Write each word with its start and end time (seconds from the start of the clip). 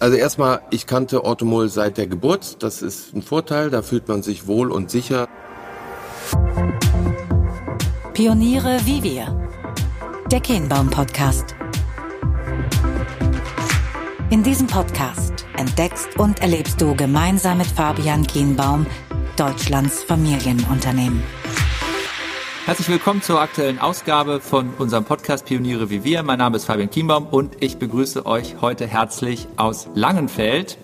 Also 0.00 0.16
erstmal, 0.16 0.62
ich 0.70 0.86
kannte 0.86 1.24
Orthomol 1.24 1.68
seit 1.68 1.98
der 1.98 2.06
Geburt. 2.06 2.62
Das 2.62 2.80
ist 2.80 3.14
ein 3.14 3.20
Vorteil, 3.20 3.68
da 3.68 3.82
fühlt 3.82 4.08
man 4.08 4.22
sich 4.22 4.46
wohl 4.46 4.72
und 4.72 4.90
sicher. 4.90 5.28
Pioniere 8.14 8.80
wie 8.86 9.02
wir. 9.02 9.50
Der 10.30 10.40
Kehnbaum 10.40 10.88
Podcast. 10.88 11.54
In 14.30 14.42
diesem 14.42 14.66
Podcast 14.66 15.44
entdeckst 15.58 16.16
und 16.18 16.40
erlebst 16.40 16.80
du 16.80 16.94
gemeinsam 16.96 17.58
mit 17.58 17.66
Fabian 17.66 18.26
Kienbaum 18.26 18.86
Deutschlands 19.36 20.02
Familienunternehmen. 20.02 21.22
Herzlich 22.70 22.88
willkommen 22.88 23.20
zur 23.20 23.40
aktuellen 23.40 23.80
Ausgabe 23.80 24.40
von 24.40 24.74
unserem 24.78 25.04
Podcast 25.04 25.44
Pioniere 25.44 25.90
wie 25.90 26.04
wir. 26.04 26.22
Mein 26.22 26.38
Name 26.38 26.56
ist 26.56 26.66
Fabian 26.66 26.88
Kienbaum 26.88 27.26
und 27.26 27.56
ich 27.58 27.78
begrüße 27.78 28.26
euch 28.26 28.60
heute 28.60 28.86
herzlich 28.86 29.48
aus 29.56 29.88
Langenfeld, 29.96 30.78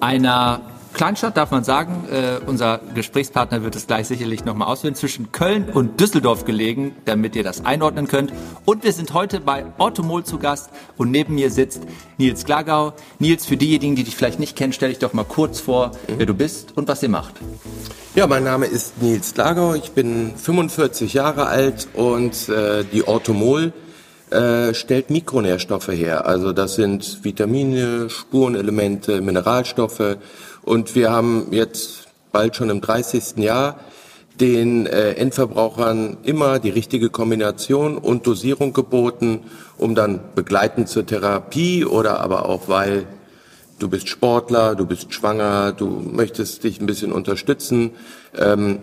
einer 0.00 0.71
Kleinstadt 0.92 1.36
darf 1.36 1.50
man 1.50 1.64
sagen. 1.64 2.06
Äh, 2.10 2.38
unser 2.46 2.80
Gesprächspartner 2.94 3.62
wird 3.62 3.76
es 3.76 3.86
gleich 3.86 4.06
sicherlich 4.06 4.44
nochmal 4.44 4.68
ausführen. 4.68 4.94
Zwischen 4.94 5.32
Köln 5.32 5.68
und 5.72 6.00
Düsseldorf 6.00 6.44
gelegen, 6.44 6.94
damit 7.04 7.34
ihr 7.36 7.42
das 7.42 7.64
einordnen 7.64 8.08
könnt. 8.08 8.32
Und 8.64 8.84
wir 8.84 8.92
sind 8.92 9.14
heute 9.14 9.40
bei 9.40 9.64
Orthomol 9.78 10.24
zu 10.24 10.38
Gast 10.38 10.70
und 10.96 11.10
neben 11.10 11.34
mir 11.34 11.50
sitzt 11.50 11.82
Nils 12.18 12.44
Glagau. 12.44 12.92
Nils, 13.18 13.46
für 13.46 13.56
diejenigen, 13.56 13.96
die 13.96 14.04
dich 14.04 14.16
vielleicht 14.16 14.38
nicht 14.38 14.56
kennen, 14.56 14.72
stell 14.72 14.90
dich 14.90 14.98
doch 14.98 15.12
mal 15.12 15.24
kurz 15.24 15.60
vor, 15.60 15.88
mhm. 15.88 16.14
wer 16.18 16.26
du 16.26 16.34
bist 16.34 16.76
und 16.76 16.88
was 16.88 17.02
ihr 17.02 17.08
macht. 17.08 17.34
Ja, 18.14 18.26
mein 18.26 18.44
Name 18.44 18.66
ist 18.66 19.00
Nils 19.02 19.34
Glagau. 19.34 19.74
Ich 19.74 19.92
bin 19.92 20.32
45 20.36 21.14
Jahre 21.14 21.46
alt 21.46 21.88
und 21.94 22.48
äh, 22.48 22.84
die 22.84 23.06
Orthomol 23.06 23.72
äh, 24.32 24.72
stellt 24.72 25.10
Mikronährstoffe 25.10 25.88
her. 25.88 26.26
Also 26.26 26.52
das 26.52 26.74
sind 26.74 27.22
Vitamine, 27.22 28.08
Spurenelemente, 28.08 29.20
Mineralstoffe 29.20 30.16
und 30.64 30.94
wir 30.94 31.10
haben 31.10 31.48
jetzt 31.50 32.08
bald 32.32 32.56
schon 32.56 32.70
im 32.70 32.80
30. 32.80 33.36
Jahr 33.38 33.80
den 34.40 34.86
äh, 34.86 35.12
Endverbrauchern 35.12 36.16
immer 36.22 36.58
die 36.58 36.70
richtige 36.70 37.10
Kombination 37.10 37.98
und 37.98 38.26
Dosierung 38.26 38.72
geboten, 38.72 39.40
um 39.76 39.94
dann 39.94 40.20
begleitend 40.34 40.88
zur 40.88 41.06
Therapie 41.06 41.84
oder 41.84 42.20
aber 42.20 42.48
auch 42.48 42.68
weil 42.68 43.06
du 43.78 43.88
bist 43.88 44.08
Sportler, 44.08 44.74
du 44.74 44.86
bist 44.86 45.12
schwanger, 45.12 45.72
du 45.72 45.86
möchtest 45.86 46.64
dich 46.64 46.80
ein 46.80 46.86
bisschen 46.86 47.12
unterstützen. 47.12 47.90
Ähm, 48.36 48.78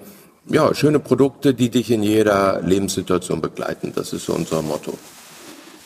ja, 0.47 0.73
schöne 0.73 0.99
Produkte, 0.99 1.53
die 1.53 1.69
dich 1.69 1.91
in 1.91 2.03
jeder 2.03 2.61
Lebenssituation 2.61 3.41
begleiten. 3.41 3.91
Das 3.95 4.14
ist 4.14 4.25
so 4.25 4.33
unser 4.33 4.61
Motto. 4.61 4.97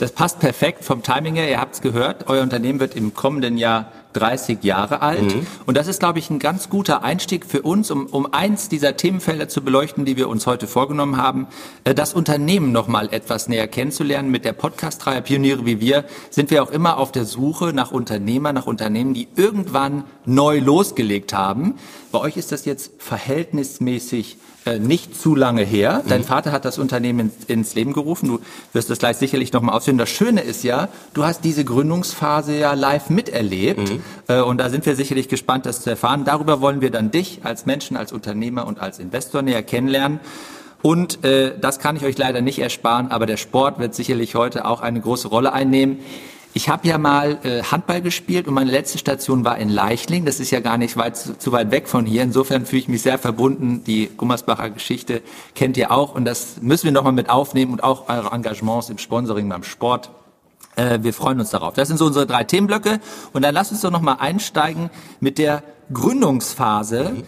Das 0.04 0.12
passt 0.12 0.40
perfekt 0.42 0.84
vom 0.84 1.02
Timing 1.02 1.36
her. 1.36 1.50
Ihr 1.50 1.62
habt 1.62 1.76
es 1.76 1.82
gehört, 1.82 2.28
euer 2.28 2.44
Unternehmen 2.44 2.82
wird 2.82 2.94
im 2.94 3.14
kommenden 3.14 3.58
Jahr 3.58 3.90
30 4.12 4.62
Jahre 4.62 5.02
alt. 5.02 5.34
Mhm. 5.34 5.48
Und 5.66 5.78
das 5.78 5.88
ist, 5.88 6.02
glaube 6.02 6.20
ich, 6.20 6.30
ein 6.30 6.40
ganz 6.40 6.70
guter 6.70 7.04
Einstieg 7.04 7.46
für 7.46 7.62
uns, 7.62 7.90
um, 7.90 8.08
um 8.08 8.34
eins 8.34 8.68
dieser 8.68 8.98
Themenfelder 8.98 9.48
zu 9.48 9.62
beleuchten, 9.62 10.04
die 10.04 10.18
wir 10.18 10.28
uns 10.28 10.46
heute 10.46 10.68
vorgenommen 10.68 11.16
haben, 11.16 11.48
äh, 11.86 11.96
das 11.96 12.14
Unternehmen 12.14 12.74
noch 12.74 12.90
mal 12.90 13.14
etwas 13.14 13.48
näher 13.48 13.70
kennenzulernen. 13.70 14.30
Mit 14.30 14.44
der 14.44 14.52
Podcast-Reihe 14.52 15.22
Pioniere 15.22 15.66
wie 15.66 15.80
wir 15.80 16.04
sind 16.30 16.52
wir 16.52 16.64
auch 16.64 16.72
immer 16.72 16.98
auf 16.98 17.14
der 17.14 17.24
Suche 17.24 17.72
nach 17.72 17.92
Unternehmern, 17.92 18.56
nach 18.56 18.68
Unternehmen, 18.68 19.14
die 19.14 19.30
irgendwann 19.38 20.04
neu 20.26 20.60
losgelegt 20.60 21.32
haben. 21.32 21.76
Bei 22.12 22.20
euch 22.20 22.36
ist 22.36 22.52
das 22.52 22.66
jetzt 22.66 22.92
verhältnismäßig 22.98 24.36
äh, 24.66 24.80
nicht 24.80 25.20
zu 25.20 25.36
lange 25.36 25.64
her. 25.64 26.04
Dein 26.08 26.22
mhm. 26.22 26.26
Vater 26.26 26.52
hat 26.52 26.64
das 26.64 26.78
Unternehmen 26.78 27.20
ins, 27.20 27.46
ins 27.48 27.76
Leben 27.76 27.94
gerufen. 27.94 28.28
Du 28.30 28.40
wirst 28.72 28.90
das 28.90 29.00
gleich 29.00 29.18
sicherlich 29.18 29.52
nochmal 29.52 29.76
ausführen. 29.76 29.98
Das 29.98 30.10
Schöne 30.10 30.42
ist 30.42 30.64
ja, 30.64 30.88
du 31.14 31.26
hast 31.26 31.44
diese 31.44 31.66
Gründungsphase 31.66 32.58
ja 32.58 32.74
live 32.74 33.10
miterlebt. 33.10 33.90
Mhm. 33.90 34.04
Äh, 34.28 34.42
und 34.42 34.60
da 34.60 34.70
sind 34.70 34.86
wir 34.86 34.96
sicherlich 34.96 35.28
gespannt, 35.28 35.66
das 35.66 35.82
zu 35.82 35.90
erfahren. 35.90 36.24
Darüber 36.24 36.62
wollen 36.62 36.82
wir 36.82 36.92
dann 36.92 37.12
dich 37.12 37.42
als 37.44 37.66
Menschen, 37.66 37.98
als 37.98 38.14
Unternehmer 38.14 38.66
und 38.66 38.80
als 38.80 39.00
Investor 39.00 39.42
näher 39.42 39.64
kennenlernen. 39.64 40.20
Und 40.82 41.24
äh, 41.24 41.58
das 41.60 41.80
kann 41.80 41.96
ich 41.96 42.04
euch 42.04 42.18
leider 42.18 42.42
nicht 42.42 42.60
ersparen, 42.60 43.10
aber 43.10 43.26
der 43.26 43.38
Sport 43.38 43.80
wird 43.80 43.96
sicherlich 43.96 44.36
heute 44.36 44.66
auch 44.66 44.82
eine 44.82 45.00
große 45.00 45.30
Rolle 45.30 45.54
einnehmen. 45.54 46.00
Ich 46.56 46.70
habe 46.70 46.88
ja 46.88 47.00
mal 47.00 47.40
äh, 47.44 47.64
Handball 47.64 48.02
gespielt 48.02 48.48
und 48.48 48.54
meine 48.54 48.70
letzte 48.70 49.00
Station 49.00 49.44
war 49.44 49.58
in 49.58 49.70
Leichling. 49.70 50.24
Das 50.24 50.40
ist 50.40 50.52
ja 50.52 50.60
gar 50.60 50.78
nicht 50.78 50.98
weit, 50.98 51.18
zu, 51.18 51.52
weit 51.52 51.72
weg 51.72 51.88
von 51.88 52.06
hier. 52.06 52.22
Insofern 52.22 52.68
fühle 52.68 52.82
ich 52.82 52.88
mich 52.88 53.02
sehr 53.02 53.18
verbunden. 53.18 53.84
Die 53.86 54.12
Gummersbacher 54.16 54.70
Geschichte 54.70 55.24
kennt 55.56 55.78
ihr 55.78 55.92
auch 55.92 56.14
und 56.14 56.26
das 56.26 56.62
müssen 56.62 56.86
wir 56.86 56.92
nochmal 56.92 57.14
mit 57.14 57.30
aufnehmen 57.30 57.72
und 57.72 57.84
auch 57.84 58.08
eure 58.08 58.32
Engagements 58.32 58.90
im 58.90 59.00
Sponsoring 59.00 59.50
beim 59.50 59.64
Sport. 59.64 60.12
Äh, 60.76 61.00
wir 61.02 61.14
freuen 61.14 61.40
uns 61.40 61.50
darauf. 61.50 61.74
Das 61.74 61.88
sind 61.88 61.98
so 61.98 62.06
unsere 62.06 62.28
drei 62.28 62.44
Themenblöcke 62.44 63.00
und 63.34 63.42
dann 63.42 63.56
lasst 63.56 63.72
uns 63.72 63.82
doch 63.82 63.92
nochmal 63.92 64.18
einsteigen 64.20 64.92
mit 65.20 65.40
der 65.40 65.64
Gründungsphase. 65.92 67.14
Mhm 67.16 67.24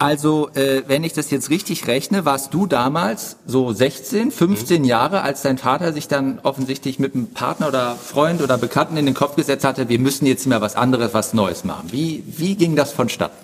also, 0.00 0.48
äh, 0.54 0.82
wenn 0.86 1.04
ich 1.04 1.12
das 1.12 1.30
jetzt 1.30 1.50
richtig 1.50 1.86
rechne, 1.86 2.24
warst 2.24 2.54
du 2.54 2.66
damals 2.66 3.36
so 3.44 3.70
16, 3.70 4.30
15 4.30 4.80
mhm. 4.80 4.88
Jahre, 4.88 5.20
als 5.20 5.42
dein 5.42 5.58
Vater 5.58 5.92
sich 5.92 6.08
dann 6.08 6.38
offensichtlich 6.42 6.98
mit 6.98 7.14
einem 7.14 7.34
Partner 7.34 7.68
oder 7.68 7.96
Freund 7.96 8.40
oder 8.40 8.56
Bekannten 8.56 8.96
in 8.96 9.04
den 9.04 9.14
Kopf 9.14 9.36
gesetzt 9.36 9.62
hatte, 9.62 9.90
wir 9.90 9.98
müssen 9.98 10.24
jetzt 10.24 10.46
mal 10.46 10.62
was 10.62 10.74
anderes, 10.74 11.12
was 11.12 11.34
Neues 11.34 11.64
machen. 11.64 11.92
Wie, 11.92 12.24
wie 12.26 12.56
ging 12.56 12.76
das 12.76 12.94
vonstatten? 12.94 13.36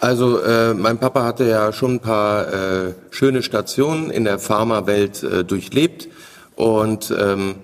Also 0.00 0.40
äh, 0.40 0.74
mein 0.74 0.98
Papa 0.98 1.22
hatte 1.22 1.48
ja 1.48 1.72
schon 1.72 1.94
ein 1.94 2.00
paar 2.00 2.52
äh, 2.52 2.94
schöne 3.10 3.44
Stationen 3.44 4.10
in 4.10 4.24
der 4.24 4.40
Pharmawelt 4.40 5.22
äh, 5.22 5.44
durchlebt 5.44 6.08
und 6.56 7.14
ähm, 7.16 7.54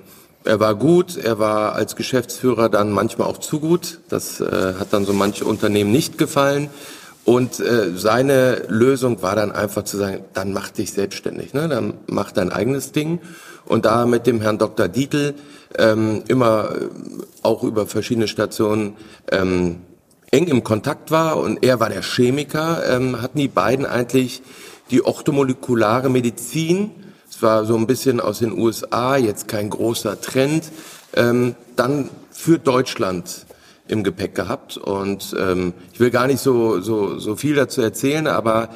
er 0.45 0.61
war 0.61 0.77
gut, 0.77 1.17
er 1.17 1.41
war 1.41 1.73
als 1.73 1.97
Geschäftsführer 1.97 2.69
dann 2.69 2.93
manchmal 2.93 3.27
auch 3.27 3.39
zu 3.39 3.59
gut. 3.59 3.99
Das 4.09 4.41
äh, 4.41 4.75
hat 4.79 4.93
dann 4.93 5.05
so 5.05 5.13
manche 5.13 5.45
Unternehmen 5.47 5.91
nicht 5.91 6.17
gefallen. 6.17 6.71
Und 7.25 7.59
äh, 7.61 7.97
seine 7.97 8.65
Lösung 8.69 9.23
war 9.23 9.35
dann 9.35 9.51
einfach 9.51 9.85
zu 9.85 9.97
sagen, 9.97 10.25
dann 10.35 10.53
mach 10.53 10.71
dich 10.71 10.93
selbstständig, 10.93 11.55
ne? 11.55 11.69
dann 11.69 11.95
mach 12.07 12.33
dein 12.33 12.53
eigenes 12.53 12.93
Ding. 12.93 13.21
Und 13.65 13.87
da 13.87 14.05
mit 14.05 14.27
dem 14.27 14.43
Herrn 14.43 14.59
Dr. 14.59 14.89
Dietl 14.89 15.34
ähm, 15.79 16.23
immer 16.29 16.71
äh, 16.71 16.89
auch 17.43 17.63
über 17.63 17.87
verschiedene 17.87 18.29
Stationen 18.29 18.97
ähm, 19.33 19.81
eng 20.31 20.49
im 20.49 20.65
Kontakt 20.65 21.11
war 21.11 21.39
und 21.39 21.63
er 21.63 21.81
war 21.81 21.89
der 21.89 22.03
Chemiker, 22.03 22.83
ähm, 22.89 23.23
hatten 23.23 23.39
die 23.39 23.49
beiden 23.49 23.87
eigentlich 23.87 24.43
die 24.91 25.05
orthomolekulare 25.05 26.11
Medizin, 26.11 26.91
es 27.31 27.41
war 27.41 27.65
so 27.65 27.77
ein 27.77 27.87
bisschen 27.87 28.21
aus 28.21 28.41
den 28.41 28.53
USA, 28.53 29.17
jetzt 29.17 29.49
kein 29.49 29.71
großer 29.71 30.21
Trend, 30.21 30.65
ähm, 31.15 31.55
dann 31.77 32.11
für 32.31 32.59
Deutschland 32.59 33.47
im 33.89 34.03
Gepäck 34.03 34.34
gehabt. 34.34 34.77
Und 34.77 35.34
ähm, 35.39 35.75
ich 35.93 36.00
will 36.00 36.11
gar 36.11 36.27
nicht 36.27 36.41
so, 36.41 36.81
so, 36.81 37.19
so 37.19 37.37
viel 37.37 37.55
dazu 37.55 37.83
erzählen, 37.83 38.27
aber 38.27 38.71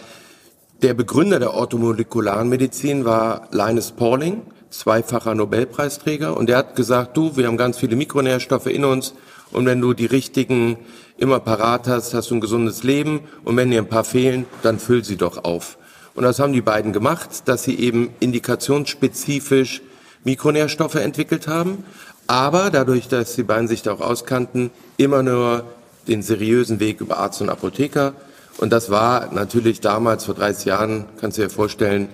der 0.82 0.94
Begründer 0.94 1.38
der 1.38 1.54
orthomolekularen 1.54 2.48
Medizin 2.48 3.04
war 3.04 3.48
Linus 3.50 3.92
Pauling, 3.92 4.42
zweifacher 4.70 5.34
Nobelpreisträger. 5.34 6.36
Und 6.36 6.48
der 6.48 6.58
hat 6.58 6.76
gesagt, 6.76 7.16
du, 7.16 7.36
wir 7.36 7.46
haben 7.46 7.56
ganz 7.56 7.78
viele 7.78 7.96
Mikronährstoffe 7.96 8.66
in 8.66 8.84
uns. 8.84 9.14
Und 9.50 9.66
wenn 9.66 9.80
du 9.80 9.94
die 9.94 10.06
richtigen 10.06 10.78
immer 11.16 11.40
parat 11.40 11.88
hast, 11.88 12.14
hast 12.14 12.30
du 12.30 12.36
ein 12.36 12.40
gesundes 12.40 12.84
Leben. 12.84 13.20
Und 13.44 13.56
wenn 13.56 13.70
dir 13.70 13.80
ein 13.80 13.88
paar 13.88 14.04
fehlen, 14.04 14.46
dann 14.62 14.78
füll 14.78 15.04
sie 15.04 15.16
doch 15.16 15.42
auf. 15.44 15.78
Und 16.14 16.22
das 16.24 16.38
haben 16.38 16.52
die 16.52 16.60
beiden 16.60 16.92
gemacht, 16.92 17.48
dass 17.48 17.64
sie 17.64 17.78
eben 17.78 18.10
indikationsspezifisch 18.20 19.82
Mikronährstoffe 20.24 20.96
entwickelt 20.96 21.48
haben 21.48 21.84
aber 22.28 22.70
dadurch, 22.70 23.08
dass 23.08 23.34
die 23.34 23.42
beiden 23.42 23.66
sich 23.66 23.82
da 23.82 23.92
auch 23.92 24.00
auskannten, 24.00 24.70
immer 24.98 25.22
nur 25.24 25.64
den 26.06 26.22
seriösen 26.22 26.78
Weg 26.78 27.00
über 27.00 27.18
Arzt 27.18 27.40
und 27.40 27.48
Apotheker. 27.48 28.12
Und 28.58 28.70
das 28.70 28.90
war 28.90 29.32
natürlich 29.32 29.80
damals, 29.80 30.26
vor 30.26 30.34
30 30.34 30.66
Jahren, 30.66 31.06
kannst 31.20 31.38
du 31.38 31.42
dir 31.42 31.50
vorstellen, 31.50 32.08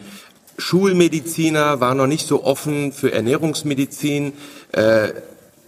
Schulmediziner 0.57 1.81
waren 1.81 1.99
noch 1.99 2.07
nicht 2.07 2.29
so 2.29 2.45
offen 2.45 2.93
für 2.93 3.13
Ernährungsmedizin. 3.13 4.35
Äh, 4.73 5.13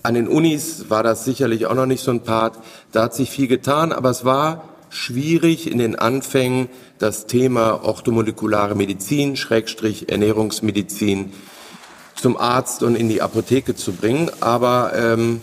an 0.04 0.14
den 0.14 0.28
Unis 0.28 0.90
war 0.90 1.02
das 1.02 1.24
sicherlich 1.24 1.66
auch 1.66 1.74
noch 1.74 1.86
nicht 1.86 2.04
so 2.04 2.12
ein 2.12 2.20
Part. 2.20 2.56
Da 2.92 3.04
hat 3.04 3.14
sich 3.14 3.30
viel 3.30 3.48
getan, 3.48 3.90
aber 3.90 4.10
es 4.10 4.24
war 4.24 4.68
schwierig 4.90 5.68
in 5.68 5.78
den 5.78 5.96
Anfängen, 5.96 6.68
das 7.00 7.26
Thema 7.26 7.84
orthomolekulare 7.84 8.76
Medizin, 8.76 9.34
Schrägstrich 9.34 10.08
Ernährungsmedizin 10.08 11.32
zum 12.20 12.36
Arzt 12.36 12.82
und 12.82 12.96
in 12.96 13.08
die 13.08 13.22
Apotheke 13.22 13.74
zu 13.74 13.92
bringen. 13.92 14.30
Aber 14.40 14.92
ähm, 14.94 15.40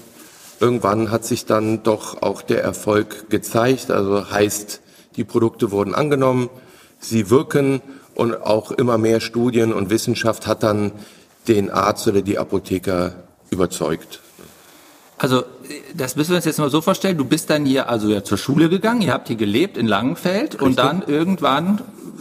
irgendwann 0.59 1.11
hat 1.11 1.25
sich 1.25 1.45
dann 1.45 1.83
doch 1.83 2.21
auch 2.21 2.41
der 2.41 2.63
Erfolg 2.63 3.29
gezeigt. 3.29 3.91
Also 3.91 4.29
heißt, 4.29 4.81
die 5.15 5.23
Produkte 5.23 5.71
wurden 5.71 5.93
angenommen, 5.93 6.49
sie 6.99 7.29
wirken 7.29 7.81
und 8.15 8.41
auch 8.41 8.71
immer 8.71 8.97
mehr 8.97 9.21
Studien 9.21 9.73
und 9.73 9.89
Wissenschaft 9.89 10.47
hat 10.47 10.63
dann 10.63 10.91
den 11.47 11.69
Arzt 11.69 12.07
oder 12.07 12.21
die 12.21 12.37
Apotheker 12.37 13.15
überzeugt. 13.49 14.21
Also 15.23 15.45
das 15.95 16.17
müssen 16.17 16.31
wir 16.31 16.35
uns 16.35 16.43
jetzt 16.43 16.59
mal 16.59 16.69
so 16.69 16.81
vorstellen. 16.81 17.17
Du 17.17 17.23
bist 17.23 17.49
dann 17.49 17.65
hier 17.65 17.87
also 17.87 18.09
ja 18.09 18.25
zur 18.25 18.37
Schule 18.37 18.67
gegangen, 18.67 19.01
ihr 19.01 19.13
habt 19.13 19.29
hier 19.29 19.37
gelebt 19.37 19.77
in 19.77 19.87
Langenfeld 19.87 20.55
Richtig. 20.55 20.61
und 20.61 20.77
dann 20.77 21.01
irgendwann 21.07 21.79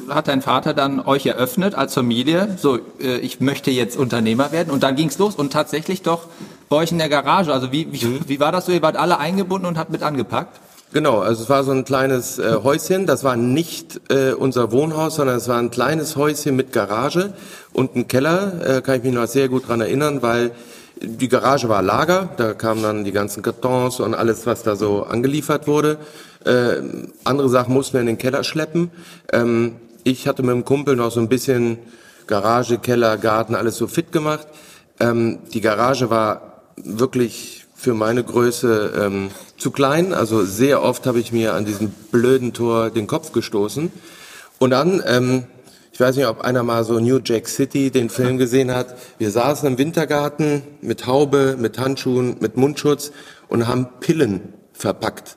hat 0.08 0.28
dein 0.28 0.40
Vater 0.40 0.72
dann 0.72 1.00
euch 1.00 1.26
eröffnet 1.26 1.74
als 1.74 1.94
Familie, 1.94 2.56
so, 2.58 2.78
äh, 3.00 3.16
ich 3.18 3.40
möchte 3.40 3.72
jetzt 3.72 3.96
Unternehmer 3.96 4.52
werden 4.52 4.70
und 4.70 4.84
dann 4.84 4.94
ging's 4.94 5.18
los 5.18 5.34
und 5.34 5.52
tatsächlich 5.52 6.02
doch 6.02 6.28
bei 6.68 6.76
euch 6.76 6.92
in 6.92 6.98
der 6.98 7.08
Garage. 7.08 7.52
Also 7.52 7.72
wie, 7.72 7.92
wie, 7.92 8.20
wie 8.28 8.38
war 8.38 8.52
das 8.52 8.66
so? 8.66 8.72
Ihr 8.72 8.82
wart 8.82 8.96
alle 8.96 9.18
eingebunden 9.18 9.66
und 9.66 9.78
habt 9.78 9.90
mit 9.90 10.04
angepackt? 10.04 10.60
Genau, 10.92 11.18
also 11.18 11.42
es 11.42 11.50
war 11.50 11.64
so 11.64 11.72
ein 11.72 11.84
kleines 11.84 12.38
äh, 12.38 12.58
Häuschen. 12.62 13.06
Das 13.06 13.24
war 13.24 13.34
nicht 13.34 14.00
äh, 14.12 14.32
unser 14.32 14.70
Wohnhaus, 14.70 15.16
sondern 15.16 15.38
es 15.38 15.48
war 15.48 15.58
ein 15.58 15.72
kleines 15.72 16.14
Häuschen 16.14 16.54
mit 16.54 16.72
Garage 16.72 17.32
und 17.72 17.96
ein 17.96 18.06
Keller. 18.06 18.76
Äh, 18.76 18.80
kann 18.80 18.98
ich 18.98 19.02
mich 19.02 19.12
noch 19.12 19.26
sehr 19.26 19.48
gut 19.48 19.66
dran 19.66 19.80
erinnern, 19.80 20.22
weil 20.22 20.52
die 21.02 21.28
Garage 21.28 21.68
war 21.68 21.82
Lager. 21.82 22.30
Da 22.36 22.54
kamen 22.54 22.82
dann 22.82 23.04
die 23.04 23.12
ganzen 23.12 23.42
Kartons 23.42 24.00
und 24.00 24.14
alles, 24.14 24.46
was 24.46 24.62
da 24.62 24.76
so 24.76 25.02
angeliefert 25.02 25.66
wurde. 25.66 25.98
Äh, 26.44 26.82
andere 27.24 27.48
Sachen 27.48 27.74
mussten 27.74 27.94
wir 27.94 28.00
in 28.00 28.06
den 28.06 28.18
Keller 28.18 28.44
schleppen. 28.44 28.90
Ähm, 29.32 29.76
ich 30.04 30.26
hatte 30.26 30.42
mit 30.42 30.52
dem 30.54 30.64
Kumpel 30.64 30.96
noch 30.96 31.10
so 31.10 31.20
ein 31.20 31.28
bisschen 31.28 31.78
Garage, 32.26 32.78
Keller, 32.78 33.18
Garten, 33.18 33.54
alles 33.54 33.76
so 33.76 33.86
fit 33.86 34.12
gemacht. 34.12 34.46
Ähm, 35.00 35.40
die 35.52 35.60
Garage 35.60 36.10
war 36.10 36.62
wirklich 36.76 37.66
für 37.74 37.94
meine 37.94 38.22
Größe 38.22 38.92
ähm, 38.96 39.30
zu 39.58 39.70
klein. 39.70 40.14
Also 40.14 40.44
sehr 40.44 40.82
oft 40.82 41.06
habe 41.06 41.20
ich 41.20 41.32
mir 41.32 41.54
an 41.54 41.64
diesem 41.64 41.90
blöden 41.90 42.52
Tor 42.52 42.90
den 42.90 43.06
Kopf 43.06 43.32
gestoßen. 43.32 43.92
Und 44.58 44.70
dann, 44.70 45.02
ähm, 45.06 45.44
ich 45.92 46.00
weiß 46.00 46.16
nicht, 46.16 46.26
ob 46.26 46.40
einer 46.40 46.62
mal 46.62 46.84
so 46.84 46.98
New 46.98 47.20
Jack 47.22 47.46
City 47.46 47.90
den 47.90 48.08
Film 48.08 48.38
gesehen 48.38 48.74
hat. 48.74 48.96
Wir 49.18 49.30
saßen 49.30 49.68
im 49.68 49.76
Wintergarten 49.76 50.62
mit 50.80 51.06
Haube, 51.06 51.56
mit 51.58 51.78
Handschuhen, 51.78 52.38
mit 52.40 52.56
Mundschutz 52.56 53.12
und 53.48 53.68
haben 53.68 53.88
Pillen 54.00 54.54
verpackt. 54.72 55.36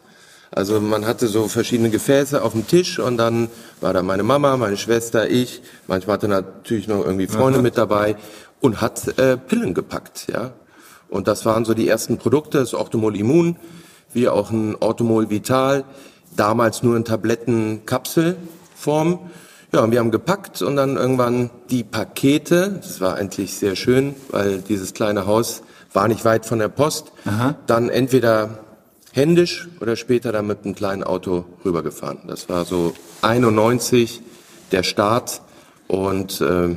Also 0.52 0.80
man 0.80 1.06
hatte 1.06 1.28
so 1.28 1.50
verschiedene 1.50 1.90
Gefäße 1.90 2.42
auf 2.42 2.54
dem 2.54 2.66
Tisch 2.66 3.00
und 3.00 3.18
dann 3.18 3.50
war 3.81 3.92
da 3.92 4.02
meine 4.02 4.24
Mama, 4.24 4.56
meine 4.56 4.78
Schwester, 4.78 5.30
ich. 5.30 5.62
Manchmal 5.88 6.13
hatte 6.13 6.30
natürlich 6.30 6.88
noch 6.88 7.04
irgendwie 7.04 7.28
Freunde 7.28 7.62
mit 7.62 7.78
dabei 7.78 8.16
und 8.62 8.80
hat 8.80 9.19
äh, 9.19 9.36
Pillen 9.36 9.74
gepackt, 9.74 10.28
ja. 10.31 10.54
Und 11.10 11.28
das 11.28 11.46
waren 11.46 11.66
so 11.66 11.74
die 11.74 11.90
ersten 11.90 12.18
Produkte, 12.18 12.60
das 12.60 12.74
Orthomol 12.74 13.18
Immun, 13.18 13.58
wie 14.13 14.30
auch 14.30 14.51
ein 14.51 14.78
Orthomol 14.80 15.30
Vital, 15.30 15.84
damals 16.38 16.81
nur 16.81 16.96
in 16.96 17.04
Tablettenkapselform. 17.04 19.19
Ja, 19.75 19.81
und 19.81 19.92
wir 19.92 20.00
haben 20.00 20.12
gepackt 20.12 20.62
und 20.62 20.77
dann 20.77 20.95
irgendwann 20.95 21.50
die 21.69 21.83
Pakete, 21.83 22.80
das 22.81 23.01
war 23.01 23.16
eigentlich 23.16 23.56
sehr 23.56 23.75
schön, 23.75 24.16
weil 24.30 24.62
dieses 24.62 24.94
kleine 24.94 25.25
Haus 25.25 25.63
war 25.92 26.07
nicht 26.07 26.24
weit 26.24 26.45
von 26.45 26.60
der 26.60 26.69
Post, 26.69 27.12
Aha. 27.25 27.56
dann 27.68 27.89
entweder 27.89 28.60
händisch 29.12 29.68
oder 29.81 29.98
später 29.98 30.31
dann 30.31 30.48
mit 30.48 30.63
einem 30.63 30.75
kleinen 30.75 31.04
Auto 31.04 31.44
rübergefahren. 31.66 32.19
Das 32.25 32.48
war 32.48 32.63
so 32.63 32.94
91 33.22 34.22
der 34.72 34.83
Start 34.83 35.42
und 35.89 36.39
äh, 36.39 36.69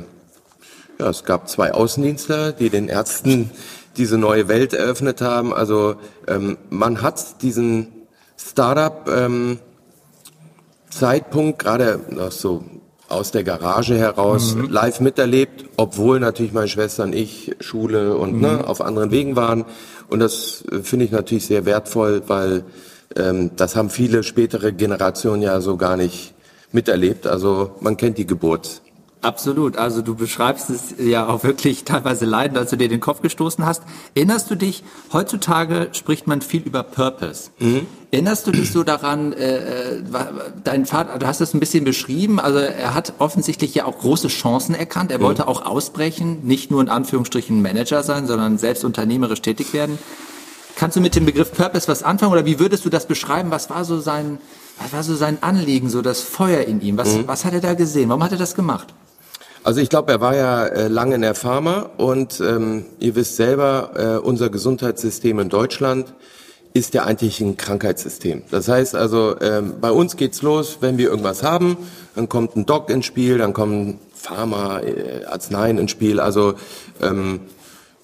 ja, 0.99 1.09
es 1.09 1.23
gab 1.23 1.47
zwei 1.47 1.73
Außendienstler, 1.73 2.51
die 2.51 2.69
den 2.69 2.89
Ärzten 2.89 3.49
diese 3.95 4.17
neue 4.17 4.49
Welt 4.49 4.73
eröffnet 4.73 5.21
haben. 5.21 5.53
Also 5.53 5.95
ähm, 6.27 6.57
man 6.69 7.01
hat 7.01 7.41
diesen 7.43 7.87
Startup 8.35 9.07
ähm, 9.07 9.59
Zeitpunkt 10.89 11.59
gerade 11.59 12.01
so 12.31 12.65
aus 13.09 13.31
der 13.31 13.43
Garage 13.43 13.97
heraus 13.97 14.55
mhm. 14.55 14.69
live 14.69 14.99
miterlebt, 14.99 15.65
obwohl 15.77 16.19
natürlich 16.19 16.53
meine 16.53 16.67
Schwester 16.67 17.03
und 17.03 17.13
ich 17.13 17.55
Schule 17.59 18.15
und 18.15 18.35
mhm. 18.35 18.41
ne, 18.41 18.67
auf 18.67 18.81
anderen 18.81 19.11
Wegen 19.11 19.35
waren. 19.35 19.65
Und 20.07 20.19
das 20.19 20.63
äh, 20.71 20.79
finde 20.79 21.05
ich 21.05 21.11
natürlich 21.11 21.45
sehr 21.45 21.65
wertvoll, 21.65 22.23
weil 22.27 22.63
ähm, 23.15 23.51
das 23.55 23.75
haben 23.75 23.89
viele 23.89 24.23
spätere 24.23 24.71
Generationen 24.71 25.41
ja 25.41 25.59
so 25.61 25.77
gar 25.77 25.97
nicht 25.97 26.33
miterlebt. 26.71 27.27
Also 27.27 27.71
man 27.81 27.97
kennt 27.97 28.17
die 28.17 28.27
Geburt 28.27 28.81
Absolut. 29.21 29.75
Also 29.75 30.01
du 30.01 30.15
beschreibst 30.15 30.69
es 30.69 30.95
ja 30.97 31.27
auch 31.27 31.43
wirklich 31.43 31.83
teilweise 31.83 32.25
leidend, 32.25 32.57
als 32.57 32.69
du 32.69 32.77
dir 32.77 32.87
den 32.87 33.01
Kopf 33.01 33.21
gestoßen 33.21 33.65
hast. 33.65 33.83
Erinnerst 34.15 34.49
du 34.49 34.55
dich, 34.55 34.81
heutzutage 35.11 35.89
spricht 35.91 36.25
man 36.25 36.41
viel 36.41 36.61
über 36.61 36.83
Purpose. 36.83 37.49
Mhm. 37.59 37.85
Erinnerst 38.11 38.47
du 38.47 38.51
dich 38.51 38.71
so 38.71 38.83
daran, 38.83 39.33
äh, 39.33 39.97
äh 39.97 40.03
dein 40.63 40.85
Vater, 40.85 41.19
du 41.19 41.27
hast 41.27 41.41
es 41.41 41.53
ein 41.53 41.59
bisschen 41.59 41.83
beschrieben, 41.83 42.39
also 42.39 42.59
er 42.59 42.93
hat 42.93 43.13
offensichtlich 43.19 43.75
ja 43.75 43.85
auch 43.85 43.99
große 43.99 44.29
Chancen 44.29 44.73
erkannt. 44.73 45.11
Er 45.11 45.19
mhm. 45.19 45.23
wollte 45.23 45.47
auch 45.49 45.65
ausbrechen, 45.65 46.39
nicht 46.43 46.71
nur 46.71 46.81
in 46.81 46.87
Anführungsstrichen 46.87 47.61
Manager 47.61 48.03
sein, 48.03 48.25
sondern 48.25 48.57
selbst 48.57 48.85
unternehmerisch 48.85 49.41
tätig 49.41 49.73
werden. 49.73 49.99
Kannst 50.77 50.95
du 50.95 51.01
mit 51.01 51.13
dem 51.17 51.25
Begriff 51.25 51.51
Purpose 51.51 51.89
was 51.89 52.03
anfangen 52.03 52.31
oder 52.31 52.45
wie 52.45 52.57
würdest 52.57 52.85
du 52.85 52.89
das 52.89 53.05
beschreiben? 53.05 53.51
Was 53.51 53.69
war 53.69 53.83
so 53.83 53.99
sein, 53.99 54.37
was 54.81 54.93
war 54.93 55.03
so 55.03 55.13
sein 55.13 55.39
Anliegen, 55.43 55.89
so 55.89 56.01
das 56.01 56.21
Feuer 56.21 56.61
in 56.61 56.79
ihm? 56.79 56.95
Was, 56.95 57.15
mhm. 57.15 57.27
was 57.27 57.43
hat 57.43 57.51
er 57.51 57.59
da 57.59 57.73
gesehen? 57.73 58.07
Warum 58.07 58.23
hat 58.23 58.31
er 58.31 58.37
das 58.37 58.55
gemacht? 58.55 58.93
Also 59.63 59.81
ich 59.81 59.89
glaube, 59.89 60.11
er 60.11 60.21
war 60.21 60.35
ja 60.35 60.65
äh, 60.65 60.87
lange 60.87 61.15
in 61.15 61.21
der 61.21 61.35
Pharma 61.35 61.89
und 61.97 62.39
ähm, 62.39 62.85
ihr 62.99 63.15
wisst 63.15 63.35
selber, 63.35 63.91
äh, 63.95 64.25
unser 64.25 64.49
Gesundheitssystem 64.49 65.37
in 65.39 65.49
Deutschland 65.49 66.13
ist 66.73 66.93
ja 66.93 67.03
eigentlich 67.03 67.41
ein 67.41 67.57
Krankheitssystem. 67.57 68.43
Das 68.51 68.67
heißt 68.67 68.95
also, 68.95 69.35
ähm, 69.41 69.75
bei 69.81 69.91
uns 69.91 70.15
geht's 70.15 70.41
los, 70.41 70.77
wenn 70.81 70.97
wir 70.97 71.09
irgendwas 71.09 71.43
haben, 71.43 71.77
dann 72.15 72.29
kommt 72.29 72.55
ein 72.55 72.65
Doc 72.65 72.89
ins 72.89 73.05
Spiel, 73.05 73.37
dann 73.37 73.53
kommen 73.53 73.99
Pharma, 74.13 74.79
äh, 74.79 75.25
Arzneien 75.25 75.77
ins 75.77 75.91
Spiel. 75.91 76.19
Also 76.19 76.53
ähm, 77.01 77.41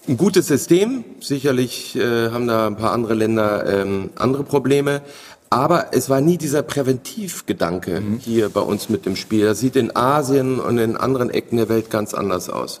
ein 0.08 0.16
gutes 0.16 0.46
System. 0.46 1.04
Sicherlich 1.20 1.96
äh, 1.96 2.30
haben 2.30 2.46
da 2.46 2.66
ein 2.66 2.76
paar 2.76 2.92
andere 2.92 3.14
Länder 3.14 3.66
ähm, 3.66 4.10
andere 4.16 4.44
Probleme. 4.44 5.02
Aber 5.50 5.88
es 5.92 6.10
war 6.10 6.20
nie 6.20 6.38
dieser 6.38 6.62
Präventivgedanke 6.62 8.00
mhm. 8.00 8.18
hier 8.18 8.48
bei 8.48 8.60
uns 8.60 8.88
mit 8.88 9.06
dem 9.06 9.16
Spiel. 9.16 9.44
Das 9.44 9.60
sieht 9.60 9.76
in 9.76 9.94
Asien 9.94 10.58
und 10.58 10.78
in 10.78 10.96
anderen 10.96 11.30
Ecken 11.30 11.56
der 11.56 11.68
Welt 11.68 11.90
ganz 11.90 12.14
anders 12.14 12.50
aus. 12.50 12.80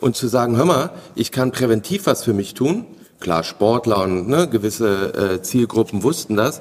Und 0.00 0.16
zu 0.16 0.28
sagen, 0.28 0.56
hör 0.56 0.64
mal, 0.64 0.90
ich 1.14 1.32
kann 1.32 1.52
präventiv 1.52 2.06
was 2.06 2.24
für 2.24 2.32
mich 2.32 2.54
tun, 2.54 2.84
klar, 3.20 3.42
Sportler 3.42 4.02
und 4.02 4.28
ne, 4.28 4.48
gewisse 4.48 5.14
äh, 5.14 5.42
Zielgruppen 5.42 6.02
wussten 6.02 6.36
das, 6.36 6.60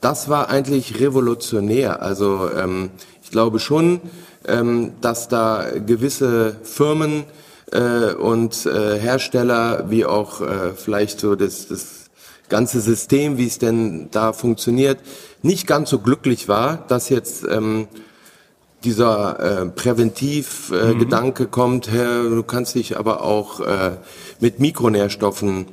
das 0.00 0.28
war 0.28 0.48
eigentlich 0.48 0.98
revolutionär. 1.00 2.02
Also 2.02 2.50
ähm, 2.56 2.90
ich 3.22 3.30
glaube 3.30 3.58
schon, 3.58 4.00
ähm, 4.46 4.92
dass 5.00 5.28
da 5.28 5.66
gewisse 5.86 6.56
Firmen 6.62 7.24
äh, 7.72 8.14
und 8.14 8.66
äh, 8.66 8.98
Hersteller 8.98 9.90
wie 9.90 10.06
auch 10.06 10.40
äh, 10.40 10.72
vielleicht 10.74 11.20
so 11.20 11.36
das, 11.36 11.68
das 11.68 11.99
ganze 12.50 12.80
System, 12.80 13.38
wie 13.38 13.46
es 13.46 13.58
denn 13.58 14.08
da 14.10 14.32
funktioniert, 14.32 14.98
nicht 15.42 15.66
ganz 15.66 15.88
so 15.88 16.00
glücklich 16.00 16.48
war, 16.48 16.84
dass 16.88 17.08
jetzt 17.08 17.46
ähm, 17.48 17.88
dieser 18.84 19.62
äh, 19.62 19.66
Präventivgedanke 19.66 21.42
äh, 21.44 21.46
mhm. 21.46 21.50
kommt, 21.50 21.90
Herr, 21.90 22.24
du 22.24 22.42
kannst 22.42 22.74
dich 22.74 22.98
aber 22.98 23.22
auch 23.22 23.60
äh, 23.60 23.92
mit 24.40 24.58
Mikronährstoffen 24.60 25.66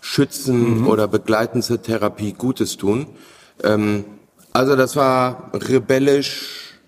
schützen 0.00 0.80
mhm. 0.80 0.88
oder 0.88 1.08
begleitend 1.08 1.64
zur 1.64 1.82
Therapie 1.82 2.32
Gutes 2.32 2.76
tun. 2.76 3.06
Ähm, 3.62 4.04
also 4.52 4.76
das 4.76 4.96
war 4.96 5.50
rebellisch, 5.54 6.78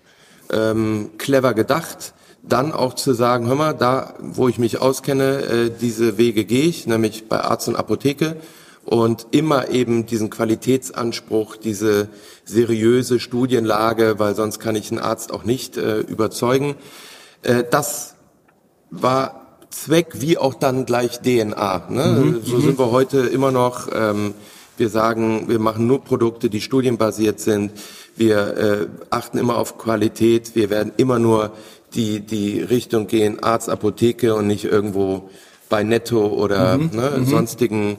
ähm, 0.51 1.11
clever 1.17 1.53
gedacht. 1.53 2.13
Dann 2.43 2.73
auch 2.73 2.93
zu 2.93 3.13
sagen, 3.13 3.47
hör 3.47 3.55
mal, 3.55 3.73
da, 3.73 4.13
wo 4.19 4.47
ich 4.47 4.59
mich 4.59 4.79
auskenne, 4.79 5.41
äh, 5.41 5.71
diese 5.81 6.17
Wege 6.17 6.45
gehe 6.45 6.65
ich, 6.65 6.85
nämlich 6.85 7.27
bei 7.27 7.39
Arzt 7.41 7.67
und 7.67 7.75
Apotheke 7.75 8.37
und 8.85 9.27
immer 9.31 9.69
eben 9.69 10.05
diesen 10.05 10.29
Qualitätsanspruch, 10.29 11.57
diese 11.57 12.07
seriöse 12.45 13.19
Studienlage, 13.19 14.19
weil 14.19 14.35
sonst 14.35 14.59
kann 14.59 14.75
ich 14.75 14.91
einen 14.91 14.99
Arzt 14.99 15.33
auch 15.33 15.43
nicht 15.43 15.77
äh, 15.77 15.99
überzeugen. 15.99 16.75
Äh, 17.41 17.63
das 17.69 18.15
war 18.91 19.57
Zweck 19.71 20.21
wie 20.21 20.37
auch 20.37 20.53
dann 20.53 20.85
gleich 20.85 21.19
DNA. 21.21 21.87
Ne? 21.89 22.05
Mhm, 22.05 22.41
so 22.43 22.59
sind 22.59 22.79
wir 22.79 22.91
heute 22.91 23.19
immer 23.19 23.51
noch. 23.51 23.89
Ähm, 23.93 24.33
wir 24.77 24.89
sagen, 24.89 25.45
wir 25.47 25.59
machen 25.59 25.87
nur 25.87 26.03
Produkte, 26.03 26.49
die 26.49 26.61
studienbasiert 26.61 27.39
sind. 27.39 27.71
Wir 28.15 28.57
äh, 28.57 28.87
achten 29.09 29.37
immer 29.37 29.57
auf 29.57 29.77
Qualität. 29.77 30.55
Wir 30.55 30.69
werden 30.69 30.91
immer 30.97 31.17
nur 31.17 31.51
die, 31.93 32.19
die 32.19 32.61
Richtung 32.61 33.07
gehen, 33.07 33.41
Arzt, 33.41 33.69
Apotheke 33.69 34.35
und 34.35 34.47
nicht 34.47 34.65
irgendwo 34.65 35.29
bei 35.69 35.83
Netto 35.83 36.27
oder 36.27 36.77
mhm, 36.77 36.91
ne, 36.93 37.13
mhm. 37.17 37.25
sonstigen 37.25 37.97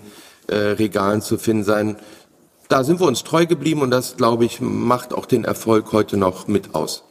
äh, 0.48 0.56
Regalen 0.56 1.22
zu 1.22 1.38
finden 1.38 1.64
sein. 1.64 1.96
Da 2.68 2.82
sind 2.82 3.00
wir 3.00 3.06
uns 3.06 3.22
treu 3.22 3.46
geblieben 3.46 3.82
und 3.82 3.90
das, 3.90 4.16
glaube 4.16 4.44
ich, 4.44 4.60
macht 4.60 5.14
auch 5.14 5.26
den 5.26 5.44
Erfolg 5.44 5.92
heute 5.92 6.16
noch 6.16 6.48
mit 6.48 6.74
aus. 6.74 7.04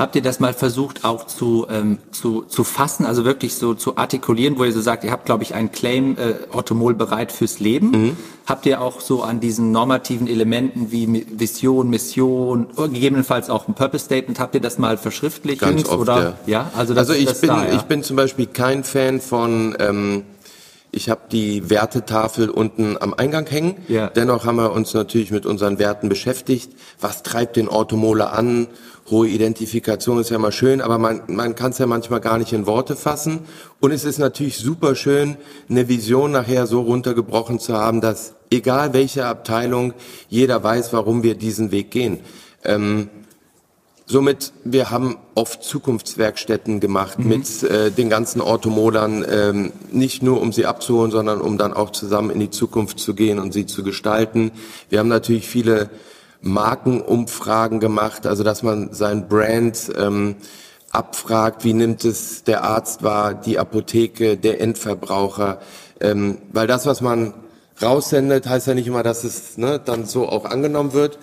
Habt 0.00 0.16
ihr 0.16 0.22
das 0.22 0.40
mal 0.40 0.54
versucht 0.54 1.04
auch 1.04 1.26
zu, 1.26 1.66
ähm, 1.68 1.98
zu, 2.10 2.40
zu 2.48 2.64
fassen, 2.64 3.04
also 3.04 3.26
wirklich 3.26 3.56
so 3.56 3.74
zu 3.74 3.98
artikulieren, 3.98 4.58
wo 4.58 4.64
ihr 4.64 4.72
so 4.72 4.80
sagt, 4.80 5.04
ihr 5.04 5.10
habt, 5.10 5.26
glaube 5.26 5.42
ich, 5.42 5.54
einen 5.54 5.72
Claim 5.72 6.16
äh, 6.16 6.36
Orthomol 6.56 6.94
bereit 6.94 7.30
fürs 7.30 7.60
Leben. 7.60 7.90
Mhm. 7.90 8.16
Habt 8.46 8.64
ihr 8.64 8.80
auch 8.80 9.02
so 9.02 9.22
an 9.22 9.40
diesen 9.40 9.72
normativen 9.72 10.26
Elementen 10.26 10.90
wie 10.90 11.26
Vision, 11.30 11.90
Mission, 11.90 12.68
gegebenenfalls 12.76 13.50
auch 13.50 13.68
ein 13.68 13.74
Purpose 13.74 14.06
Statement, 14.06 14.40
habt 14.40 14.54
ihr 14.54 14.62
das 14.62 14.78
mal 14.78 14.96
verschriftlicht? 14.96 15.60
Ganz 15.60 15.86
oft, 15.86 15.98
oder? 15.98 16.18
Ja, 16.18 16.34
ja 16.46 16.70
also, 16.74 16.94
das, 16.94 17.10
also 17.10 17.20
ich, 17.20 17.38
bin, 17.38 17.48
da, 17.48 17.66
ja. 17.66 17.74
ich 17.74 17.82
bin 17.82 18.02
zum 18.02 18.16
Beispiel 18.16 18.46
kein 18.46 18.84
Fan 18.84 19.20
von... 19.20 19.76
Ähm, 19.78 20.22
Ich 20.92 21.08
habe 21.08 21.22
die 21.30 21.70
Wertetafel 21.70 22.50
unten 22.50 22.96
am 23.00 23.14
Eingang 23.14 23.46
hängen. 23.46 23.76
Ja. 23.86 24.08
Dennoch 24.08 24.44
haben 24.44 24.56
wir 24.56 24.72
uns 24.72 24.92
natürlich 24.92 25.30
mit 25.30 25.46
unseren 25.46 25.78
Werten 25.78 26.08
beschäftigt. 26.08 26.72
Was 27.00 27.22
treibt 27.22 27.56
den 27.56 27.68
Automoler 27.68 28.32
an? 28.32 28.66
Hohe 29.08 29.28
Identifikation 29.28 30.18
ist 30.18 30.30
ja 30.30 30.38
mal 30.38 30.52
schön, 30.52 30.80
aber 30.80 30.98
man, 30.98 31.22
man 31.28 31.54
kann 31.54 31.70
es 31.70 31.78
ja 31.78 31.86
manchmal 31.86 32.20
gar 32.20 32.38
nicht 32.38 32.52
in 32.52 32.66
Worte 32.66 32.96
fassen. 32.96 33.40
Und 33.78 33.92
es 33.92 34.04
ist 34.04 34.18
natürlich 34.18 34.58
super 34.58 34.94
schön, 34.94 35.36
eine 35.68 35.88
Vision 35.88 36.32
nachher 36.32 36.66
so 36.66 36.80
runtergebrochen 36.80 37.60
zu 37.60 37.74
haben, 37.76 38.00
dass 38.00 38.34
egal 38.50 38.92
welche 38.92 39.26
Abteilung, 39.26 39.94
jeder 40.28 40.62
weiß, 40.62 40.92
warum 40.92 41.22
wir 41.22 41.34
diesen 41.36 41.70
Weg 41.70 41.90
gehen. 41.90 42.18
Ähm, 42.64 43.08
Somit, 44.10 44.52
wir 44.64 44.90
haben 44.90 45.18
oft 45.36 45.62
Zukunftswerkstätten 45.62 46.80
gemacht 46.80 47.20
mhm. 47.20 47.28
mit 47.28 47.62
äh, 47.62 47.92
den 47.92 48.10
ganzen 48.10 48.40
Automodern, 48.40 49.24
ähm, 49.30 49.72
nicht 49.92 50.20
nur 50.20 50.40
um 50.40 50.52
sie 50.52 50.66
abzuholen, 50.66 51.12
sondern 51.12 51.40
um 51.40 51.58
dann 51.58 51.72
auch 51.72 51.90
zusammen 51.90 52.30
in 52.30 52.40
die 52.40 52.50
Zukunft 52.50 52.98
zu 52.98 53.14
gehen 53.14 53.38
und 53.38 53.52
sie 53.52 53.66
zu 53.66 53.84
gestalten. 53.84 54.50
Wir 54.88 54.98
haben 54.98 55.06
natürlich 55.06 55.46
viele 55.46 55.90
Markenumfragen 56.40 57.78
gemacht, 57.78 58.26
also 58.26 58.42
dass 58.42 58.64
man 58.64 58.92
sein 58.92 59.28
Brand 59.28 59.92
ähm, 59.96 60.34
abfragt, 60.90 61.64
wie 61.64 61.72
nimmt 61.72 62.04
es 62.04 62.42
der 62.42 62.64
Arzt 62.64 63.04
wahr, 63.04 63.34
die 63.34 63.60
Apotheke, 63.60 64.36
der 64.36 64.60
Endverbraucher, 64.60 65.60
ähm, 66.00 66.38
weil 66.52 66.66
das, 66.66 66.84
was 66.84 67.00
man 67.00 67.32
raussendet, 67.80 68.48
heißt 68.48 68.66
ja 68.66 68.74
nicht 68.74 68.88
immer, 68.88 69.04
dass 69.04 69.22
es 69.22 69.56
ne, 69.56 69.80
dann 69.82 70.04
so 70.04 70.28
auch 70.28 70.46
angenommen 70.46 70.94
wird. 70.94 71.20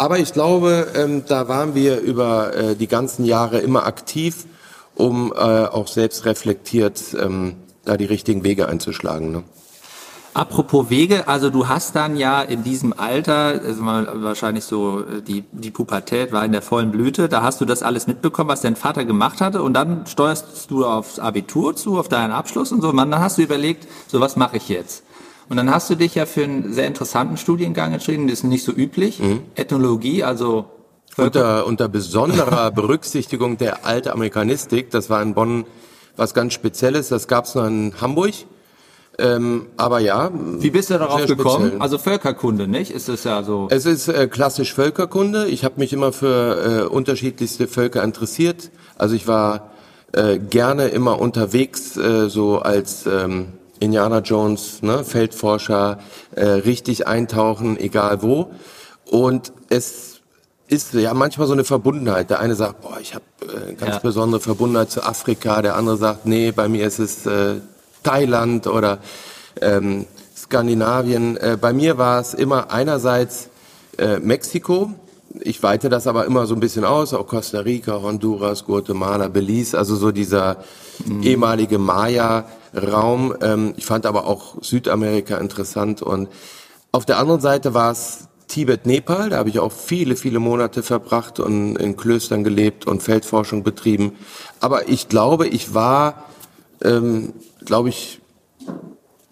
Aber 0.00 0.20
ich 0.20 0.32
glaube, 0.32 0.92
ähm, 0.94 1.24
da 1.26 1.48
waren 1.48 1.74
wir 1.74 1.98
über 1.98 2.54
äh, 2.54 2.76
die 2.76 2.86
ganzen 2.86 3.24
Jahre 3.24 3.58
immer 3.58 3.84
aktiv, 3.84 4.46
um 4.94 5.32
äh, 5.32 5.36
auch 5.36 5.88
selbst 5.88 6.24
reflektiert 6.24 7.16
ähm, 7.20 7.56
da 7.84 7.96
die 7.96 8.04
richtigen 8.04 8.44
Wege 8.44 8.68
einzuschlagen. 8.68 9.32
Ne? 9.32 9.42
Apropos 10.34 10.88
Wege, 10.88 11.26
also 11.26 11.50
du 11.50 11.66
hast 11.66 11.96
dann 11.96 12.16
ja 12.16 12.42
in 12.42 12.62
diesem 12.62 12.92
Alter, 12.96 13.60
also 13.64 13.84
wahrscheinlich 13.84 14.62
so 14.62 15.00
äh, 15.00 15.20
die, 15.20 15.42
die 15.50 15.72
Pubertät 15.72 16.30
war 16.30 16.44
in 16.44 16.52
der 16.52 16.62
vollen 16.62 16.92
Blüte, 16.92 17.28
da 17.28 17.42
hast 17.42 17.60
du 17.60 17.64
das 17.64 17.82
alles 17.82 18.06
mitbekommen, 18.06 18.48
was 18.48 18.60
dein 18.60 18.76
Vater 18.76 19.04
gemacht 19.04 19.40
hatte 19.40 19.64
und 19.64 19.74
dann 19.74 20.06
steuerst 20.06 20.70
du 20.70 20.86
aufs 20.86 21.18
Abitur 21.18 21.74
zu, 21.74 21.98
auf 21.98 22.08
deinen 22.08 22.30
Abschluss 22.30 22.70
und 22.70 22.82
so 22.82 22.90
und 22.90 22.98
dann 22.98 23.18
hast 23.18 23.38
du 23.38 23.42
überlegt, 23.42 23.88
so 24.06 24.20
was 24.20 24.36
mache 24.36 24.58
ich 24.58 24.68
jetzt? 24.68 25.02
Und 25.48 25.56
dann 25.56 25.70
hast 25.70 25.88
du 25.88 25.94
dich 25.94 26.14
ja 26.14 26.26
für 26.26 26.44
einen 26.44 26.72
sehr 26.72 26.86
interessanten 26.86 27.36
Studiengang 27.36 27.92
entschieden, 27.92 28.28
das 28.28 28.40
ist 28.40 28.44
nicht 28.44 28.64
so 28.64 28.72
üblich. 28.72 29.18
Mhm. 29.20 29.40
Ethnologie, 29.54 30.22
also 30.24 30.66
unter, 31.16 31.66
unter 31.66 31.88
besonderer 31.88 32.70
Berücksichtigung 32.74 33.56
der 33.56 33.86
alten 33.86 34.10
Amerikanistik, 34.10 34.90
das 34.90 35.10
war 35.10 35.22
in 35.22 35.34
Bonn 35.34 35.64
was 36.16 36.34
ganz 36.34 36.52
Spezielles, 36.52 37.08
das 37.08 37.28
gab 37.28 37.44
es 37.44 37.54
noch 37.54 37.66
in 37.66 37.94
Hamburg. 38.00 38.34
Ähm, 39.20 39.66
aber 39.76 39.98
ja. 39.98 40.30
Wie 40.32 40.70
bist 40.70 40.90
du 40.90 40.98
darauf 40.98 41.26
gekommen? 41.26 41.66
Speziell. 41.66 41.82
Also 41.82 41.98
Völkerkunde, 41.98 42.68
nicht? 42.68 42.92
Ist 42.92 43.08
es 43.08 43.24
ja 43.24 43.42
so? 43.42 43.66
Es 43.70 43.84
ist 43.84 44.06
äh, 44.08 44.28
klassisch 44.28 44.74
Völkerkunde. 44.74 45.48
Ich 45.48 45.64
habe 45.64 45.74
mich 45.78 45.92
immer 45.92 46.12
für 46.12 46.84
äh, 46.84 46.88
unterschiedlichste 46.88 47.66
Völker 47.66 48.04
interessiert. 48.04 48.70
Also 48.96 49.16
ich 49.16 49.26
war 49.26 49.72
äh, 50.12 50.38
gerne 50.38 50.88
immer 50.88 51.20
unterwegs, 51.20 51.96
äh, 51.96 52.28
so 52.28 52.60
als 52.60 53.06
ähm, 53.06 53.54
Indiana 53.80 54.20
Jones, 54.20 54.82
ne, 54.82 55.04
Feldforscher, 55.04 55.98
äh, 56.34 56.44
richtig 56.44 57.06
eintauchen, 57.06 57.78
egal 57.78 58.22
wo. 58.22 58.50
Und 59.06 59.52
es 59.68 60.20
ist 60.68 60.94
ja 60.94 61.14
manchmal 61.14 61.46
so 61.46 61.54
eine 61.54 61.64
Verbundenheit. 61.64 62.30
Der 62.30 62.40
eine 62.40 62.54
sagt, 62.54 62.82
boah, 62.82 62.98
ich 63.00 63.14
habe 63.14 63.24
äh, 63.42 63.74
ganz 63.74 63.96
ja. 63.96 63.98
besondere 64.00 64.40
Verbundenheit 64.40 64.90
zu 64.90 65.02
Afrika. 65.02 65.62
Der 65.62 65.76
andere 65.76 65.96
sagt, 65.96 66.26
nee, 66.26 66.52
bei 66.52 66.68
mir 66.68 66.86
ist 66.86 66.98
es 66.98 67.26
äh, 67.26 67.56
Thailand 68.02 68.66
oder 68.66 68.98
ähm, 69.60 70.06
Skandinavien. 70.36 71.36
Äh, 71.36 71.56
bei 71.60 71.72
mir 71.72 71.98
war 71.98 72.20
es 72.20 72.34
immer 72.34 72.70
einerseits 72.70 73.48
äh, 73.96 74.18
Mexiko. 74.18 74.92
Ich 75.40 75.62
weite 75.62 75.88
das 75.88 76.06
aber 76.06 76.26
immer 76.26 76.46
so 76.46 76.54
ein 76.54 76.60
bisschen 76.60 76.84
aus, 76.84 77.12
auch 77.12 77.26
Costa 77.26 77.60
Rica, 77.60 78.00
Honduras, 78.00 78.64
Guatemala, 78.64 79.28
Belize, 79.28 79.76
also 79.76 79.94
so 79.96 80.10
dieser 80.10 80.58
mhm. 81.04 81.22
ehemalige 81.22 81.78
Maya 81.78 82.46
Raum. 82.74 83.34
Ähm, 83.40 83.74
ich 83.76 83.86
fand 83.86 84.06
aber 84.06 84.26
auch 84.26 84.62
Südamerika 84.62 85.38
interessant 85.38 86.02
und 86.02 86.28
auf 86.92 87.04
der 87.04 87.18
anderen 87.18 87.40
Seite 87.40 87.74
war 87.74 87.92
es 87.92 88.28
Tibet, 88.48 88.86
Nepal. 88.86 89.30
Da 89.30 89.36
habe 89.36 89.50
ich 89.50 89.58
auch 89.58 89.72
viele, 89.72 90.16
viele 90.16 90.38
Monate 90.38 90.82
verbracht 90.82 91.38
und 91.38 91.76
in 91.76 91.96
Klöstern 91.96 92.44
gelebt 92.44 92.86
und 92.86 93.02
Feldforschung 93.02 93.62
betrieben. 93.62 94.12
Aber 94.60 94.88
ich 94.88 95.08
glaube, 95.08 95.46
ich 95.46 95.74
war, 95.74 96.24
ähm, 96.82 97.34
glaube 97.64 97.90
ich, 97.90 98.20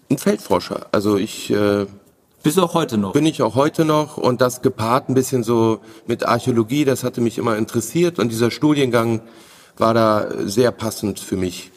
ein 0.09 0.17
Feldforscher. 0.17 0.87
Also 0.91 1.17
ich 1.17 1.49
äh, 1.49 1.87
bist 2.43 2.57
du 2.57 2.63
auch 2.63 2.75
heute 2.75 2.97
noch? 2.97 3.11
Bin 3.11 3.25
ich 3.25 3.41
auch 3.41 3.55
heute 3.55 3.83
noch 3.83 4.15
und 4.15 4.39
das 4.39 4.61
gepaart 4.61 5.09
ein 5.09 5.15
bisschen 5.15 5.43
so 5.43 5.79
mit 6.05 6.25
Archäologie, 6.25 6.85
das 6.85 7.03
hatte 7.03 7.19
mich 7.19 7.37
immer 7.37 7.57
interessiert 7.57 8.19
und 8.19 8.31
dieser 8.31 8.51
Studiengang 8.51 9.21
war 9.77 9.93
da 9.93 10.27
sehr 10.45 10.71
passend 10.71 11.19
für 11.19 11.35
mich. 11.35 11.71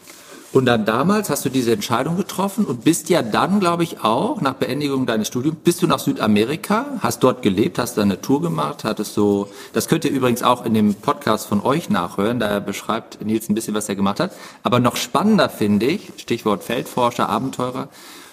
Und 0.52 0.66
dann 0.66 0.84
damals 0.84 1.30
hast 1.30 1.44
du 1.44 1.48
diese 1.48 1.72
Entscheidung 1.72 2.16
getroffen 2.16 2.64
und 2.64 2.82
bist 2.82 3.08
ja 3.08 3.22
dann, 3.22 3.60
glaube 3.60 3.84
ich, 3.84 4.02
auch 4.02 4.40
nach 4.40 4.54
Beendigung 4.54 5.06
deines 5.06 5.28
Studiums, 5.28 5.58
bist 5.62 5.80
du 5.80 5.86
nach 5.86 6.00
Südamerika, 6.00 6.86
hast 7.00 7.22
dort 7.22 7.42
gelebt, 7.42 7.78
hast 7.78 7.96
da 7.96 8.02
eine 8.02 8.20
Tour 8.20 8.42
gemacht, 8.42 8.82
hattest 8.82 9.14
so, 9.14 9.48
das 9.72 9.86
könnt 9.86 10.04
ihr 10.04 10.10
übrigens 10.10 10.42
auch 10.42 10.64
in 10.64 10.74
dem 10.74 10.94
Podcast 10.94 11.46
von 11.46 11.62
euch 11.62 11.88
nachhören, 11.88 12.40
da 12.40 12.58
beschreibt 12.58 13.24
Nils 13.24 13.48
ein 13.48 13.54
bisschen, 13.54 13.74
was 13.74 13.88
er 13.88 13.94
gemacht 13.94 14.18
hat. 14.18 14.32
Aber 14.64 14.80
noch 14.80 14.96
spannender 14.96 15.48
finde 15.48 15.86
ich, 15.86 16.12
Stichwort 16.16 16.64
Feldforscher, 16.64 17.28
Abenteurer, 17.28 17.88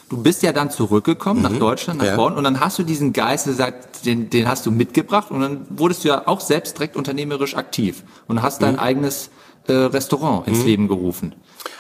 du 0.10 0.18
bist 0.18 0.42
ja 0.42 0.54
dann 0.54 0.72
zurückgekommen 0.72 1.44
mhm. 1.44 1.52
nach 1.52 1.60
Deutschland, 1.60 2.00
nach 2.00 2.08
ja. 2.08 2.16
Bonn 2.16 2.34
und 2.34 2.44
dann 2.44 2.60
hast 2.60 2.80
du 2.80 2.84
diesen 2.84 3.14
Geist 3.14 3.46
gesagt, 3.46 4.08
den, 4.08 4.32
den 4.32 4.48
hast 4.48 4.66
du 4.66 4.72
mitgebracht 4.72 5.30
und 5.30 5.42
dann 5.42 5.68
wurdest 5.70 6.04
du 6.04 6.08
ja 6.08 6.28
auch 6.28 6.42
selbst 6.42 6.78
direkt 6.80 6.96
unternehmerisch 6.96 7.56
aktiv 7.56 8.02
und 8.28 8.42
hast 8.42 8.64
dein 8.64 8.74
mhm. 8.74 8.80
eigenes 8.80 9.30
äh, 9.68 9.74
Restaurant 9.74 10.48
ins 10.48 10.60
mhm. 10.60 10.66
Leben 10.66 10.88
gerufen. 10.88 11.36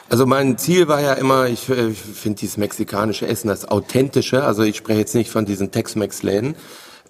Also 0.09 0.25
mein 0.25 0.57
Ziel 0.57 0.87
war 0.87 1.01
ja 1.01 1.13
immer, 1.13 1.47
ich, 1.47 1.69
äh, 1.69 1.89
ich 1.89 1.99
finde 1.99 2.39
dieses 2.39 2.57
mexikanische 2.57 3.27
Essen 3.27 3.49
das 3.49 3.67
authentische, 3.67 4.43
also 4.43 4.63
ich 4.63 4.77
spreche 4.77 4.99
jetzt 4.99 5.15
nicht 5.15 5.29
von 5.29 5.45
diesen 5.45 5.71
Tex-Mex-Läden, 5.71 6.55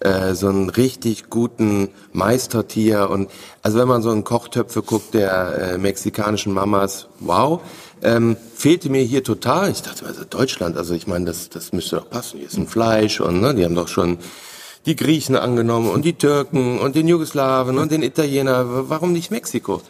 äh, 0.00 0.34
so 0.34 0.48
einen 0.48 0.68
richtig 0.68 1.30
guten 1.30 1.90
Meistertier 2.12 3.10
und 3.10 3.30
also 3.62 3.78
wenn 3.78 3.88
man 3.88 4.02
so 4.02 4.10
einen 4.10 4.24
Kochtöpfe 4.24 4.82
guckt 4.82 5.14
der 5.14 5.58
äh, 5.74 5.78
mexikanischen 5.78 6.52
Mamas, 6.52 7.08
wow, 7.20 7.60
ähm, 8.02 8.36
fehlte 8.54 8.90
mir 8.90 9.02
hier 9.02 9.24
total. 9.24 9.70
Ich 9.70 9.82
dachte, 9.82 10.06
also 10.06 10.24
Deutschland, 10.24 10.76
also 10.76 10.94
ich 10.94 11.06
meine, 11.06 11.24
das, 11.24 11.48
das 11.48 11.72
müsste 11.72 11.96
doch 11.96 12.10
passen. 12.10 12.38
Hier 12.38 12.46
ist 12.46 12.56
ein 12.56 12.68
Fleisch 12.68 13.20
und 13.20 13.40
ne, 13.40 13.54
die 13.54 13.64
haben 13.64 13.74
doch 13.74 13.88
schon 13.88 14.18
die 14.86 14.96
Griechen 14.96 15.36
angenommen 15.36 15.90
und 15.90 16.04
die 16.04 16.14
Türken 16.14 16.78
und 16.78 16.94
den 16.94 17.08
Jugoslawen 17.08 17.78
und 17.78 17.90
den 17.90 18.02
Italiener. 18.02 18.88
Warum 18.88 19.12
nicht 19.12 19.30
Mexiko? 19.30 19.82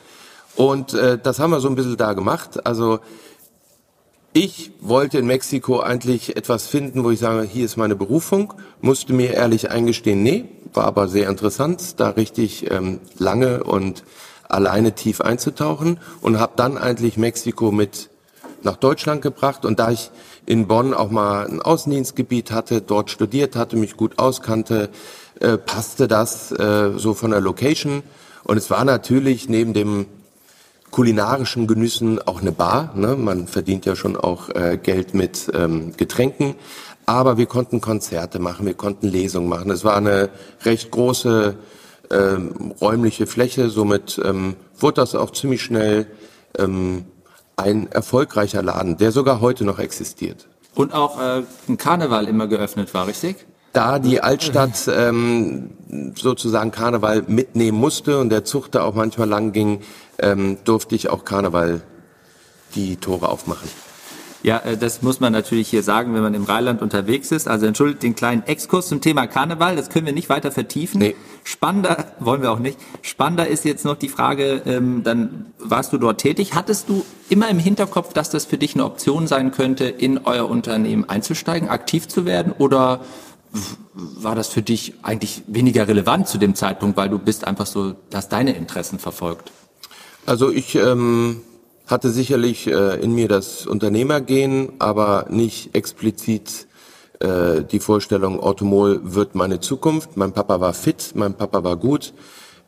Und 0.57 0.95
äh, 0.95 1.19
das 1.23 1.39
haben 1.39 1.51
wir 1.51 1.61
so 1.61 1.69
ein 1.69 1.75
bisschen 1.75 1.97
da 1.97 2.15
gemacht. 2.15 2.67
Also 2.67 3.01
ich 4.33 4.73
wollte 4.81 5.19
in 5.19 5.27
Mexiko 5.27 5.81
eigentlich 5.81 6.37
etwas 6.37 6.67
finden, 6.67 7.03
wo 7.03 7.11
ich 7.11 7.19
sage, 7.19 7.43
hier 7.43 7.65
ist 7.65 7.77
meine 7.77 7.97
Berufung, 7.97 8.55
musste 8.81 9.13
mir 9.13 9.35
ehrlich 9.35 9.71
eingestehen, 9.71 10.23
nee, 10.23 10.45
war 10.75 10.85
aber 10.85 11.09
sehr 11.09 11.29
interessant, 11.29 11.99
da 11.99 12.11
richtig 12.11 12.71
ähm, 12.71 13.01
lange 13.19 13.65
und 13.65 14.05
alleine 14.49 14.93
tief 14.93 15.21
einzutauchen 15.21 15.99
und 16.21 16.39
habe 16.39 16.53
dann 16.57 16.79
eigentlich 16.79 17.17
Mexiko 17.17 17.73
mit 17.73 18.11
nach 18.63 18.77
Deutschland 18.77 19.23
gebracht 19.23 19.65
und 19.65 19.79
da 19.79 19.91
ich 19.91 20.11
in 20.47 20.67
Bonn 20.67 20.95
auch 20.95 21.11
mal 21.11 21.47
ein 21.47 21.63
Außendienstgebiet 21.63 22.51
hatte, 22.51 22.81
dort 22.81 23.11
studiert 23.11 23.57
hatte, 23.57 23.77
mich 23.77 23.97
gut 23.97 24.19
auskannte, 24.19 24.91
äh, 25.41 25.57
passte 25.59 26.07
das 26.07 26.53
äh, 26.53 26.93
so 26.97 27.15
von 27.15 27.31
der 27.31 27.41
Location 27.41 28.03
und 28.45 28.57
es 28.57 28.71
war 28.71 28.85
natürlich 28.85 29.49
neben 29.49 29.73
dem 29.73 30.07
kulinarischen 30.91 31.67
Genüssen 31.67 32.21
auch 32.27 32.41
eine 32.41 32.53
Bar. 32.53 32.93
Ne? 32.95 33.17
Man 33.17 33.47
verdient 33.47 33.87
ja 33.87 33.97
schon 33.97 34.17
auch 34.17 34.49
äh, 34.51 34.79
Geld 34.83 35.15
mit 35.15 35.51
ähm, 35.55 35.93
Getränken. 35.97 36.55
Aber 37.07 37.39
wir 37.39 37.47
konnten 37.47 37.81
Konzerte 37.81 38.39
machen, 38.39 38.67
wir 38.67 38.75
konnten 38.75 39.09
Lesungen 39.09 39.49
machen. 39.49 39.71
Es 39.71 39.85
war 39.85 39.97
eine 39.97 40.29
recht 40.65 40.91
große 40.91 41.57
ähm, 42.11 42.75
räumliche 42.81 43.27
Fläche. 43.27 43.71
Somit 43.71 44.21
ähm, 44.25 44.57
wurde 44.79 45.01
das 45.01 45.15
auch 45.15 45.33
ziemlich 45.33 45.63
schnell 45.63 46.07
ähm, 46.59 47.07
ein 47.57 47.91
erfolgreicher 47.91 48.63
Laden, 48.63 48.99
der 48.99 49.11
sogar 49.13 49.41
heute 49.41 49.65
noch 49.65 49.79
existiert. 49.79 50.49
Und 50.75 50.93
auch 50.93 51.21
äh, 51.21 51.43
ein 51.69 51.77
Karneval 51.77 52.29
immer 52.29 52.47
geöffnet 52.47 52.93
war, 52.95 53.07
richtig? 53.07 53.47
da 53.73 53.99
die 53.99 54.21
Altstadt 54.21 54.89
ähm, 54.89 55.71
sozusagen 56.17 56.71
Karneval 56.71 57.25
mitnehmen 57.27 57.79
musste 57.79 58.19
und 58.19 58.31
der 58.31 58.45
Zug 58.45 58.73
da 58.73 58.83
auch 58.83 58.95
manchmal 58.95 59.29
lang 59.29 59.53
ging, 59.53 59.81
ähm, 60.19 60.59
durfte 60.65 60.95
ich 60.95 61.09
auch 61.09 61.25
Karneval 61.25 61.83
die 62.75 62.97
Tore 62.97 63.29
aufmachen. 63.29 63.69
Ja, 64.43 64.59
äh, 64.59 64.77
das 64.77 65.03
muss 65.03 65.21
man 65.21 65.33
natürlich 65.33 65.69
hier 65.69 65.83
sagen, 65.83 66.15
wenn 66.15 66.23
man 66.23 66.35
im 66.35 66.45
Rheinland 66.45 66.81
unterwegs 66.81 67.33
ist. 67.33 67.49
Also 67.49 67.67
entschuldigt 67.67 68.03
den 68.03 68.15
kleinen 68.15 68.43
Exkurs 68.47 68.89
zum 68.89 69.01
Thema 69.01 69.27
Karneval, 69.27 69.77
das 69.77 69.91
können 69.91 70.07
wir 70.07 70.13
nicht 70.13 70.29
weiter 70.29 70.53
vertiefen. 70.53 71.01
Nee. 71.01 71.17
Spannender, 71.45 72.13
wollen 72.21 72.43
wir 72.43 72.53
auch 72.53 72.59
nicht. 72.59 72.79
Spannender 73.03 73.49
ist 73.49 73.65
jetzt 73.65 73.85
noch 73.85 73.97
die 73.97 74.09
Frage, 74.09 74.63
ähm, 74.67 75.03
dann 75.03 75.53
warst 75.59 75.93
du 75.93 75.99
dort 75.99 76.21
tätig. 76.21 76.55
Hattest 76.55 76.89
du 76.89 77.05
immer 77.29 77.49
im 77.49 77.59
Hinterkopf, 77.59 78.13
dass 78.13 78.31
das 78.31 78.45
für 78.45 78.59
dich 78.59 78.75
eine 78.75 78.85
Option 78.85 79.27
sein 79.27 79.51
könnte, 79.51 79.87
in 79.87 80.19
euer 80.19 80.49
Unternehmen 80.49 81.09
einzusteigen, 81.09 81.69
aktiv 81.69 82.07
zu 82.07 82.25
werden? 82.25 82.53
Oder 82.57 83.01
war 83.95 84.35
das 84.35 84.49
für 84.49 84.63
dich 84.63 84.95
eigentlich 85.03 85.43
weniger 85.47 85.89
relevant 85.89 86.29
zu 86.29 86.39
dem 86.39 86.55
Zeitpunkt, 86.55 86.97
weil 86.97 87.09
du 87.09 87.19
bist 87.19 87.47
einfach 87.47 87.67
so, 87.67 87.95
dass 88.11 88.29
deine 88.29 88.53
Interessen 88.53 88.99
verfolgt? 88.99 89.51
Also 90.29 90.51
ich 90.51 90.75
ähm, 90.75 91.41
hatte 91.87 92.11
sicherlich 92.11 92.67
äh, 92.67 93.01
in 93.01 93.15
mir 93.15 93.29
das 93.29 93.67
Unternehmergehen, 93.67 94.73
aber 94.79 95.25
nicht 95.31 95.75
explizit 95.75 96.67
äh, 97.21 97.63
die 97.63 97.81
Vorstellung, 97.81 98.39
Automol 98.39 99.01
wird 99.05 99.35
meine 99.35 99.61
Zukunft. 99.61 100.19
Mein 100.19 100.33
Papa 100.33 100.61
war 100.61 100.75
fit, 100.75 101.13
mein 101.15 101.33
Papa 101.33 101.65
war 101.65 101.77
gut. 101.77 102.13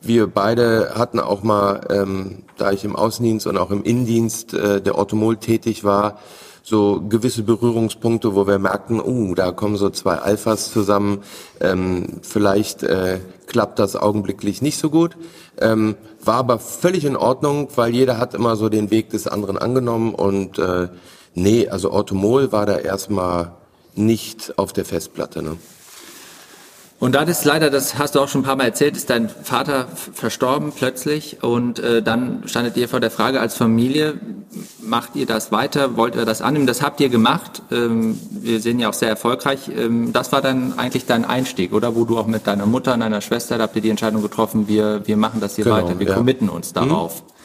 Wir 0.01 0.27
beide 0.27 0.93
hatten 0.95 1.21
auch 1.21 1.43
mal, 1.43 1.87
ähm, 1.91 2.45
da 2.57 2.73
ich 2.73 2.83
im 2.87 2.97
Außendienst 2.97 3.47
und 3.47 3.59
auch 3.59 3.71
im 3.71 3.83
Innendienst 3.83 4.55
äh, 4.55 4.81
der 4.81 4.97
Automol 4.97 5.37
tätig 5.37 5.85
war, 5.85 6.19
so 6.63 7.03
gewisse 7.09 7.43
Berührungspunkte, 7.43 8.35
wo 8.35 8.47
wir 8.47 8.59
merkten, 8.59 9.01
uh, 9.01 9.35
da 9.35 9.53
kommen 9.53 9.77
so 9.77 9.91
zwei 9.91 10.17
Alphas 10.17 10.73
zusammen, 10.73 11.23
ähm, 11.61 12.21
vielleicht 12.23 12.83
äh, 12.83 13.21
klappt 13.47 13.79
das 13.79 13.97
augenblicklich 13.97 14.63
nicht 14.63 14.79
so 14.79 14.91
gut. 14.91 15.17
Ähm, 15.61 15.97
war 16.23 16.37
aber 16.37 16.59
völlig 16.59 17.05
in 17.05 17.17
Ordnung, 17.17 17.69
weil 17.77 17.95
jeder 17.95 18.19
hat 18.19 18.35
immer 18.35 18.57
so 18.57 18.69
den 18.69 18.91
Weg 18.91 19.11
des 19.11 19.27
anderen 19.27 19.59
angenommen 19.59 20.15
und 20.15 20.59
äh, 20.59 20.89
nee, 21.35 21.69
also 21.69 21.91
Automol 21.91 22.53
war 22.53 22.67
da 22.67 22.77
erstmal 22.77 23.53
nicht 23.95 24.59
auf 24.59 24.73
der 24.73 24.85
Festplatte. 24.85 25.43
Ne? 25.43 25.57
Und 27.01 27.15
dann 27.15 27.29
ist 27.29 27.47
leider, 27.47 27.71
das 27.71 27.99
hast 27.99 28.15
du 28.15 28.21
auch 28.21 28.29
schon 28.29 28.43
ein 28.43 28.45
paar 28.45 28.57
Mal 28.57 28.65
erzählt, 28.65 28.95
ist 28.95 29.09
dein 29.09 29.31
Vater 29.31 29.89
verstorben 30.13 30.71
plötzlich 30.77 31.43
und 31.43 31.79
äh, 31.79 32.03
dann 32.03 32.43
standet 32.45 32.77
ihr 32.77 32.91
vor 32.91 33.01
der 33.01 33.11
Frage 33.11 33.41
als 33.41 33.57
Familie, 33.57 34.21
macht 34.83 35.17
ihr 35.17 35.25
das 35.25 35.51
weiter, 35.51 35.97
wollt 35.97 36.15
ihr 36.15 36.27
das 36.27 36.43
annehmen? 36.43 36.67
Das 36.67 36.83
habt 36.83 37.01
ihr 37.01 37.09
gemacht. 37.09 37.63
Ähm, 37.73 38.21
wir 38.31 38.61
sehen 38.61 38.79
ja 38.79 38.91
auch 38.91 38.95
sehr 38.95 39.09
erfolgreich. 39.09 39.71
Ähm, 39.75 40.13
das 40.13 40.31
war 40.31 40.43
dann 40.43 40.79
eigentlich 40.79 41.07
dein 41.07 41.25
Einstieg, 41.25 41.73
oder? 41.73 41.97
Wo 41.97 42.05
du 42.05 42.19
auch 42.19 42.27
mit 42.27 42.47
deiner 42.47 42.67
Mutter 42.67 42.93
und 42.93 43.01
deiner 43.01 43.23
Schwester, 43.23 43.57
da 43.57 43.65
habt 43.65 43.77
ihr 43.77 43.83
die 43.83 43.91
Entscheidung 43.91 44.21
getroffen, 44.21 44.69
wir, 44.69 45.07
wir 45.07 45.17
machen 45.17 45.41
das 45.41 45.57
hier 45.57 45.65
genau, 45.65 45.77
weiter, 45.77 45.99
wir 45.99 46.07
ja. 46.07 46.15
committen 46.15 46.51
uns 46.51 46.75
darauf. 46.75 47.23
Mhm. 47.23 47.40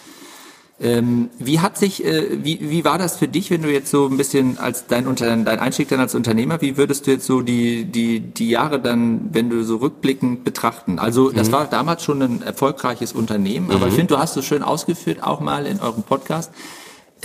Ähm, 0.77 1.29
wie 1.39 1.61
hat 1.61 1.77
sich, 1.77 2.03
äh, 2.03 2.43
wie, 2.43 2.59
wie 2.69 2.83
war 2.83 2.97
das 2.97 3.15
für 3.17 3.29
dich, 3.29 3.49
wenn 3.49 3.61
du 3.61 3.71
jetzt 3.71 3.89
so 3.89 4.07
ein 4.07 4.17
bisschen 4.17 4.57
als 4.57 4.87
dein, 4.87 5.07
Unter 5.07 5.27
dein 5.27 5.47
Einstieg 5.47 5.87
dann 5.87 6.01
als 6.01 6.15
Unternehmer, 6.15 6.59
wie 6.61 6.75
würdest 6.75 7.07
du 7.07 7.11
jetzt 7.11 7.25
so 7.25 7.41
die, 7.41 7.85
die, 7.85 8.19
die 8.19 8.49
Jahre 8.49 8.81
dann, 8.81 9.29
wenn 9.31 9.49
du 9.49 9.63
so 9.63 9.77
rückblickend 9.77 10.43
betrachten? 10.43 10.99
Also 10.99 11.31
das 11.31 11.47
mhm. 11.47 11.53
war 11.53 11.65
damals 11.65 12.03
schon 12.03 12.21
ein 12.21 12.41
erfolgreiches 12.41 13.13
Unternehmen, 13.13 13.71
aber 13.71 13.85
mhm. 13.85 13.87
ich 13.87 13.93
finde, 13.93 14.15
du 14.15 14.19
hast 14.19 14.35
es 14.35 14.45
schön 14.45 14.63
ausgeführt, 14.63 15.23
auch 15.23 15.39
mal 15.39 15.65
in 15.65 15.79
eurem 15.79 16.03
Podcast 16.03 16.51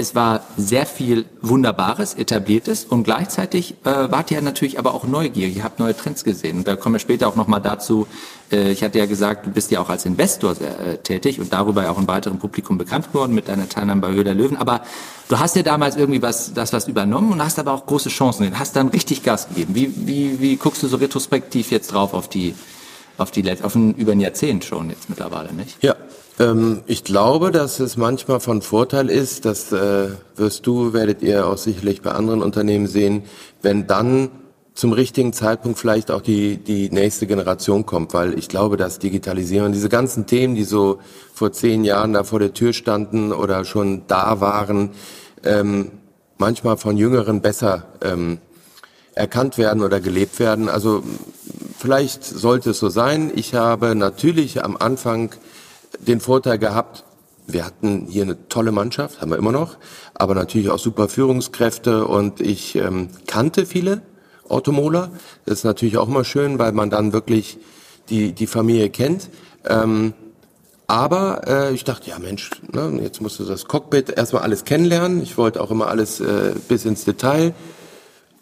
es 0.01 0.15
war 0.15 0.43
sehr 0.57 0.87
viel 0.87 1.27
Wunderbares, 1.43 2.15
Etabliertes 2.15 2.85
und 2.85 3.05
gleichzeitig 3.05 3.75
äh, 3.85 4.11
wart 4.11 4.31
ihr 4.31 4.41
natürlich 4.41 4.79
aber 4.79 4.95
auch 4.95 5.05
neugierig. 5.05 5.57
Ihr 5.57 5.65
habt 5.65 5.79
neue 5.79 5.97
Trends 5.97 6.25
gesehen. 6.25 6.59
Und 6.59 6.69
da 6.69 6.75
kommen 6.77 6.95
wir 6.95 7.01
später 7.01 7.29
auch 7.29 7.37
nochmal 7.37 7.61
dazu. 7.61 8.07
Äh, 8.51 8.73
ich 8.73 8.83
hatte 8.83 8.99
ja 8.99 9.07
gesagt, 9.07 9.47
du 9.47 9.51
bist 9.51 9.71
ja 9.71 9.81
auch 9.81 9.91
als 9.91 10.07
Investor 10.07 10.55
sehr, 10.55 10.81
äh, 10.81 10.97
tätig 10.99 11.39
und 11.39 11.53
darüber 11.53 11.85
ja 11.85 11.91
auch 11.91 11.99
im 11.99 12.09
weiteren 12.09 12.39
Publikum 12.39 12.79
bekannt 12.79 13.13
geworden 13.13 13.35
mit 13.35 13.49
deiner 13.49 13.69
Teilnahme 13.69 14.01
bei 14.01 14.11
Höhe 14.13 14.25
der 14.25 14.35
Löwen. 14.35 14.57
Aber 14.57 14.83
du 15.29 15.39
hast 15.39 15.55
ja 15.55 15.63
damals 15.63 15.97
irgendwie 15.97 16.23
was, 16.23 16.55
das 16.55 16.73
was 16.73 16.89
übernommen 16.89 17.33
und 17.33 17.45
hast 17.45 17.59
aber 17.59 17.73
auch 17.73 17.85
große 17.85 18.09
Chancen 18.09 18.45
gesehen. 18.45 18.59
Hast 18.59 18.75
dann 18.77 18.89
richtig 18.89 19.23
Gas 19.23 19.49
gegeben. 19.49 19.75
Wie, 19.75 19.93
wie, 20.07 20.41
wie 20.41 20.57
guckst 20.57 20.83
du 20.83 20.89
so 20.89 20.97
retrospektiv 20.97 21.71
jetzt 21.71 21.93
drauf 21.93 22.15
auf 22.15 22.29
die, 22.29 22.55
auf 23.19 23.31
die, 23.31 23.45
auf 23.63 23.75
ein, 23.75 23.95
über 23.95 24.13
ein 24.13 24.21
Jahrzehnt 24.21 24.65
schon 24.65 24.89
jetzt 24.89 25.11
mittlerweile, 25.11 25.53
nicht? 25.53 25.77
Ja, 25.83 25.95
ähm, 26.41 26.81
ich 26.87 27.05
glaube, 27.05 27.51
dass 27.51 27.79
es 27.79 27.97
manchmal 27.97 28.41
von 28.41 28.63
Vorteil 28.63 29.11
ist, 29.11 29.45
das 29.45 29.71
äh, 29.73 30.09
wirst 30.37 30.67
du, 30.67 30.93
werdet 30.93 31.23
ihr 31.23 31.47
auch 31.47 31.59
sicherlich 31.59 32.01
bei 32.01 32.13
anderen 32.13 32.43
Unternehmen 32.43 32.87
sehen, 32.87 33.25
wenn 33.61 33.87
dann 33.87 34.31
zum 34.73 34.93
richtigen 34.93 35.35
Zeitpunkt 35.35 35.79
vielleicht 35.79 36.11
auch 36.11 36.23
die, 36.23 36.57
die 36.57 36.89
nächste 36.91 37.27
Generation 37.27 37.85
kommt, 37.85 38.15
weil 38.15 38.39
ich 38.39 38.49
glaube, 38.49 38.79
dass 38.79 38.99
Digitalisierung, 38.99 39.73
diese 39.73 39.91
ganzen 39.91 40.27
Themen, 40.27 40.55
die 40.55 40.65
so 40.65 41.01
vor 41.35 41.53
zehn 41.53 41.85
Jahren 41.85 42.15
da 42.15 42.25
vor 42.25 42.39
der 42.39 42.55
Tür 42.55 42.73
standen 42.73 43.33
oder 43.33 43.67
schon 43.67 44.03
da 44.07 44.41
waren, 44.41 44.93
ähm, 45.45 45.91
manchmal 46.39 46.79
von 46.79 46.97
Jüngeren 46.97 47.43
besser 47.43 47.85
ähm, 48.01 48.39
erkannt 49.15 49.59
werden 49.59 49.83
oder 49.83 50.01
gelebt 50.01 50.39
werden. 50.39 50.71
Also 50.71 51.03
vielleicht 51.79 52.25
sollte 52.25 52.71
es 52.71 52.79
so 52.79 52.89
sein. 52.89 53.31
Ich 53.35 53.55
habe 53.55 53.95
natürlich 53.95 54.65
am 54.65 54.79
Anfang 54.79 55.35
den 56.07 56.21
Vorteil 56.21 56.59
gehabt, 56.59 57.05
wir 57.47 57.65
hatten 57.65 58.07
hier 58.09 58.23
eine 58.23 58.49
tolle 58.49 58.73
Mannschaft, 58.73 59.21
haben 59.21 59.31
wir 59.31 59.39
immer 59.39 59.53
noch, 59.53 59.77
aber 60.15 60.35
natürlich 60.35 60.71
auch 60.71 60.79
super 60.79 61.09
Führungskräfte 61.09 62.07
und 62.07 62.41
ich 62.41 62.77
ähm, 62.77 63.09
kannte 63.27 63.67
viele 63.67 64.03
Automoler. 64.49 65.11
Das 65.47 65.59
ist 65.59 65.65
natürlich 65.65 65.97
auch 65.97 66.09
immer 66.09 66.25
schön, 66.25 66.59
weil 66.59 66.73
man 66.73 66.91
dann 66.91 67.13
wirklich 67.13 67.59
die, 68.09 68.33
die 68.33 68.47
Familie 68.47 68.91
kennt. 68.91 69.31
Ähm, 69.65 70.15
aber 70.87 71.43
äh, 71.47 71.73
ich 71.73 71.85
dachte, 71.85 72.11
ja 72.11 72.19
Mensch, 72.19 72.51
ne, 72.73 72.99
jetzt 73.03 73.21
musst 73.21 73.39
du 73.39 73.45
das 73.45 73.67
Cockpit 73.67 74.11
erstmal 74.11 74.43
alles 74.43 74.65
kennenlernen. 74.65 75.23
Ich 75.23 75.39
wollte 75.39 75.63
auch 75.63 75.71
immer 75.71 75.87
alles 75.87 76.21
äh, 76.21 76.55
bis 76.69 76.85
ins 76.85 77.05
Detail. 77.05 77.55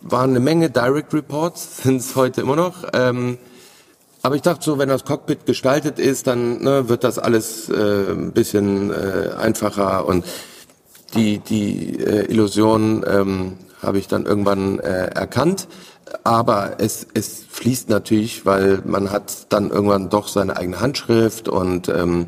Waren 0.01 0.31
eine 0.31 0.41
Menge 0.41 0.71
Direct 0.71 1.13
Reports, 1.13 1.83
sind 1.83 1.99
es 1.99 2.17
heute 2.17 2.41
immer 2.41 2.57
noch. 2.57 2.85
Ähm, 2.95 3.37
aber 4.29 4.37
ich 4.37 4.43
dachte 4.43 4.63
so, 4.63 4.77
wenn 4.77 4.91
das 4.91 5.07
Cockpit 5.07 5.47
gestaltet 5.47 5.99
ist, 5.99 6.27
dann 6.27 6.63
ne, 6.63 6.91
wird 6.91 7.03
das 7.03 7.19
alles 7.19 7.71
äh, 7.71 8.11
ein 8.11 8.33
bisschen 8.33 8.91
äh, 8.91 9.31
einfacher 9.39 10.05
und 10.05 10.23
die, 11.15 11.39
die 11.39 11.99
äh, 11.99 12.31
Illusion 12.31 13.07
ähm, 13.09 13.57
habe 13.81 13.97
ich 13.97 14.07
dann 14.07 14.27
irgendwann 14.27 14.81
äh, 14.81 15.07
erkannt. 15.07 15.67
Aber 16.25 16.75
es, 16.77 17.07
es 17.15 17.43
fließt 17.49 17.89
natürlich, 17.89 18.45
weil 18.45 18.83
man 18.85 19.13
hat 19.13 19.47
dann 19.49 19.71
irgendwann 19.71 20.11
doch 20.11 20.29
seine 20.29 20.59
eigene 20.59 20.79
Handschrift 20.79 21.49
und 21.49 21.89
ähm, 21.89 22.27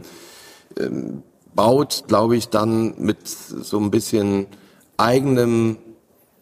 ähm, 0.78 1.22
baut, 1.54 2.04
glaube 2.08 2.34
ich, 2.34 2.48
dann 2.48 2.94
mit 2.96 3.28
so 3.28 3.78
ein 3.78 3.90
bisschen 3.90 4.46
eigenem 4.96 5.76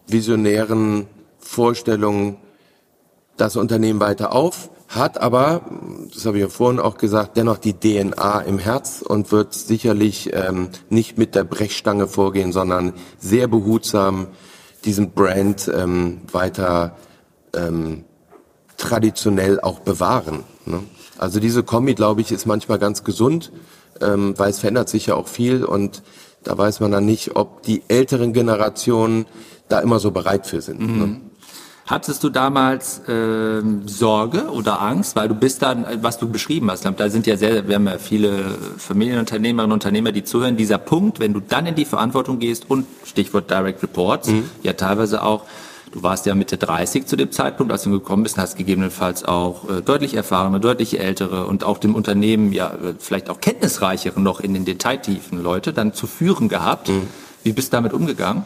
visionären 0.07 1.09
Vorstellungen 1.41 2.37
das 3.37 3.57
Unternehmen 3.57 3.99
weiter 3.99 4.33
auf 4.33 4.71
hat 4.89 5.21
aber, 5.21 5.63
das 6.13 6.25
habe 6.25 6.39
ich 6.39 6.43
ja 6.43 6.49
vorhin 6.49 6.81
auch 6.81 6.97
gesagt, 6.97 7.37
dennoch 7.37 7.59
die 7.59 7.75
DNA 7.75 8.41
im 8.41 8.59
Herz 8.59 9.03
und 9.07 9.31
wird 9.31 9.53
sicherlich 9.53 10.31
ähm, 10.33 10.71
nicht 10.89 11.19
mit 11.19 11.35
der 11.35 11.45
Brechstange 11.45 12.09
vorgehen, 12.09 12.53
sondern 12.53 12.95
sehr 13.19 13.49
behutsam 13.49 14.29
diesen 14.87 15.11
Brand 15.11 15.71
ähm, 15.75 16.23
weiter 16.33 16.97
ähm, 17.55 18.05
traditionell 18.79 19.61
auch 19.61 19.81
bewahren. 19.81 20.45
Ne? 20.65 20.81
Also 21.19 21.39
diese 21.39 21.63
Kombi, 21.65 21.95
glaube 21.95 22.23
ich, 22.23 22.33
ist 22.33 22.47
manchmal 22.47 22.79
ganz 22.79 23.05
gesund, 23.05 23.53
ähm, 24.01 24.35
weil 24.39 24.51
es 24.51 24.61
verändert 24.61 24.89
sich 24.89 25.07
ja 25.07 25.17
auch 25.17 25.29
viel 25.29 25.65
und 25.65 26.03
da 26.45 26.57
weiß 26.57 26.81
man 26.81 26.93
dann 26.93 27.05
nicht, 27.05 27.37
ob 27.37 27.63
die 27.63 27.83
älteren 27.89 28.33
Generationen 28.33 29.27
da 29.69 29.81
immer 29.81 29.99
so 29.99 30.13
bereit 30.13 30.47
für 30.47 30.63
sind. 30.63 30.81
Ne? 30.81 30.87
Mhm. 30.87 30.99
Ne? 30.99 31.21
Hattest 31.89 32.23
du 32.23 32.29
damals 32.29 32.99
äh, 33.09 33.63
Sorge 33.87 34.51
oder 34.51 34.83
Angst, 34.83 35.17
weil 35.17 35.27
du 35.27 35.35
bist 35.35 35.63
dann, 35.63 35.87
was 36.03 36.19
du 36.19 36.29
beschrieben 36.29 36.71
hast, 36.71 36.85
da 36.85 37.09
sind 37.09 37.27
ja 37.27 37.39
sehr, 37.39 37.67
wir 37.67 37.77
haben 37.77 37.87
ja 37.87 37.97
viele 37.97 38.59
Familienunternehmerinnen 38.77 39.73
und 39.73 39.77
Unternehmer, 39.79 40.13
die 40.13 40.23
zuhören, 40.23 40.59
dieser 40.59 40.77
Punkt, 40.77 41.19
wenn 41.19 41.33
du 41.33 41.41
dann 41.41 41.65
in 41.65 41.75
die 41.75 41.87
Verantwortung 41.87 42.41
gehst 42.41 42.67
und 42.69 42.85
Stichwort 43.07 43.51
Direct 43.51 43.83
Reports, 43.83 44.29
mhm. 44.29 44.51
ja 44.63 44.75
teilweise 44.75 45.23
auch, 45.23 45.45
du 45.91 46.03
warst 46.03 46.27
ja 46.27 46.35
Mitte 46.35 46.59
30 46.59 47.07
zu 47.07 47.17
dem 47.17 47.33
Zeitpunkt, 47.33 47.73
als 47.73 47.85
du 47.85 47.91
gekommen 47.91 48.23
bist, 48.23 48.37
hast 48.37 48.59
gegebenenfalls 48.59 49.25
auch 49.25 49.71
äh, 49.71 49.81
deutlich 49.81 50.13
erfahrene, 50.13 50.61
deutlich 50.61 51.01
ältere 51.01 51.47
und 51.47 51.65
auch 51.65 51.79
dem 51.79 51.95
Unternehmen 51.95 52.53
ja 52.53 52.71
vielleicht 52.99 53.31
auch 53.31 53.41
kenntnisreichere 53.41 54.21
noch 54.21 54.41
in 54.41 54.53
den 54.53 54.67
Detailtiefen 54.67 55.43
Leute 55.43 55.73
dann 55.73 55.95
zu 55.95 56.07
führen 56.07 56.51
gehabt. 56.51 56.91
Mhm. 56.91 57.09
Wie 57.45 57.55
bist 57.55 57.73
du 57.73 57.79
damit 57.79 57.95
umgegangen? 57.95 58.45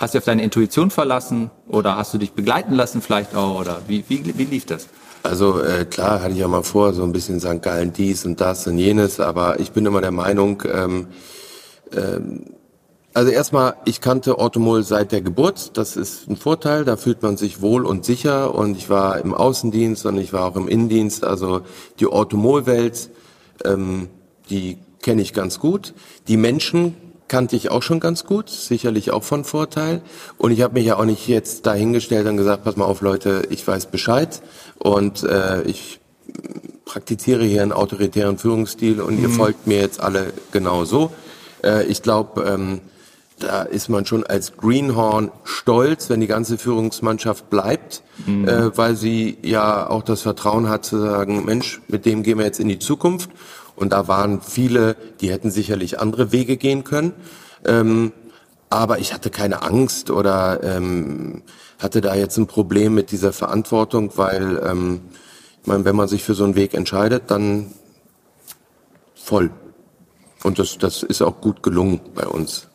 Hast 0.00 0.14
du 0.14 0.18
auf 0.18 0.24
deine 0.24 0.42
Intuition 0.42 0.90
verlassen 0.90 1.50
oder 1.68 1.96
hast 1.96 2.14
du 2.14 2.18
dich 2.18 2.32
begleiten 2.32 2.74
lassen 2.74 3.02
vielleicht 3.02 3.36
auch 3.36 3.60
oder 3.60 3.82
wie, 3.86 4.02
wie, 4.08 4.38
wie 4.38 4.44
lief 4.44 4.64
das? 4.64 4.88
Also 5.22 5.60
äh, 5.60 5.84
klar 5.84 6.22
hatte 6.22 6.32
ich 6.32 6.38
ja 6.38 6.48
mal 6.48 6.62
vor, 6.62 6.94
so 6.94 7.02
ein 7.02 7.12
bisschen 7.12 7.38
St. 7.38 7.60
Gallen 7.60 7.92
dies 7.92 8.24
und 8.24 8.40
das 8.40 8.66
und 8.66 8.78
jenes, 8.78 9.20
aber 9.20 9.60
ich 9.60 9.72
bin 9.72 9.84
immer 9.84 10.00
der 10.00 10.10
Meinung, 10.10 10.62
ähm, 10.72 11.08
ähm, 11.94 12.46
also 13.12 13.30
erstmal, 13.30 13.74
ich 13.84 14.00
kannte 14.00 14.38
Automol 14.38 14.84
seit 14.84 15.12
der 15.12 15.20
Geburt, 15.20 15.76
das 15.76 15.96
ist 15.96 16.30
ein 16.30 16.36
Vorteil, 16.36 16.86
da 16.86 16.96
fühlt 16.96 17.22
man 17.22 17.36
sich 17.36 17.60
wohl 17.60 17.84
und 17.84 18.06
sicher 18.06 18.54
und 18.54 18.78
ich 18.78 18.88
war 18.88 19.18
im 19.18 19.34
Außendienst 19.34 20.06
und 20.06 20.16
ich 20.16 20.32
war 20.32 20.46
auch 20.46 20.56
im 20.56 20.66
Innendienst, 20.66 21.24
also 21.24 21.60
die 21.98 22.06
Automol-Welt, 22.06 23.10
ähm, 23.66 24.08
die 24.48 24.78
kenne 25.02 25.20
ich 25.20 25.34
ganz 25.34 25.58
gut. 25.58 25.92
Die 26.26 26.38
Menschen 26.38 26.94
kannte 27.30 27.54
ich 27.54 27.70
auch 27.70 27.82
schon 27.82 28.00
ganz 28.00 28.24
gut, 28.24 28.50
sicherlich 28.50 29.12
auch 29.12 29.22
von 29.22 29.44
Vorteil. 29.44 30.02
Und 30.36 30.50
ich 30.50 30.62
habe 30.62 30.74
mich 30.74 30.84
ja 30.84 30.96
auch 30.96 31.04
nicht 31.04 31.28
jetzt 31.28 31.64
dahingestellt 31.64 32.26
und 32.26 32.36
gesagt, 32.36 32.64
pass 32.64 32.76
mal 32.76 32.84
auf 32.84 33.00
Leute, 33.02 33.46
ich 33.50 33.66
weiß 33.66 33.86
Bescheid 33.86 34.42
und 34.78 35.22
äh, 35.22 35.62
ich 35.62 36.00
praktiziere 36.84 37.44
hier 37.44 37.62
einen 37.62 37.72
autoritären 37.72 38.36
Führungsstil 38.36 39.00
und 39.00 39.18
mhm. 39.18 39.22
ihr 39.22 39.30
folgt 39.30 39.68
mir 39.68 39.78
jetzt 39.78 40.00
alle 40.00 40.32
genau 40.50 40.84
so. 40.84 41.12
Äh, 41.62 41.84
ich 41.84 42.02
glaube, 42.02 42.42
ähm, 42.42 42.80
da 43.38 43.62
ist 43.62 43.88
man 43.88 44.06
schon 44.06 44.24
als 44.24 44.56
Greenhorn 44.56 45.30
stolz, 45.44 46.10
wenn 46.10 46.20
die 46.20 46.26
ganze 46.26 46.58
Führungsmannschaft 46.58 47.48
bleibt, 47.48 48.02
mhm. 48.26 48.48
äh, 48.48 48.76
weil 48.76 48.96
sie 48.96 49.38
ja 49.42 49.88
auch 49.88 50.02
das 50.02 50.22
Vertrauen 50.22 50.68
hat 50.68 50.84
zu 50.84 50.98
sagen, 50.98 51.44
Mensch, 51.44 51.80
mit 51.86 52.06
dem 52.06 52.24
gehen 52.24 52.38
wir 52.38 52.44
jetzt 52.44 52.58
in 52.58 52.68
die 52.68 52.80
Zukunft. 52.80 53.30
Und 53.80 53.92
da 53.92 54.08
waren 54.08 54.42
viele, 54.42 54.94
die 55.20 55.30
hätten 55.30 55.50
sicherlich 55.50 55.98
andere 55.98 56.32
Wege 56.32 56.58
gehen 56.58 56.84
können. 56.84 57.14
Ähm, 57.64 58.12
aber 58.68 58.98
ich 58.98 59.14
hatte 59.14 59.30
keine 59.30 59.62
Angst 59.62 60.10
oder 60.10 60.62
ähm, 60.62 61.42
hatte 61.78 62.02
da 62.02 62.14
jetzt 62.14 62.36
ein 62.36 62.46
Problem 62.46 62.94
mit 62.94 63.10
dieser 63.10 63.32
Verantwortung, 63.32 64.12
weil 64.16 64.60
ähm, 64.64 65.00
ich 65.62 65.66
meine, 65.66 65.86
wenn 65.86 65.96
man 65.96 66.08
sich 66.08 66.22
für 66.22 66.34
so 66.34 66.44
einen 66.44 66.56
Weg 66.56 66.74
entscheidet, 66.74 67.30
dann 67.30 67.72
voll. 69.14 69.50
Und 70.42 70.58
das, 70.58 70.76
das 70.76 71.02
ist 71.02 71.22
auch 71.22 71.40
gut 71.40 71.62
gelungen 71.62 72.00
bei 72.14 72.26
uns. 72.26 72.69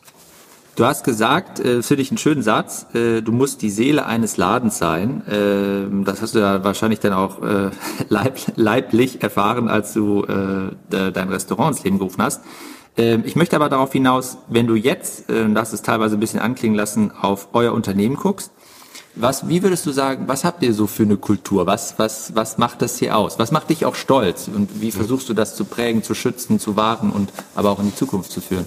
Du 0.76 0.84
hast 0.84 1.04
gesagt, 1.04 1.58
äh, 1.58 1.82
finde 1.82 2.02
ich 2.02 2.10
einen 2.10 2.18
schönen 2.18 2.42
Satz, 2.42 2.86
äh, 2.94 3.22
du 3.22 3.32
musst 3.32 3.62
die 3.62 3.70
Seele 3.70 4.04
eines 4.04 4.36
Ladens 4.36 4.76
sein. 4.76 5.26
Äh, 5.26 6.04
das 6.04 6.20
hast 6.20 6.34
du 6.34 6.40
ja 6.40 6.62
wahrscheinlich 6.64 7.00
dann 7.00 7.14
auch 7.14 7.42
äh, 7.42 7.70
leib, 8.10 8.38
leiblich 8.56 9.22
erfahren, 9.22 9.68
als 9.68 9.94
du 9.94 10.24
äh, 10.24 10.70
dein 10.90 11.30
Restaurant 11.30 11.74
ins 11.74 11.84
Leben 11.84 11.96
gerufen 11.96 12.22
hast. 12.22 12.42
Äh, 12.98 13.20
ich 13.24 13.36
möchte 13.36 13.56
aber 13.56 13.70
darauf 13.70 13.90
hinaus, 13.90 14.36
wenn 14.48 14.66
du 14.66 14.74
jetzt, 14.74 15.30
äh, 15.30 15.50
das 15.50 15.72
ist 15.72 15.86
teilweise 15.86 16.18
ein 16.18 16.20
bisschen 16.20 16.40
anklingen 16.40 16.76
lassen, 16.76 17.10
auf 17.10 17.48
euer 17.54 17.72
Unternehmen 17.72 18.16
guckst, 18.16 18.52
was, 19.14 19.48
wie 19.48 19.62
würdest 19.62 19.86
du 19.86 19.92
sagen, 19.92 20.28
was 20.28 20.44
habt 20.44 20.62
ihr 20.62 20.74
so 20.74 20.86
für 20.86 21.04
eine 21.04 21.16
Kultur? 21.16 21.66
Was, 21.66 21.98
was, 21.98 22.34
was 22.34 22.58
macht 22.58 22.82
das 22.82 22.98
hier 22.98 23.16
aus? 23.16 23.38
Was 23.38 23.50
macht 23.50 23.70
dich 23.70 23.86
auch 23.86 23.94
stolz? 23.94 24.46
Und 24.54 24.82
wie 24.82 24.90
versuchst 24.90 25.26
du 25.30 25.32
das 25.32 25.56
zu 25.56 25.64
prägen, 25.64 26.02
zu 26.02 26.14
schützen, 26.14 26.60
zu 26.60 26.76
wahren 26.76 27.10
und 27.12 27.32
aber 27.54 27.70
auch 27.70 27.78
in 27.78 27.86
die 27.86 27.94
Zukunft 27.94 28.30
zu 28.30 28.42
führen? 28.42 28.66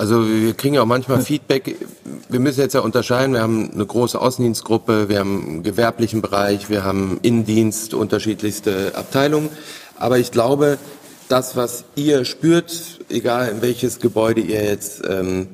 Also 0.00 0.26
wir 0.26 0.54
kriegen 0.54 0.76
ja 0.76 0.80
auch 0.80 0.86
manchmal 0.86 1.20
Feedback. 1.30 1.76
Wir 2.30 2.40
müssen 2.40 2.60
jetzt 2.60 2.72
ja 2.72 2.80
unterscheiden. 2.80 3.34
Wir 3.34 3.42
haben 3.42 3.70
eine 3.70 3.84
große 3.84 4.18
Außendienstgruppe, 4.18 5.10
wir 5.10 5.18
haben 5.18 5.46
einen 5.46 5.62
gewerblichen 5.62 6.22
Bereich, 6.22 6.70
wir 6.70 6.84
haben 6.84 7.18
Innendienst, 7.20 7.92
unterschiedlichste 7.92 8.92
Abteilungen. 8.94 9.50
Aber 9.98 10.18
ich 10.18 10.30
glaube, 10.30 10.78
das, 11.28 11.54
was 11.54 11.84
ihr 11.96 12.24
spürt, 12.24 13.00
egal 13.10 13.50
in 13.50 13.60
welches 13.60 14.00
Gebäude 14.00 14.40
ihr 14.40 14.64
jetzt 14.64 15.02
ähm, 15.06 15.48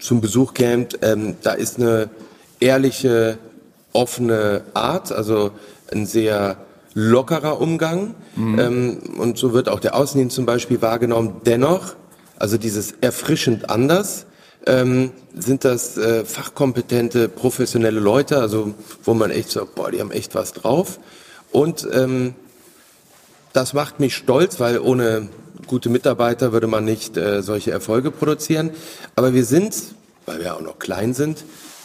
zum 0.00 0.20
Besuch 0.20 0.52
kämt, 0.52 0.98
ähm, 1.02 1.36
da 1.44 1.52
ist 1.52 1.78
eine 1.78 2.10
ehrliche, 2.58 3.38
offene 3.92 4.62
Art, 4.74 5.12
also 5.12 5.52
ein 5.92 6.04
sehr 6.04 6.56
lockerer 6.94 7.60
Umgang. 7.60 8.16
Mhm. 8.34 8.58
Ähm, 8.58 8.98
und 9.18 9.38
so 9.38 9.52
wird 9.52 9.68
auch 9.68 9.78
der 9.78 9.94
Außendienst 9.94 10.34
zum 10.34 10.46
Beispiel 10.46 10.82
wahrgenommen. 10.82 11.42
Dennoch 11.46 11.94
also 12.38 12.58
dieses 12.58 12.94
erfrischend 13.00 13.70
anders, 13.70 14.26
ähm, 14.66 15.12
sind 15.34 15.64
das 15.64 15.96
äh, 15.96 16.24
fachkompetente, 16.24 17.28
professionelle 17.28 18.00
Leute, 18.00 18.38
also 18.38 18.74
wo 19.04 19.14
man 19.14 19.30
echt 19.30 19.50
sagt, 19.50 19.74
boah, 19.74 19.90
die 19.90 20.00
haben 20.00 20.10
echt 20.10 20.34
was 20.34 20.52
drauf. 20.52 20.98
Und 21.52 21.86
ähm, 21.92 22.34
das 23.52 23.72
macht 23.72 24.00
mich 24.00 24.14
stolz, 24.16 24.60
weil 24.60 24.78
ohne 24.78 25.28
gute 25.66 25.88
Mitarbeiter 25.88 26.52
würde 26.52 26.66
man 26.66 26.84
nicht 26.84 27.16
äh, 27.16 27.42
solche 27.42 27.70
Erfolge 27.70 28.10
produzieren. 28.10 28.70
Aber 29.14 29.34
wir 29.34 29.44
sind, 29.44 29.74
weil 30.26 30.40
wir 30.40 30.54
auch 30.54 30.60
noch 30.60 30.78
klein 30.78 31.14
sind, 31.14 31.44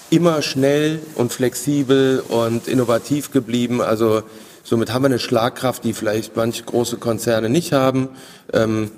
immer 0.10 0.42
schnell 0.42 1.00
und 1.16 1.32
flexibel 1.32 2.22
und 2.28 2.68
innovativ 2.68 3.32
geblieben. 3.32 3.82
Also 3.82 4.24
somit 4.64 4.92
haben 4.92 5.04
wir 5.04 5.08
eine 5.08 5.20
Schlagkraft, 5.20 5.84
die 5.84 5.94
vielleicht 5.94 6.36
manche 6.36 6.64
große 6.64 6.98
Konzerne 6.98 7.50
nicht 7.50 7.72
haben. 7.72 8.10
Ähm, 8.52 8.92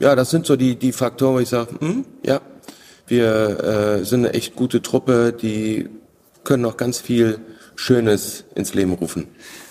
ja, 0.00 0.16
das 0.16 0.30
sind 0.30 0.46
so 0.46 0.56
die, 0.56 0.76
die 0.76 0.92
Faktoren, 0.92 1.34
wo 1.34 1.38
ich 1.38 1.48
sage, 1.48 1.76
hm, 1.78 2.04
ja, 2.24 2.40
wir 3.06 4.00
äh, 4.00 4.04
sind 4.04 4.24
eine 4.24 4.34
echt 4.34 4.56
gute 4.56 4.82
Truppe, 4.82 5.32
die 5.32 5.88
können 6.42 6.62
noch 6.62 6.76
ganz 6.76 6.98
viel 6.98 7.38
Schönes 7.76 8.44
ins 8.54 8.74
Leben 8.74 8.92
rufen. 8.92 9.26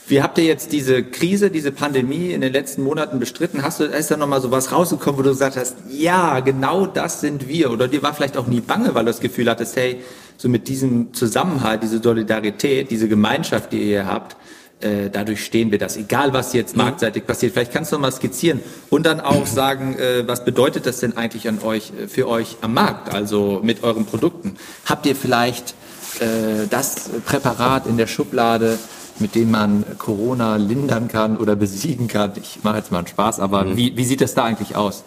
Wie 0.07 0.23
habt 0.23 0.39
ihr 0.39 0.43
jetzt 0.43 0.71
diese 0.71 1.03
Krise, 1.03 1.51
diese 1.51 1.71
Pandemie 1.71 2.31
in 2.31 2.41
den 2.41 2.51
letzten 2.51 2.81
Monaten 2.81 3.19
bestritten? 3.19 3.61
Hast 3.61 3.79
du, 3.79 3.83
ist 3.83 4.09
da 4.09 4.17
nochmal 4.17 4.41
so 4.41 4.49
was 4.49 4.71
rausgekommen, 4.71 5.19
wo 5.19 5.21
du 5.21 5.29
gesagt 5.29 5.55
hast, 5.55 5.75
ja, 5.87 6.39
genau 6.39 6.87
das 6.87 7.21
sind 7.21 7.47
wir? 7.47 7.69
Oder 7.71 7.87
dir 7.87 8.01
war 8.01 8.15
vielleicht 8.15 8.35
auch 8.35 8.47
nie 8.47 8.59
bange, 8.59 8.95
weil 8.95 9.05
du 9.05 9.11
das 9.11 9.19
Gefühl 9.19 9.47
hattest, 9.49 9.75
hey, 9.75 10.01
so 10.37 10.49
mit 10.49 10.67
diesem 10.67 11.13
Zusammenhalt, 11.13 11.83
diese 11.83 12.01
Solidarität, 12.01 12.89
diese 12.89 13.07
Gemeinschaft, 13.07 13.71
die 13.71 13.81
ihr 13.81 13.85
hier 13.85 14.07
habt, 14.07 14.35
äh, 14.81 15.09
dadurch 15.11 15.43
stehen 15.43 15.71
wir 15.71 15.77
das, 15.77 15.97
egal 15.97 16.33
was 16.33 16.53
jetzt 16.53 16.75
mhm. 16.75 16.83
marktseitig 16.83 17.25
passiert. 17.25 17.53
Vielleicht 17.53 17.73
kannst 17.73 17.91
du 17.91 17.95
noch 17.95 18.01
mal 18.01 18.11
skizzieren 18.11 18.61
und 18.89 19.05
dann 19.05 19.19
auch 19.19 19.45
sagen, 19.45 19.97
äh, 19.97 20.27
was 20.27 20.45
bedeutet 20.45 20.85
das 20.85 20.99
denn 20.99 21.17
eigentlich 21.17 21.47
an 21.47 21.59
euch, 21.61 21.91
äh, 21.91 22.07
für 22.07 22.27
euch 22.27 22.57
am 22.61 22.73
Markt, 22.73 23.13
also 23.13 23.59
mit 23.63 23.83
euren 23.83 24.05
Produkten? 24.05 24.55
Habt 24.85 25.05
ihr 25.05 25.15
vielleicht 25.15 25.75
äh, 26.19 26.67
das 26.69 27.09
Präparat 27.25 27.87
in 27.87 27.97
der 27.97 28.07
Schublade, 28.07 28.77
mit 29.19 29.35
dem 29.35 29.51
man 29.51 29.83
Corona 29.97 30.55
lindern 30.55 31.07
kann 31.07 31.37
oder 31.37 31.55
besiegen 31.55 32.07
kann? 32.07 32.31
Ich 32.41 32.59
mache 32.63 32.77
jetzt 32.77 32.91
mal 32.91 32.99
einen 32.99 33.07
Spaß, 33.07 33.39
aber 33.39 33.65
mhm. 33.65 33.77
wie, 33.77 33.97
wie 33.97 34.05
sieht 34.05 34.21
das 34.21 34.33
da 34.33 34.45
eigentlich 34.45 34.75
aus? 34.75 35.03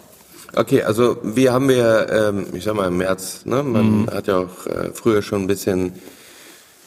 Okay, 0.55 0.83
also 0.83 1.17
wir 1.23 1.51
haben 1.51 1.67
wir, 1.67 2.09
ähm, 2.11 2.45
ich 2.53 2.63
sag 2.63 2.75
mal 2.75 2.87
im 2.87 2.97
März, 2.97 3.41
ne? 3.45 3.63
man 3.63 4.01
mhm. 4.01 4.09
hat 4.11 4.27
ja 4.27 4.37
auch 4.37 4.67
äh, 4.67 4.91
früher 4.93 5.23
schon 5.23 5.41
ein 5.41 5.47
bisschen 5.47 5.93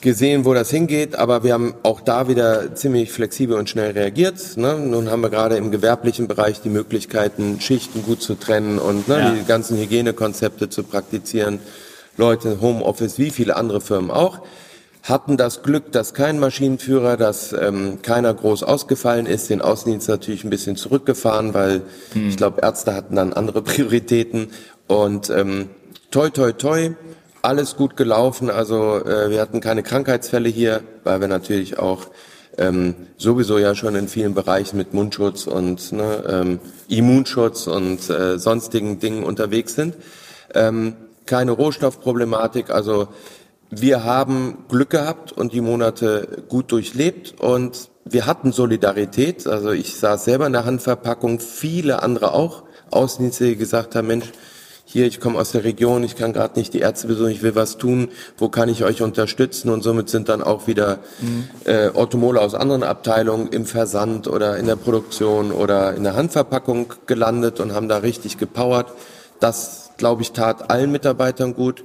gesehen, 0.00 0.44
wo 0.44 0.54
das 0.54 0.70
hingeht, 0.70 1.16
aber 1.16 1.42
wir 1.42 1.52
haben 1.54 1.74
auch 1.82 2.00
da 2.00 2.28
wieder 2.28 2.74
ziemlich 2.74 3.12
flexibel 3.12 3.56
und 3.56 3.68
schnell 3.68 3.92
reagiert. 3.92 4.56
Ne? 4.56 4.78
Nun 4.78 5.10
haben 5.10 5.22
wir 5.22 5.30
gerade 5.30 5.56
im 5.56 5.70
gewerblichen 5.70 6.28
Bereich 6.28 6.60
die 6.60 6.68
Möglichkeiten, 6.68 7.60
Schichten 7.60 8.02
gut 8.02 8.22
zu 8.22 8.34
trennen 8.34 8.78
und 8.78 9.08
ne, 9.08 9.18
ja. 9.18 9.30
die 9.30 9.44
ganzen 9.44 9.78
Hygienekonzepte 9.78 10.68
zu 10.68 10.82
praktizieren. 10.82 11.60
Leute, 12.16 12.60
Homeoffice, 12.60 13.18
wie 13.18 13.30
viele 13.30 13.56
andere 13.56 13.80
Firmen 13.80 14.10
auch, 14.10 14.40
hatten 15.02 15.36
das 15.36 15.62
Glück, 15.62 15.92
dass 15.92 16.14
kein 16.14 16.38
Maschinenführer, 16.40 17.16
dass 17.16 17.52
ähm, 17.52 18.00
keiner 18.02 18.34
groß 18.34 18.64
ausgefallen 18.64 19.26
ist, 19.26 19.50
den 19.50 19.62
Außendienst 19.62 20.08
natürlich 20.08 20.42
ein 20.44 20.50
bisschen 20.50 20.76
zurückgefahren, 20.76 21.54
weil 21.54 21.82
hm. 22.12 22.28
ich 22.28 22.36
glaube, 22.36 22.60
Ärzte 22.62 22.94
hatten 22.94 23.16
dann 23.16 23.32
andere 23.32 23.62
Prioritäten 23.62 24.48
und 24.88 25.30
ähm, 25.30 25.68
toi 26.10 26.30
toi 26.30 26.52
toi 26.52 26.90
alles 27.46 27.76
gut 27.76 27.96
gelaufen. 27.96 28.50
Also 28.50 29.04
äh, 29.04 29.30
wir 29.30 29.40
hatten 29.40 29.60
keine 29.60 29.82
Krankheitsfälle 29.82 30.48
hier, 30.48 30.82
weil 31.04 31.20
wir 31.20 31.28
natürlich 31.28 31.78
auch 31.78 32.06
ähm, 32.58 32.94
sowieso 33.16 33.58
ja 33.58 33.74
schon 33.74 33.94
in 33.94 34.08
vielen 34.08 34.34
Bereichen 34.34 34.76
mit 34.76 34.94
Mundschutz 34.94 35.46
und 35.46 35.92
ne, 35.92 36.24
ähm, 36.28 36.60
Immunschutz 36.88 37.66
und 37.66 38.10
äh, 38.10 38.38
sonstigen 38.38 38.98
Dingen 38.98 39.24
unterwegs 39.24 39.74
sind. 39.74 39.96
Ähm, 40.54 40.96
keine 41.26 41.52
Rohstoffproblematik. 41.52 42.70
Also 42.70 43.08
wir 43.70 44.04
haben 44.04 44.64
Glück 44.68 44.90
gehabt 44.90 45.32
und 45.32 45.52
die 45.52 45.60
Monate 45.60 46.44
gut 46.48 46.72
durchlebt 46.72 47.40
und 47.40 47.90
wir 48.04 48.26
hatten 48.26 48.52
Solidarität. 48.52 49.46
Also 49.46 49.70
ich 49.72 49.96
saß 49.96 50.24
selber 50.24 50.46
in 50.46 50.52
der 50.52 50.64
Handverpackung, 50.64 51.40
viele 51.40 52.02
andere 52.02 52.32
auch, 52.32 52.62
Außendienste, 52.90 53.44
die 53.46 53.56
gesagt 53.56 53.96
haben, 53.96 54.06
Mensch, 54.06 54.26
hier, 54.88 55.04
ich 55.04 55.18
komme 55.18 55.36
aus 55.36 55.50
der 55.50 55.64
Region, 55.64 56.04
ich 56.04 56.14
kann 56.14 56.32
gerade 56.32 56.56
nicht 56.56 56.72
die 56.72 56.78
Ärzte 56.78 57.08
besuchen, 57.08 57.30
ich 57.30 57.42
will 57.42 57.56
was 57.56 57.76
tun, 57.76 58.08
wo 58.38 58.48
kann 58.48 58.68
ich 58.68 58.84
euch 58.84 59.02
unterstützen? 59.02 59.68
Und 59.68 59.82
somit 59.82 60.08
sind 60.08 60.28
dann 60.28 60.44
auch 60.44 60.68
wieder 60.68 61.00
mhm. 61.20 61.48
äh, 61.64 61.88
Automole 61.88 62.40
aus 62.40 62.54
anderen 62.54 62.84
Abteilungen 62.84 63.48
im 63.48 63.66
Versand 63.66 64.28
oder 64.28 64.56
in 64.56 64.66
der 64.66 64.76
Produktion 64.76 65.50
oder 65.50 65.94
in 65.94 66.04
der 66.04 66.14
Handverpackung 66.14 66.94
gelandet 67.06 67.58
und 67.58 67.74
haben 67.74 67.88
da 67.88 67.98
richtig 67.98 68.38
gepowert. 68.38 68.92
Das, 69.40 69.90
glaube 69.96 70.22
ich, 70.22 70.30
tat 70.30 70.70
allen 70.70 70.92
Mitarbeitern 70.92 71.54
gut. 71.54 71.82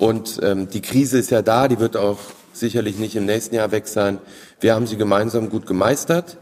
Und 0.00 0.40
ähm, 0.42 0.68
die 0.68 0.82
Krise 0.82 1.18
ist 1.18 1.30
ja 1.30 1.42
da, 1.42 1.68
die 1.68 1.78
wird 1.78 1.96
auch 1.96 2.18
sicherlich 2.52 2.98
nicht 2.98 3.14
im 3.14 3.26
nächsten 3.26 3.54
Jahr 3.54 3.70
weg 3.70 3.86
sein. 3.86 4.18
Wir 4.58 4.74
haben 4.74 4.88
sie 4.88 4.96
gemeinsam 4.96 5.50
gut 5.50 5.66
gemeistert. 5.66 6.36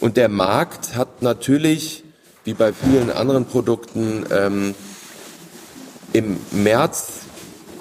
Und 0.00 0.16
der 0.16 0.28
Markt 0.28 0.96
hat 0.96 1.22
natürlich, 1.22 2.02
wie 2.42 2.54
bei 2.54 2.72
vielen 2.72 3.12
anderen 3.12 3.44
Produkten, 3.44 4.26
ähm, 4.32 4.74
im 6.12 6.38
März 6.50 7.20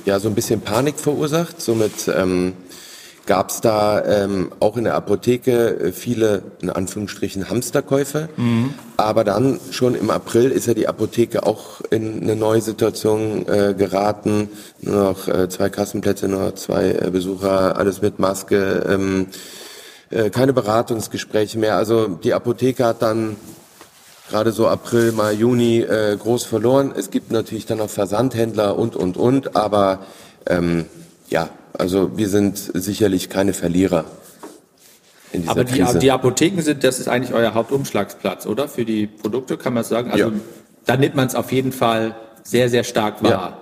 ja 0.05 0.19
so 0.19 0.27
ein 0.27 0.35
bisschen 0.35 0.61
Panik 0.61 0.99
verursacht. 0.99 1.61
Somit 1.61 2.07
ähm, 2.07 2.53
gab 3.25 3.49
es 3.49 3.61
da 3.61 4.03
ähm, 4.03 4.51
auch 4.59 4.77
in 4.77 4.85
der 4.85 4.95
Apotheke 4.95 5.79
äh, 5.79 5.91
viele, 5.91 6.43
in 6.61 6.69
Anführungsstrichen, 6.69 7.49
Hamsterkäufe. 7.49 8.29
Mhm. 8.35 8.73
Aber 8.97 9.23
dann 9.23 9.59
schon 9.69 9.95
im 9.95 10.09
April 10.09 10.51
ist 10.51 10.67
ja 10.67 10.73
die 10.73 10.87
Apotheke 10.87 11.45
auch 11.45 11.81
in 11.91 12.21
eine 12.21 12.35
neue 12.35 12.61
Situation 12.61 13.47
äh, 13.47 13.73
geraten. 13.77 14.49
Nur 14.81 14.95
noch 14.95 15.27
äh, 15.27 15.49
zwei 15.49 15.69
Kassenplätze, 15.69 16.27
nur 16.27 16.55
zwei 16.55 16.91
äh, 16.91 17.09
Besucher, 17.11 17.77
alles 17.77 18.01
mit 18.01 18.19
Maske, 18.19 18.85
ähm, 18.89 19.27
äh, 20.09 20.29
keine 20.29 20.53
Beratungsgespräche 20.53 21.59
mehr. 21.59 21.77
Also 21.77 22.07
die 22.07 22.33
Apotheke 22.33 22.85
hat 22.85 23.01
dann 23.01 23.37
gerade 24.31 24.51
so 24.53 24.67
April, 24.67 25.11
Mai, 25.11 25.33
Juni 25.33 25.81
äh, 25.81 26.17
groß 26.17 26.45
verloren. 26.45 26.93
Es 26.97 27.11
gibt 27.11 27.31
natürlich 27.31 27.65
dann 27.65 27.79
noch 27.79 27.89
Versandhändler 27.89 28.79
und, 28.79 28.95
und, 28.95 29.17
und, 29.17 29.55
aber 29.55 29.99
ähm, 30.47 30.85
ja, 31.29 31.49
also 31.77 32.17
wir 32.17 32.29
sind 32.29 32.57
sicherlich 32.57 33.29
keine 33.29 33.53
Verlierer. 33.53 34.05
In 35.33 35.41
dieser 35.41 35.51
aber 35.51 35.63
die, 35.65 35.79
Krise. 35.79 35.99
die 35.99 36.11
Apotheken 36.11 36.61
sind, 36.61 36.83
das 36.83 36.99
ist 36.99 37.07
eigentlich 37.07 37.33
euer 37.33 37.53
Hauptumschlagsplatz, 37.53 38.45
oder? 38.45 38.67
Für 38.67 38.85
die 38.85 39.07
Produkte 39.07 39.57
kann 39.57 39.73
man 39.73 39.83
sagen. 39.83 40.11
Also 40.11 40.29
ja. 40.29 40.31
da 40.85 40.97
nimmt 40.97 41.15
man 41.15 41.27
es 41.27 41.35
auf 41.35 41.51
jeden 41.51 41.73
Fall 41.73 42.15
sehr, 42.43 42.69
sehr 42.69 42.83
stark 42.83 43.21
wahr. 43.23 43.31
Ja. 43.31 43.61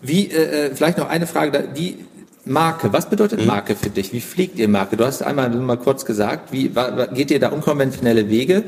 Wie, 0.00 0.30
äh, 0.30 0.66
äh 0.66 0.74
vielleicht 0.74 0.98
noch 0.98 1.08
eine 1.08 1.26
Frage, 1.26 1.68
die 1.76 2.04
Marke, 2.46 2.92
was 2.94 3.10
bedeutet 3.10 3.40
mhm. 3.40 3.46
Marke 3.46 3.76
für 3.76 3.90
dich? 3.90 4.12
Wie 4.14 4.22
pflegt 4.22 4.58
ihr 4.58 4.68
Marke? 4.68 4.96
Du 4.96 5.04
hast 5.04 5.22
einmal 5.22 5.50
mal 5.50 5.76
kurz 5.76 6.06
gesagt, 6.06 6.50
wie 6.50 6.70
geht 7.12 7.30
ihr 7.30 7.40
da 7.40 7.48
unkonventionelle 7.50 8.30
Wege? 8.30 8.64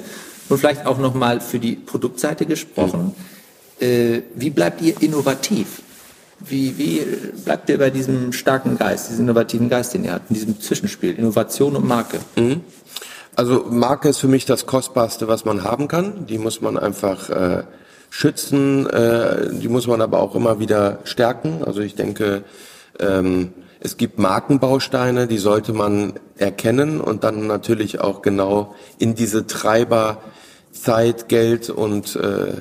Und 0.51 0.59
vielleicht 0.59 0.85
auch 0.85 0.99
nochmal 0.99 1.41
für 1.41 1.59
die 1.59 1.77
Produktseite 1.77 2.45
gesprochen. 2.45 3.15
Mhm. 3.81 4.23
Wie 4.35 4.51
bleibt 4.51 4.83
ihr 4.83 5.01
innovativ? 5.01 5.81
Wie, 6.41 6.77
wie 6.79 7.03
bleibt 7.45 7.69
ihr 7.69 7.79
bei 7.79 7.91
diesem 7.91 8.33
starken 8.33 8.79
Geist, 8.79 9.11
diesem 9.11 9.25
innovativen 9.25 9.69
Geist, 9.69 9.95
den 9.95 10.05
ihr 10.05 10.13
habt, 10.13 10.31
in 10.31 10.35
diesem 10.35 10.61
Zwischenspiel, 10.61 11.19
Innovation 11.19 11.77
und 11.77 11.87
Marke? 11.87 12.19
Mhm. 12.37 12.63
Also 13.37 13.67
Marke 13.71 14.09
ist 14.09 14.19
für 14.19 14.29
mich 14.29 14.45
das 14.47 14.67
Kostbarste, 14.67 15.29
was 15.29 15.45
man 15.45 15.65
haben 15.65 15.89
kann. 15.89 16.27
Die 16.27 16.39
muss 16.39 16.61
man 16.61 16.77
einfach 16.79 17.31
äh, 17.31 17.63
schützen, 18.11 18.87
äh, 18.87 19.51
die 19.53 19.69
muss 19.69 19.87
man 19.87 20.01
aber 20.01 20.21
auch 20.21 20.35
immer 20.35 20.59
wieder 20.59 20.99
stärken. 21.05 21.63
Also 21.65 21.81
ich 21.81 21.95
denke, 21.95 22.43
ähm, 22.99 23.53
es 23.79 23.97
gibt 23.97 24.19
Markenbausteine, 24.19 25.27
die 25.27 25.39
sollte 25.39 25.73
man 25.73 26.15
erkennen 26.37 27.01
und 27.01 27.25
dann 27.25 27.47
natürlich 27.47 28.01
auch 28.01 28.21
genau 28.21 28.75
in 28.99 29.15
diese 29.15 29.47
Treiber 29.47 30.19
Zeit, 30.73 31.29
Geld 31.29 31.71
und 31.71 32.17
äh, 32.17 32.53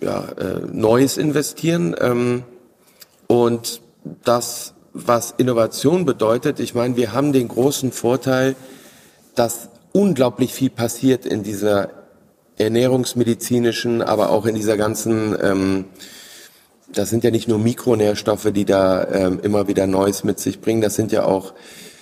ja, 0.00 0.24
äh, 0.38 0.60
Neues 0.72 1.16
investieren. 1.16 1.94
Ähm, 2.00 2.42
und 3.26 3.80
das, 4.24 4.74
was 4.92 5.34
Innovation 5.36 6.04
bedeutet, 6.04 6.60
ich 6.60 6.74
meine, 6.74 6.96
wir 6.96 7.12
haben 7.12 7.32
den 7.32 7.48
großen 7.48 7.92
Vorteil, 7.92 8.54
dass 9.34 9.68
unglaublich 9.92 10.52
viel 10.52 10.70
passiert 10.70 11.24
in 11.26 11.42
dieser 11.42 11.90
ernährungsmedizinischen, 12.56 14.02
aber 14.02 14.30
auch 14.30 14.46
in 14.46 14.54
dieser 14.54 14.76
ganzen, 14.76 15.36
ähm, 15.40 15.84
das 16.92 17.10
sind 17.10 17.24
ja 17.24 17.30
nicht 17.30 17.48
nur 17.48 17.58
Mikronährstoffe, 17.58 18.52
die 18.52 18.64
da 18.64 19.04
ähm, 19.08 19.40
immer 19.42 19.66
wieder 19.66 19.86
Neues 19.86 20.22
mit 20.22 20.38
sich 20.38 20.60
bringen, 20.60 20.80
das 20.80 20.94
sind 20.94 21.10
ja 21.10 21.24
auch 21.24 21.54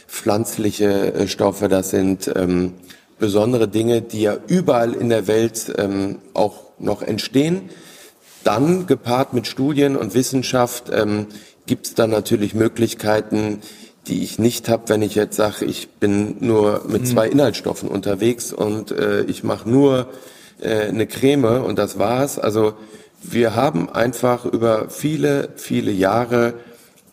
pflanzliche 0.06 1.14
äh, 1.14 1.28
Stoffe, 1.28 1.68
das 1.68 1.90
sind 1.90 2.30
ähm, 2.36 2.74
besondere 3.22 3.68
Dinge, 3.68 4.02
die 4.02 4.22
ja 4.22 4.36
überall 4.48 4.94
in 4.94 5.08
der 5.08 5.28
Welt 5.28 5.72
ähm, 5.78 6.18
auch 6.34 6.56
noch 6.80 7.02
entstehen. 7.02 7.70
Dann 8.42 8.88
gepaart 8.88 9.32
mit 9.32 9.46
Studien 9.46 9.96
und 9.96 10.14
Wissenschaft 10.14 10.90
ähm, 10.92 11.28
gibt 11.66 11.86
es 11.86 11.94
dann 11.94 12.10
natürlich 12.10 12.52
Möglichkeiten, 12.52 13.60
die 14.08 14.24
ich 14.24 14.40
nicht 14.40 14.68
habe, 14.68 14.88
wenn 14.88 15.02
ich 15.02 15.14
jetzt 15.14 15.36
sage, 15.36 15.64
ich 15.64 15.88
bin 16.00 16.38
nur 16.40 16.82
mit 16.88 17.02
mhm. 17.02 17.06
zwei 17.06 17.28
Inhaltsstoffen 17.28 17.88
unterwegs 17.88 18.52
und 18.52 18.90
äh, 18.90 19.22
ich 19.22 19.44
mache 19.44 19.70
nur 19.70 20.08
äh, 20.60 20.88
eine 20.88 21.06
Creme 21.06 21.62
und 21.64 21.78
das 21.78 22.00
war's. 22.00 22.40
Also 22.40 22.74
wir 23.22 23.54
haben 23.54 23.88
einfach 23.88 24.44
über 24.46 24.90
viele, 24.90 25.50
viele 25.54 25.92
Jahre 25.92 26.54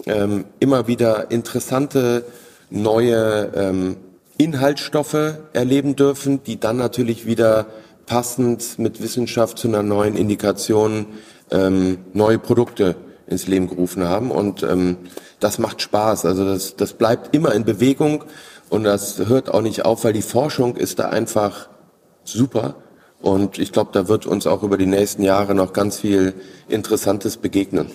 ähm, 0.07 0.45
immer 0.59 0.87
wieder 0.87 1.29
interessante 1.29 2.25
neue 2.71 3.51
ähm, 3.55 3.97
Inhaltsstoffe 4.39 5.37
erleben 5.51 5.97
dürfen, 5.97 6.41
die 6.43 6.59
dann 6.59 6.77
natürlich 6.77 7.25
wieder 7.25 7.67
passend 8.05 8.79
mit 8.79 9.01
Wissenschaft 9.01 9.59
zu 9.59 9.67
einer 9.67 9.83
neuen 9.83 10.15
Indikation 10.15 11.07
ähm, 11.51 11.99
neue 12.13 12.39
Produkte 12.39 12.95
ins 13.27 13.47
Leben 13.47 13.67
gerufen 13.67 14.07
haben. 14.07 14.31
Und 14.31 14.63
ähm, 14.63 14.97
das 15.41 15.59
macht 15.59 15.81
Spaß. 15.81 16.25
Also 16.25 16.45
das, 16.45 16.77
das 16.77 16.93
bleibt 16.93 17.35
immer 17.35 17.53
in 17.53 17.65
Bewegung 17.65 18.23
und 18.69 18.85
das 18.85 19.19
hört 19.19 19.53
auch 19.53 19.61
nicht 19.61 19.83
auf, 19.83 20.05
weil 20.05 20.13
die 20.13 20.21
Forschung 20.21 20.77
ist 20.77 20.99
da 20.99 21.09
einfach 21.09 21.67
super. 22.23 22.75
Und 23.21 23.59
ich 23.59 23.73
glaube, 23.73 23.89
da 23.91 24.07
wird 24.07 24.25
uns 24.25 24.47
auch 24.47 24.63
über 24.63 24.77
die 24.77 24.85
nächsten 24.85 25.21
Jahre 25.21 25.53
noch 25.53 25.73
ganz 25.73 25.99
viel 25.99 26.33
Interessantes 26.69 27.35
begegnen. 27.35 27.91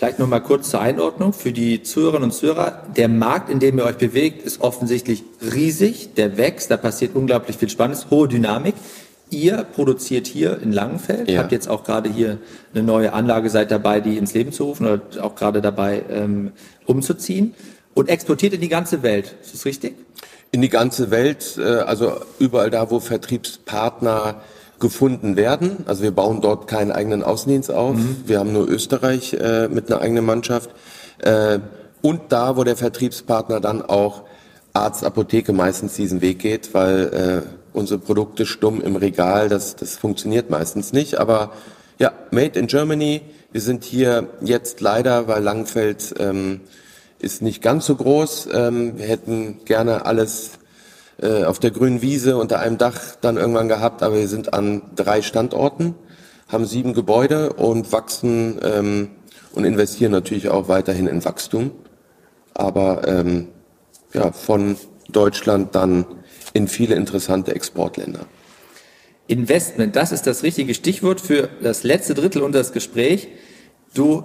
Vielleicht 0.00 0.18
noch 0.18 0.28
mal 0.28 0.40
kurz 0.40 0.70
zur 0.70 0.80
Einordnung 0.80 1.34
für 1.34 1.52
die 1.52 1.82
Zuhörerinnen 1.82 2.30
und 2.30 2.32
Zuhörer. 2.32 2.84
Der 2.96 3.06
Markt, 3.06 3.50
in 3.50 3.58
dem 3.58 3.76
ihr 3.76 3.84
euch 3.84 3.98
bewegt, 3.98 4.46
ist 4.46 4.62
offensichtlich 4.62 5.24
riesig. 5.42 6.14
Der 6.14 6.38
wächst, 6.38 6.70
da 6.70 6.78
passiert 6.78 7.14
unglaublich 7.14 7.58
viel 7.58 7.68
Spannendes, 7.68 8.06
hohe 8.08 8.26
Dynamik. 8.26 8.74
Ihr 9.28 9.62
produziert 9.62 10.26
hier 10.26 10.58
in 10.62 10.72
Langenfeld, 10.72 11.28
ja. 11.28 11.40
habt 11.40 11.52
jetzt 11.52 11.68
auch 11.68 11.84
gerade 11.84 12.10
hier 12.10 12.38
eine 12.72 12.82
neue 12.82 13.12
Anlage, 13.12 13.50
seid 13.50 13.70
dabei, 13.70 14.00
die 14.00 14.16
ins 14.16 14.32
Leben 14.32 14.52
zu 14.52 14.64
rufen 14.64 14.86
oder 14.86 15.02
auch 15.22 15.34
gerade 15.34 15.60
dabei 15.60 16.02
ähm, 16.08 16.52
umzuziehen 16.86 17.54
und 17.92 18.08
exportiert 18.08 18.54
in 18.54 18.62
die 18.62 18.70
ganze 18.70 19.02
Welt. 19.02 19.34
Ist 19.42 19.52
das 19.52 19.66
richtig? 19.66 19.96
In 20.50 20.62
die 20.62 20.70
ganze 20.70 21.10
Welt, 21.10 21.58
äh, 21.58 21.62
also 21.62 22.14
überall 22.38 22.70
da, 22.70 22.90
wo 22.90 23.00
Vertriebspartner 23.00 24.40
gefunden 24.80 25.36
werden. 25.36 25.84
Also 25.86 26.02
wir 26.02 26.10
bauen 26.10 26.40
dort 26.40 26.66
keinen 26.66 26.90
eigenen 26.90 27.22
Außendienst 27.22 27.70
auf. 27.70 27.96
Mhm. 27.96 28.16
Wir 28.26 28.40
haben 28.40 28.52
nur 28.52 28.68
Österreich 28.68 29.34
äh, 29.34 29.68
mit 29.68 29.90
einer 29.90 30.00
eigenen 30.00 30.24
Mannschaft. 30.24 30.70
Äh, 31.18 31.60
und 32.02 32.20
da, 32.30 32.56
wo 32.56 32.64
der 32.64 32.76
Vertriebspartner 32.76 33.60
dann 33.60 33.82
auch 33.82 34.22
Arzt, 34.72 35.04
Apotheke 35.04 35.52
meistens 35.52 35.94
diesen 35.94 36.20
Weg 36.22 36.38
geht, 36.38 36.72
weil 36.74 37.44
äh, 37.44 37.76
unsere 37.76 38.00
Produkte 38.00 38.46
stumm 38.46 38.80
im 38.80 38.96
Regal, 38.96 39.48
das, 39.48 39.76
das 39.76 39.96
funktioniert 39.96 40.48
meistens 40.48 40.92
nicht. 40.92 41.18
Aber 41.18 41.52
ja, 41.98 42.12
Made 42.30 42.58
in 42.58 42.66
Germany. 42.66 43.20
Wir 43.52 43.60
sind 43.60 43.84
hier 43.84 44.28
jetzt 44.40 44.80
leider, 44.80 45.28
weil 45.28 45.42
Langfeld 45.42 46.14
ähm, 46.18 46.60
ist 47.18 47.42
nicht 47.42 47.62
ganz 47.62 47.84
so 47.84 47.96
groß. 47.96 48.48
Ähm, 48.52 48.96
wir 48.96 49.06
hätten 49.06 49.58
gerne 49.64 50.06
alles 50.06 50.52
äh, 51.20 51.44
auf 51.44 51.58
der 51.58 51.70
grünen 51.70 52.02
Wiese 52.02 52.36
unter 52.36 52.60
einem 52.60 52.78
Dach 52.78 53.16
dann 53.20 53.36
irgendwann 53.36 53.68
gehabt, 53.68 54.02
aber 54.02 54.16
wir 54.16 54.28
sind 54.28 54.54
an 54.54 54.82
drei 54.96 55.22
Standorten, 55.22 55.94
haben 56.48 56.64
sieben 56.64 56.94
Gebäude 56.94 57.52
und 57.52 57.92
wachsen 57.92 58.58
ähm, 58.62 59.10
und 59.52 59.64
investieren 59.64 60.12
natürlich 60.12 60.48
auch 60.48 60.68
weiterhin 60.68 61.06
in 61.06 61.24
Wachstum. 61.24 61.72
Aber 62.54 63.06
ähm, 63.06 63.48
ja, 64.12 64.32
von 64.32 64.76
Deutschland 65.08 65.74
dann 65.74 66.06
in 66.52 66.68
viele 66.68 66.94
interessante 66.94 67.54
Exportländer. 67.54 68.26
Investment, 69.26 69.94
das 69.94 70.10
ist 70.10 70.26
das 70.26 70.42
richtige 70.42 70.74
Stichwort 70.74 71.20
für 71.20 71.48
das 71.62 71.84
letzte 71.84 72.14
Drittel 72.14 72.42
unseres 72.42 72.72
Gesprächs. 72.72 73.28
Du 73.94 74.24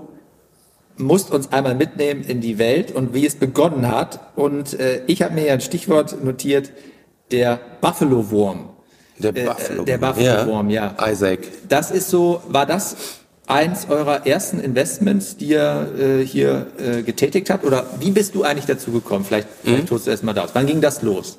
musst 0.97 1.31
uns 1.31 1.51
einmal 1.51 1.75
mitnehmen 1.75 2.23
in 2.23 2.41
die 2.41 2.57
Welt 2.57 2.91
und 2.91 3.13
wie 3.13 3.25
es 3.25 3.35
begonnen 3.35 3.87
hat. 3.87 4.19
Und 4.35 4.79
äh, 4.79 5.01
ich 5.07 5.21
habe 5.21 5.33
mir 5.33 5.47
ja 5.47 5.53
ein 5.53 5.61
Stichwort 5.61 6.23
notiert, 6.23 6.71
der 7.31 7.59
Buffalo-Wurm. 7.81 8.69
Der 9.17 9.35
äh, 9.35 9.45
Buffalo, 9.45 9.83
der 9.83 9.97
Buffalo 9.97 10.63
ja. 10.69 10.93
ja. 10.97 11.11
Isaac. 11.11 11.39
Das 11.67 11.91
ist 11.91 12.09
so, 12.09 12.41
war 12.47 12.65
das 12.65 12.95
eins 13.47 13.87
eurer 13.89 14.25
ersten 14.25 14.59
Investments, 14.59 15.37
die 15.37 15.49
ihr 15.49 15.93
äh, 15.97 16.25
hier 16.25 16.67
äh, 16.77 17.01
getätigt 17.03 17.49
habt? 17.49 17.63
Oder 17.63 17.85
wie 17.99 18.11
bist 18.11 18.35
du 18.35 18.43
eigentlich 18.43 18.65
dazu 18.65 18.91
gekommen? 18.91 19.25
Vielleicht, 19.25 19.47
mhm. 19.47 19.69
vielleicht 19.69 19.87
tust 19.87 20.07
du 20.07 20.11
erst 20.11 20.23
mal 20.23 20.33
das. 20.33 20.53
Wann 20.53 20.65
ging 20.65 20.81
das 20.81 21.01
los? 21.01 21.37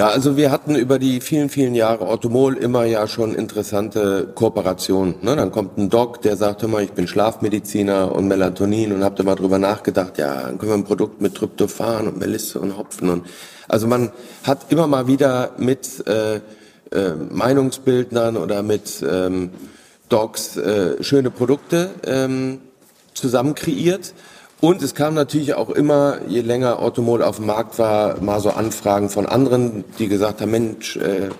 Ja, 0.00 0.08
also 0.08 0.38
wir 0.38 0.50
hatten 0.50 0.76
über 0.76 0.98
die 0.98 1.20
vielen, 1.20 1.50
vielen 1.50 1.74
Jahre 1.74 2.08
Automol 2.08 2.56
immer 2.56 2.86
ja 2.86 3.06
schon 3.06 3.34
interessante 3.34 4.32
Kooperationen. 4.34 5.16
Ne? 5.20 5.36
Dann 5.36 5.52
kommt 5.52 5.76
ein 5.76 5.90
Doc, 5.90 6.22
der 6.22 6.38
sagt 6.38 6.62
immer, 6.62 6.80
ich 6.80 6.92
bin 6.92 7.06
Schlafmediziner 7.06 8.10
und 8.10 8.26
Melatonin 8.26 8.92
und 8.92 9.04
habt 9.04 9.20
immer 9.20 9.36
drüber 9.36 9.58
nachgedacht, 9.58 10.16
ja, 10.16 10.40
dann 10.40 10.56
können 10.56 10.70
wir 10.70 10.78
ein 10.78 10.84
Produkt 10.84 11.20
mit 11.20 11.34
Tryptophan 11.34 12.08
und 12.08 12.18
Melisse 12.18 12.60
und 12.60 12.78
Hopfen 12.78 13.10
und 13.10 13.26
also 13.68 13.86
man 13.86 14.10
hat 14.42 14.72
immer 14.72 14.86
mal 14.86 15.06
wieder 15.06 15.50
mit 15.58 16.06
äh, 16.06 16.36
äh, 16.36 16.40
Meinungsbildnern 17.28 18.38
oder 18.38 18.62
mit 18.62 19.04
ähm, 19.06 19.50
Docs 20.08 20.56
äh, 20.56 21.02
schöne 21.02 21.30
Produkte 21.30 21.90
ähm, 22.06 22.62
zusammen 23.12 23.54
kreiert. 23.54 24.14
Und 24.60 24.82
es 24.82 24.94
kam 24.94 25.14
natürlich 25.14 25.54
auch 25.54 25.70
immer, 25.70 26.18
je 26.28 26.42
länger 26.42 26.80
Automol 26.80 27.22
auf 27.22 27.36
dem 27.36 27.46
Markt 27.46 27.78
war, 27.78 28.20
mal 28.20 28.40
so 28.40 28.50
Anfragen 28.50 29.08
von 29.08 29.24
anderen, 29.24 29.84
die 29.98 30.06
gesagt 30.06 30.42
haben, 30.42 30.50
Mensch, 30.50 30.96
äh, 30.96 31.30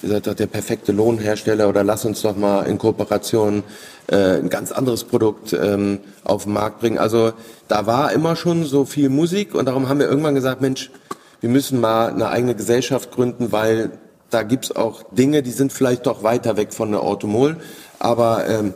ihr 0.00 0.08
seid 0.08 0.28
doch 0.28 0.34
der 0.34 0.46
perfekte 0.46 0.92
Lohnhersteller 0.92 1.68
oder 1.68 1.82
lass 1.82 2.04
uns 2.04 2.22
doch 2.22 2.36
mal 2.36 2.62
in 2.62 2.78
Kooperation 2.78 3.64
äh, 4.06 4.36
ein 4.36 4.48
ganz 4.48 4.70
anderes 4.70 5.02
Produkt 5.02 5.52
ähm, 5.54 5.98
auf 6.22 6.44
den 6.44 6.52
Markt 6.52 6.78
bringen. 6.78 6.98
Also 6.98 7.32
da 7.66 7.86
war 7.86 8.12
immer 8.12 8.36
schon 8.36 8.64
so 8.64 8.84
viel 8.84 9.08
Musik 9.08 9.56
und 9.56 9.66
darum 9.66 9.88
haben 9.88 9.98
wir 9.98 10.08
irgendwann 10.08 10.36
gesagt, 10.36 10.60
Mensch, 10.60 10.92
wir 11.40 11.50
müssen 11.50 11.80
mal 11.80 12.10
eine 12.10 12.28
eigene 12.28 12.54
Gesellschaft 12.54 13.10
gründen, 13.10 13.50
weil 13.50 13.90
da 14.30 14.44
gibt's 14.44 14.74
auch 14.74 15.02
Dinge, 15.10 15.42
die 15.42 15.50
sind 15.50 15.72
vielleicht 15.72 16.06
doch 16.06 16.22
weiter 16.22 16.56
weg 16.56 16.72
von 16.72 16.92
der 16.92 17.02
Automol, 17.02 17.56
aber 17.98 18.46
ähm, 18.46 18.72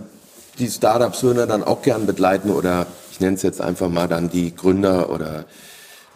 die 0.58 0.68
Startups 0.68 1.22
würden 1.22 1.48
dann 1.48 1.62
auch 1.62 1.82
gern 1.82 2.06
begleiten 2.06 2.50
oder 2.50 2.86
ich 3.12 3.20
nenne 3.20 3.36
es 3.36 3.42
jetzt 3.42 3.60
einfach 3.60 3.88
mal 3.88 4.08
dann 4.08 4.28
die 4.28 4.54
Gründer 4.54 5.10
oder 5.10 5.44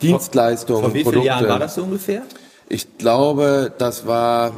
Dienstleistungen. 0.03 0.83
Vor 0.83 0.95
wie 0.95 1.05
vielen 1.05 1.23
Jahren 1.23 1.49
war 1.49 1.61
das 1.61 1.77
so 1.77 1.85
ungefähr? 1.85 2.23
Ich 2.69 2.99
glaube, 2.99 3.73
das 3.79 4.07
war 4.09 4.53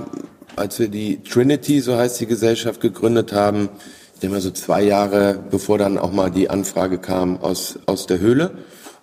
als 0.59 0.79
wir 0.79 0.89
die 0.89 1.23
Trinity, 1.23 1.81
so 1.81 1.97
heißt 1.97 2.21
die 2.21 2.27
Gesellschaft, 2.27 2.81
gegründet 2.81 3.33
haben, 3.33 3.69
ich 4.15 4.21
denke 4.21 4.35
mal 4.35 4.41
so 4.41 4.51
zwei 4.51 4.83
Jahre, 4.83 5.39
bevor 5.51 5.79
dann 5.79 5.97
auch 5.97 6.13
mal 6.13 6.31
die 6.31 6.51
Anfrage 6.51 6.99
kam 6.99 7.41
aus, 7.41 7.79
aus 7.87 8.07
der 8.07 8.19
Höhle. 8.19 8.51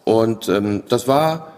Und 0.03 0.49
ähm, 0.49 0.83
das 0.89 1.07
war 1.07 1.53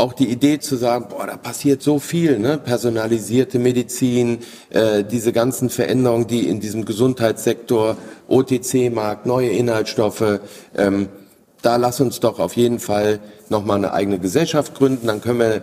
auch 0.00 0.14
die 0.14 0.30
Idee 0.30 0.58
zu 0.58 0.76
sagen, 0.76 1.06
boah, 1.10 1.26
da 1.26 1.36
passiert 1.36 1.82
so 1.82 1.98
viel, 1.98 2.38
ne? 2.38 2.58
personalisierte 2.58 3.58
Medizin, 3.58 4.38
äh, 4.70 5.04
diese 5.04 5.32
ganzen 5.32 5.68
Veränderungen, 5.68 6.26
die 6.26 6.48
in 6.48 6.58
diesem 6.58 6.86
Gesundheitssektor, 6.86 7.96
OTC-Markt, 8.26 9.26
neue 9.26 9.50
Inhaltsstoffe, 9.50 10.40
ähm, 10.76 11.08
da 11.62 11.76
lass 11.76 12.00
uns 12.00 12.20
doch 12.20 12.38
auf 12.38 12.56
jeden 12.56 12.78
Fall 12.78 13.20
nochmal 13.50 13.76
eine 13.76 13.92
eigene 13.92 14.18
Gesellschaft 14.18 14.74
gründen, 14.74 15.06
dann 15.06 15.20
können 15.20 15.40
wir 15.40 15.62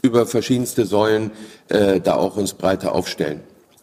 über 0.00 0.26
verschiedenste 0.26 0.86
Säulen 0.86 1.30
äh, 1.68 2.00
da 2.00 2.14
auch 2.14 2.36
uns 2.36 2.54
breiter 2.54 2.94
aufstellen. 2.94 3.40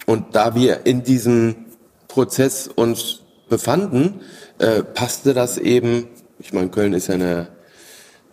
Und 0.07 0.35
da 0.35 0.55
wir 0.55 0.87
in 0.87 1.03
diesem 1.03 1.67
Prozess 2.07 2.67
uns 2.67 3.19
befanden, 3.47 4.21
äh, 4.57 4.81
passte 4.81 5.35
das 5.35 5.59
eben, 5.59 6.07
ich 6.39 6.53
meine, 6.53 6.69
Köln 6.69 6.93
ist 6.93 7.07
ja 7.07 7.13
eine 7.13 7.47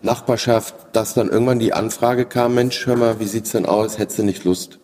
Nachbarschaft, 0.02 0.74
dass 0.92 1.14
dann 1.14 1.28
irgendwann 1.28 1.58
die 1.58 1.72
Anfrage 1.72 2.26
kam, 2.26 2.54
Mensch, 2.54 2.86
hör 2.86 2.96
mal, 2.96 3.20
wie 3.20 3.26
sieht's 3.26 3.52
denn 3.52 3.66
aus, 3.66 3.98
hättest 3.98 4.18
du 4.18 4.22
nicht 4.22 4.44
Lust? 4.44 4.78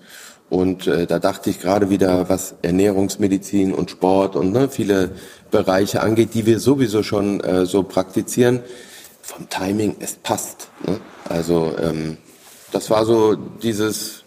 Und 0.50 0.86
äh, 0.86 1.06
da 1.06 1.18
dachte 1.18 1.48
ich 1.48 1.60
gerade 1.60 1.88
wieder, 1.88 2.28
was 2.28 2.56
Ernährungsmedizin 2.60 3.72
und 3.72 3.90
Sport 3.90 4.36
und 4.36 4.52
ne, 4.52 4.68
viele 4.68 5.12
Bereiche 5.50 6.02
angeht, 6.02 6.34
die 6.34 6.44
wir 6.44 6.60
sowieso 6.60 7.02
schon 7.02 7.40
äh, 7.40 7.64
so 7.64 7.82
praktizieren, 7.82 8.60
vom 9.22 9.48
Timing, 9.48 9.96
es 10.00 10.16
passt. 10.16 10.68
Ne? 10.86 11.00
Also 11.28 11.74
ähm, 11.80 12.18
das 12.70 12.90
war 12.90 13.06
so 13.06 13.34
dieses 13.34 14.24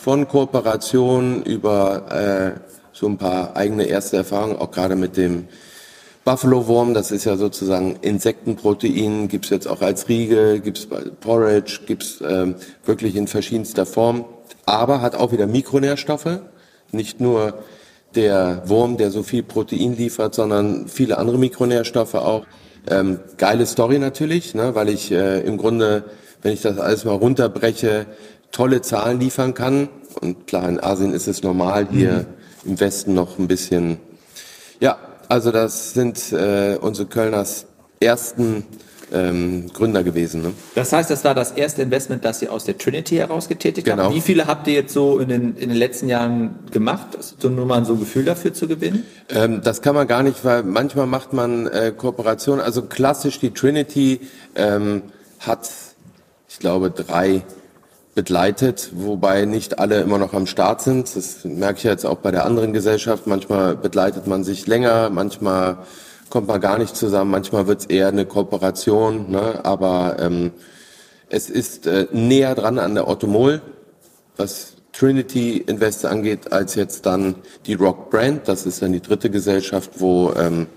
von 0.00 0.28
Kooperation 0.28 1.42
über 1.42 2.10
äh, 2.10 2.60
so 2.92 3.06
ein 3.06 3.18
paar 3.18 3.56
eigene 3.56 3.84
erste 3.84 4.16
Erfahrungen, 4.16 4.56
auch 4.56 4.70
gerade 4.70 4.96
mit 4.96 5.16
dem 5.16 5.48
Buffalo 6.24 6.66
Wurm, 6.66 6.94
das 6.94 7.10
ist 7.10 7.24
ja 7.24 7.36
sozusagen 7.36 7.96
Insektenprotein, 8.00 9.28
gibt's 9.28 9.50
jetzt 9.50 9.68
auch 9.68 9.82
als 9.82 10.08
Riegel, 10.08 10.60
gibt's 10.60 10.88
Porridge, 11.20 11.80
gibt's 11.86 12.22
ähm, 12.26 12.54
wirklich 12.86 13.14
in 13.14 13.28
verschiedenster 13.28 13.84
Form, 13.84 14.24
aber 14.64 15.02
hat 15.02 15.16
auch 15.16 15.32
wieder 15.32 15.46
Mikronährstoffe, 15.46 16.40
nicht 16.92 17.20
nur 17.20 17.58
der 18.14 18.62
Wurm, 18.66 18.96
der 18.96 19.10
so 19.10 19.22
viel 19.22 19.42
Protein 19.42 19.96
liefert, 19.96 20.34
sondern 20.34 20.88
viele 20.88 21.18
andere 21.18 21.36
Mikronährstoffe 21.36 22.14
auch. 22.14 22.46
Ähm, 22.88 23.20
geile 23.36 23.66
Story 23.66 23.98
natürlich, 23.98 24.54
ne, 24.54 24.74
weil 24.74 24.88
ich 24.88 25.10
äh, 25.10 25.40
im 25.40 25.58
Grunde, 25.58 26.04
wenn 26.42 26.52
ich 26.52 26.62
das 26.62 26.78
alles 26.78 27.04
mal 27.04 27.14
runterbreche, 27.14 28.06
tolle 28.50 28.82
Zahlen 28.82 29.20
liefern 29.20 29.52
kann. 29.52 29.88
Und 30.20 30.46
klar, 30.46 30.68
in 30.68 30.82
Asien 30.82 31.12
ist 31.12 31.26
es 31.26 31.42
normal, 31.42 31.88
hier 31.90 32.26
mhm. 32.64 32.70
im 32.70 32.80
Westen 32.80 33.14
noch 33.14 33.38
ein 33.38 33.48
bisschen, 33.48 33.98
ja, 34.80 34.96
also 35.28 35.50
das 35.50 35.92
sind 35.92 36.32
äh, 36.32 36.76
unsere 36.80 37.08
Kölners 37.08 37.66
ersten 38.00 38.64
ähm, 39.12 39.70
Gründer 39.72 40.02
gewesen. 40.02 40.42
Ne? 40.42 40.52
Das 40.74 40.92
heißt, 40.92 41.10
das 41.10 41.24
war 41.24 41.34
das 41.34 41.52
erste 41.52 41.82
Investment, 41.82 42.24
das 42.24 42.42
ihr 42.42 42.52
aus 42.52 42.64
der 42.64 42.76
Trinity 42.76 43.16
heraus 43.16 43.48
getätigt 43.48 43.86
genau. 43.86 44.04
habt. 44.04 44.14
Wie 44.14 44.20
viele 44.20 44.46
habt 44.46 44.66
ihr 44.66 44.74
jetzt 44.74 44.92
so 44.92 45.18
in 45.18 45.28
den, 45.28 45.56
in 45.56 45.68
den 45.68 45.78
letzten 45.78 46.08
Jahren 46.08 46.58
gemacht, 46.70 47.08
so 47.38 47.48
nur 47.48 47.66
mal 47.66 47.84
so 47.84 47.94
ein 47.94 48.00
Gefühl 48.00 48.24
dafür 48.24 48.52
zu 48.52 48.66
gewinnen? 48.66 49.04
Ähm, 49.28 49.60
das 49.62 49.82
kann 49.82 49.94
man 49.94 50.06
gar 50.06 50.22
nicht, 50.22 50.44
weil 50.44 50.62
manchmal 50.62 51.06
macht 51.06 51.32
man 51.32 51.66
äh, 51.66 51.92
Kooperation. 51.96 52.60
Also 52.60 52.82
klassisch 52.82 53.38
die 53.38 53.50
Trinity 53.50 54.20
ähm, 54.54 55.02
hat, 55.40 55.70
ich 56.48 56.58
glaube, 56.58 56.90
drei 56.90 57.42
begleitet, 58.14 58.90
wobei 58.94 59.44
nicht 59.44 59.78
alle 59.78 60.00
immer 60.00 60.18
noch 60.18 60.34
am 60.34 60.46
Start 60.46 60.82
sind. 60.82 61.14
Das 61.16 61.44
merke 61.44 61.78
ich 61.78 61.84
jetzt 61.84 62.06
auch 62.06 62.18
bei 62.18 62.30
der 62.30 62.44
anderen 62.46 62.72
Gesellschaft. 62.72 63.26
Manchmal 63.26 63.76
begleitet 63.76 64.26
man 64.26 64.44
sich 64.44 64.66
länger, 64.66 65.10
manchmal 65.10 65.78
kommt 66.30 66.48
man 66.48 66.60
gar 66.60 66.78
nicht 66.78 66.96
zusammen, 66.96 67.30
manchmal 67.30 67.66
wird 67.66 67.80
es 67.80 67.86
eher 67.86 68.08
eine 68.08 68.26
Kooperation, 68.26 69.30
ne? 69.30 69.64
aber 69.64 70.16
ähm, 70.18 70.52
es 71.28 71.50
ist 71.50 71.86
äh, 71.86 72.06
näher 72.12 72.54
dran 72.54 72.78
an 72.78 72.94
der 72.94 73.08
Automol, 73.08 73.60
was 74.36 74.74
Trinity 74.92 75.58
Invest 75.58 76.04
angeht, 76.04 76.52
als 76.52 76.76
jetzt 76.76 77.06
dann 77.06 77.36
die 77.66 77.74
Rock 77.74 78.10
Brand. 78.10 78.46
Das 78.48 78.64
ist 78.66 78.82
dann 78.82 78.92
die 78.92 79.02
dritte 79.02 79.30
Gesellschaft, 79.30 79.90
wo 79.98 80.32
ähm, 80.36 80.68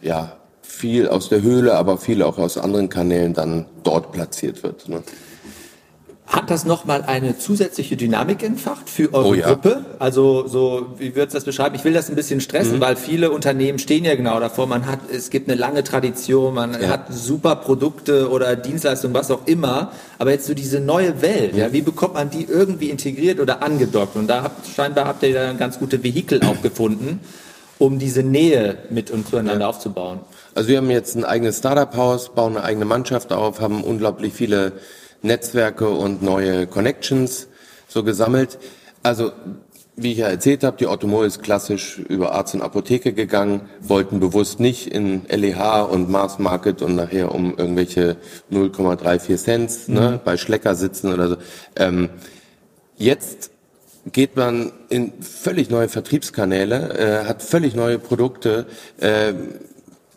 ja 0.00 0.36
viel 0.62 1.08
aus 1.08 1.28
der 1.28 1.42
Höhle, 1.42 1.74
aber 1.74 1.98
viel 1.98 2.22
auch 2.22 2.38
aus 2.38 2.56
anderen 2.56 2.88
Kanälen 2.88 3.34
dann 3.34 3.66
dort 3.82 4.12
platziert 4.12 4.62
wird. 4.62 4.88
Ne? 4.88 5.02
Hat 6.32 6.48
das 6.50 6.64
nochmal 6.64 7.02
eine 7.06 7.36
zusätzliche 7.36 7.94
Dynamik 7.94 8.42
entfacht 8.42 8.88
für 8.88 9.12
eure 9.12 9.28
Oh 9.28 9.34
ja. 9.34 9.48
Gruppe? 9.48 9.84
Also 9.98 10.48
so, 10.48 10.86
wie 10.96 11.14
würdest 11.14 11.34
du 11.34 11.36
das 11.36 11.44
beschreiben? 11.44 11.74
Ich 11.74 11.84
will 11.84 11.92
das 11.92 12.08
ein 12.08 12.16
bisschen 12.16 12.40
stressen, 12.40 12.76
Mhm. 12.76 12.80
weil 12.80 12.96
viele 12.96 13.30
Unternehmen 13.30 13.78
stehen 13.78 14.06
ja 14.06 14.14
genau 14.14 14.40
davor. 14.40 14.66
Man 14.66 14.86
hat, 14.86 15.00
es 15.12 15.28
gibt 15.28 15.50
eine 15.50 15.60
lange 15.60 15.84
Tradition, 15.84 16.54
man 16.54 16.72
Ja. 16.80 16.88
hat 16.88 17.12
super 17.12 17.56
Produkte 17.56 18.30
oder 18.30 18.56
Dienstleistungen, 18.56 19.12
was 19.14 19.30
auch 19.30 19.46
immer. 19.46 19.92
Aber 20.18 20.30
jetzt 20.30 20.46
so 20.46 20.54
diese 20.54 20.80
neue 20.80 21.20
Welt, 21.20 21.54
ja, 21.54 21.70
wie 21.74 21.82
bekommt 21.82 22.14
man 22.14 22.30
die 22.30 22.44
irgendwie 22.44 22.88
integriert 22.88 23.38
oder 23.38 23.62
angedockt? 23.62 24.16
Und 24.16 24.26
da 24.28 24.42
habt, 24.42 24.66
scheinbar 24.74 25.04
habt 25.04 25.22
ihr 25.24 25.28
ja 25.30 25.50
ein 25.50 25.58
ganz 25.58 25.78
gute 25.78 26.02
Vehikel 26.02 26.40
auch 26.44 26.62
gefunden, 26.62 27.20
um 27.78 27.98
diese 27.98 28.22
Nähe 28.22 28.78
mit 28.88 29.10
und 29.10 29.28
zueinander 29.28 29.68
aufzubauen. 29.68 30.20
Also 30.54 30.70
wir 30.70 30.78
haben 30.78 30.90
jetzt 30.90 31.14
ein 31.14 31.24
eigenes 31.26 31.58
Startup-Haus, 31.58 32.30
bauen 32.34 32.56
eine 32.56 32.64
eigene 32.64 32.86
Mannschaft 32.86 33.34
auf, 33.34 33.60
haben 33.60 33.84
unglaublich 33.84 34.32
viele 34.32 34.72
Netzwerke 35.22 35.88
und 35.88 36.22
neue 36.22 36.66
Connections 36.66 37.48
so 37.88 38.02
gesammelt. 38.04 38.58
Also 39.02 39.32
wie 39.96 40.12
ich 40.12 40.18
ja 40.18 40.28
erzählt 40.28 40.64
habe, 40.64 40.76
die 40.78 40.86
Automol 40.86 41.26
ist 41.26 41.42
klassisch 41.42 41.98
über 41.98 42.32
Arzt 42.32 42.54
und 42.54 42.62
Apotheke 42.62 43.12
gegangen, 43.12 43.68
wollten 43.80 44.20
bewusst 44.20 44.58
nicht 44.58 44.86
in 44.86 45.26
LEH 45.28 45.82
und 45.82 46.10
Mass 46.10 46.38
Market 46.38 46.80
und 46.80 46.96
nachher 46.96 47.34
um 47.34 47.56
irgendwelche 47.56 48.16
0,34 48.50 49.36
Cent 49.36 49.88
ne, 49.88 50.20
bei 50.24 50.36
Schlecker 50.36 50.74
sitzen 50.74 51.12
oder 51.12 51.28
so. 51.28 51.36
Ähm, 51.76 52.08
jetzt 52.96 53.50
geht 54.10 54.36
man 54.36 54.72
in 54.88 55.12
völlig 55.20 55.68
neue 55.68 55.88
Vertriebskanäle, 55.88 56.98
äh, 56.98 57.24
hat 57.26 57.42
völlig 57.42 57.74
neue 57.74 57.98
Produkte. 57.98 58.66
Äh, 58.98 59.34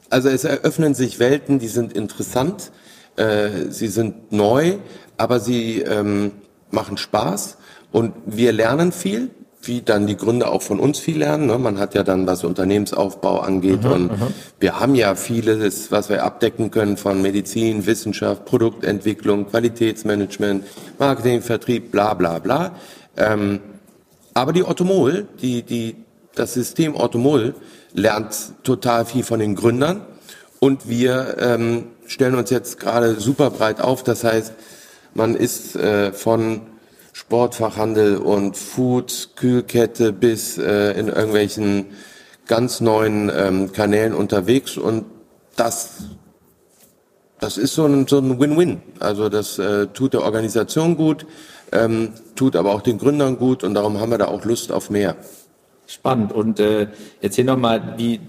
also 0.10 0.30
es 0.30 0.46
eröffnen 0.46 0.94
sich 0.94 1.20
Welten, 1.20 1.60
die 1.60 1.68
sind 1.68 1.94
interessant, 1.94 2.72
äh, 3.18 3.70
sie 3.70 3.88
sind 3.88 4.32
neu, 4.32 4.76
aber 5.18 5.40
sie 5.40 5.82
ähm, 5.82 6.32
machen 6.72 6.98
Spaß 6.98 7.58
und 7.92 8.14
wir 8.26 8.52
lernen 8.52 8.92
viel, 8.92 9.30
wie 9.62 9.82
dann 9.82 10.06
die 10.06 10.18
Gründer 10.18 10.52
auch 10.52 10.62
von 10.62 10.80
uns 10.80 11.00
viel 11.00 11.20
lernen. 11.20 11.48
Ne? 11.48 11.58
Man 11.58 11.80
hat 11.80 11.96
ja 11.96 12.04
dann, 12.04 12.28
was 12.28 12.44
Unternehmensaufbau 12.44 13.40
angeht 13.40 13.84
und 13.86 14.12
wir 14.60 14.80
haben 14.80 14.96
ja 14.96 15.16
vieles, 15.16 15.92
was 15.92 16.10
wir 16.10 16.24
abdecken 16.24 16.72
können 16.72 16.98
von 16.98 17.22
Medizin, 17.22 17.86
Wissenschaft, 17.86 18.46
Produktentwicklung, 18.46 19.48
Qualitätsmanagement, 19.48 20.66
Marketing, 21.00 21.42
Vertrieb, 21.42 21.92
bla 21.92 22.14
bla 22.14 22.40
bla. 22.40 22.76
Ähm, 23.18 23.62
aber 24.34 24.54
die 24.54 24.64
Automol, 24.64 25.28
die, 25.42 25.64
die, 25.64 25.96
das 26.36 26.54
System 26.54 26.96
Automol 26.96 27.56
lernt 27.94 28.36
total 28.64 29.06
viel 29.06 29.24
von 29.24 29.40
den 29.40 29.56
Gründern 29.56 30.06
und 30.60 30.90
wir 30.90 31.38
ähm, 31.40 31.86
stellen 32.08 32.36
uns 32.36 32.50
jetzt 32.50 32.80
gerade 32.80 33.20
super 33.20 33.50
breit 33.50 33.82
auf. 33.82 34.04
Das 34.04 34.24
heißt, 34.24 34.54
man 35.14 35.36
ist 35.36 35.76
äh, 35.76 36.12
von 36.12 36.62
Sportfachhandel 37.14 38.18
und 38.18 38.58
Food, 38.58 39.30
Kühlkette 39.36 40.12
bis 40.12 40.58
äh, 40.58 40.92
in 40.92 41.08
irgendwelchen 41.08 41.88
ganz 42.48 42.82
neuen 42.82 43.32
ähm, 43.34 43.72
Kanälen 43.72 44.14
unterwegs 44.14 44.78
und 44.78 45.06
das 45.56 46.04
das 47.40 47.58
ist 47.58 47.76
so 47.76 47.86
ein, 47.86 48.08
so 48.08 48.18
ein 48.18 48.40
Win-Win. 48.40 48.82
Also 49.00 49.30
das 49.30 49.60
äh, 49.60 49.88
tut 49.88 50.14
der 50.14 50.24
Organisation 50.24 50.96
gut, 50.96 51.26
ähm, 51.72 52.14
tut 52.36 52.56
aber 52.56 52.74
auch 52.74 52.82
den 52.82 52.98
Gründern 52.98 53.38
gut 53.38 53.64
und 53.64 53.74
darum 53.74 54.00
haben 54.00 54.10
wir 54.10 54.18
da 54.18 54.28
auch 54.28 54.46
Lust 54.46 54.72
auf 54.72 54.90
mehr. 54.90 55.16
Spannend. 55.88 56.34
Und 56.34 56.60
äh, 56.60 56.88
jetzt 57.22 57.36
hier 57.36 57.44
nochmal, 57.44 57.94
wie, 57.98 58.20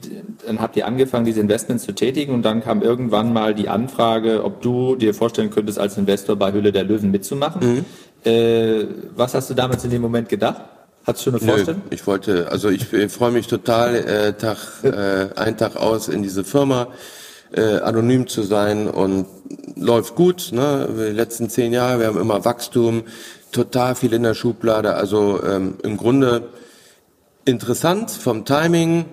dann 0.47 0.61
habt 0.61 0.77
ihr 0.77 0.87
angefangen, 0.87 1.25
diese 1.25 1.40
Investments 1.40 1.85
zu 1.85 1.92
tätigen 1.92 2.35
und 2.35 2.42
dann 2.42 2.62
kam 2.62 2.83
irgendwann 2.83 3.33
mal 3.33 3.55
die 3.55 3.69
Anfrage, 3.69 4.45
ob 4.45 4.61
du 4.61 4.97
dir 4.97 5.14
vorstellen 5.14 5.51
könntest, 5.51 5.79
als 5.79 5.97
Investor 5.97 6.37
bei 6.37 6.53
Höhle 6.53 6.71
der 6.71 6.85
Löwen 6.85 7.11
mitzumachen. 7.11 7.87
Äh, 8.25 8.85
was 9.14 9.35
hast 9.35 9.49
du 9.49 9.55
damals 9.55 9.85
in 9.85 9.90
dem 9.90 10.03
Moment 10.03 10.29
gedacht? 10.29 10.62
Hattest 11.07 11.27
du 11.27 11.31
eine 11.31 11.38
Nö, 11.40 11.47
Vorstellung? 11.47 11.83
ich 11.90 12.07
wollte, 12.07 12.51
also 12.51 12.69
ich 12.69 12.92
äh, 12.92 13.09
freue 13.09 13.31
mich 13.31 13.47
total, 13.47 13.95
äh, 13.95 14.33
Tag 14.33 14.59
äh, 14.83 15.29
ein 15.37 15.57
Tag 15.57 15.77
aus 15.77 16.09
in 16.09 16.23
diese 16.23 16.42
Firma, 16.42 16.88
äh, 17.53 17.79
anonym 17.79 18.27
zu 18.27 18.42
sein 18.42 18.88
und 18.88 19.27
läuft 19.77 20.16
gut. 20.16 20.51
Ne? 20.53 20.88
Die 20.90 21.14
letzten 21.14 21.49
zehn 21.49 21.73
Jahre, 21.73 22.01
wir 22.01 22.07
haben 22.09 22.21
immer 22.21 22.45
Wachstum, 22.45 23.05
total 23.53 23.95
viel 23.95 24.12
in 24.12 24.25
der 24.25 24.35
Schublade. 24.35 24.95
Also 24.95 25.40
ähm, 25.45 25.77
im 25.85 25.97
Grunde 25.97 26.49
interessant 27.47 28.11
vom 28.11 28.45
Timing, 28.45 29.07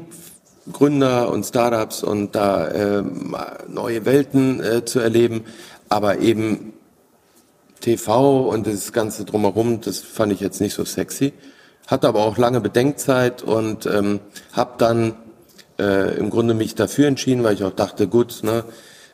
Gründer 0.72 1.32
und 1.32 1.46
Startups 1.46 2.04
und 2.04 2.36
da 2.36 2.70
ähm, 2.72 3.36
neue 3.68 4.06
Welten 4.06 4.62
äh, 4.62 4.84
zu 4.84 5.00
erleben, 5.00 5.46
aber 5.88 6.20
eben 6.20 6.74
TV 7.80 8.50
und 8.50 8.66
das 8.66 8.92
ganze 8.92 9.24
drumherum, 9.24 9.82
das 9.82 10.00
fand 10.00 10.34
ich 10.34 10.40
jetzt 10.40 10.62
nicht 10.62 10.74
so 10.74 10.84
sexy. 10.84 11.34
hatte 11.88 12.08
aber 12.08 12.22
auch 12.22 12.38
lange 12.38 12.60
Bedenkzeit 12.60 13.44
und 13.44 13.86
ähm, 13.86 14.20
habe 14.54 14.74
dann 14.78 15.14
äh, 15.78 16.18
im 16.18 16.30
Grunde 16.30 16.54
mich 16.54 16.76
dafür 16.76 17.08
entschieden, 17.08 17.44
weil 17.44 17.54
ich 17.54 17.64
auch 17.64 17.76
dachte, 17.76 18.08
gut, 18.08 18.40
ne, 18.44 18.64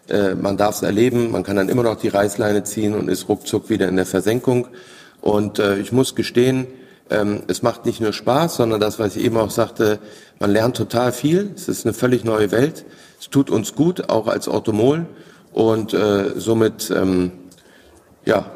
äh, 0.08 0.36
man 0.36 0.56
darf 0.56 0.76
es 0.76 0.82
erleben, 0.84 1.32
man 1.32 1.44
kann 1.44 1.58
dann 1.58 1.68
immer 1.68 1.84
noch 1.84 1.98
die 1.98 2.08
Reißleine 2.08 2.64
ziehen 2.64 2.94
und 2.94 3.10
ist 3.10 3.28
ruckzuck 3.28 3.70
wieder 3.70 3.88
in 3.90 3.96
der 3.98 4.06
Versenkung. 4.06 4.68
Und 5.20 5.60
äh, 5.60 5.78
ich 5.80 5.92
muss 5.92 6.16
gestehen, 6.16 6.68
ähm, 7.10 7.44
es 7.48 7.62
macht 7.62 7.86
nicht 7.86 8.02
nur 8.02 8.14
Spaß, 8.14 8.56
sondern 8.56 8.80
das, 8.80 9.00
was 9.00 9.16
ich 9.16 9.24
eben 9.24 9.38
auch 9.38 9.52
sagte, 9.52 10.00
man 10.40 10.52
lernt 10.52 10.78
total 10.78 11.12
viel. 11.12 11.52
Es 11.56 11.68
ist 11.68 11.86
eine 11.86 11.94
völlig 11.94 12.24
neue 12.24 12.52
Welt. 12.52 12.86
Es 13.20 13.30
tut 13.30 13.50
uns 13.50 13.76
gut, 13.76 14.10
auch 14.10 14.28
als 14.28 14.48
Automol. 14.48 15.06
Und 15.52 15.94
äh, 15.94 16.32
somit, 16.36 16.92
ähm, 16.92 17.32
ja, 18.26 18.52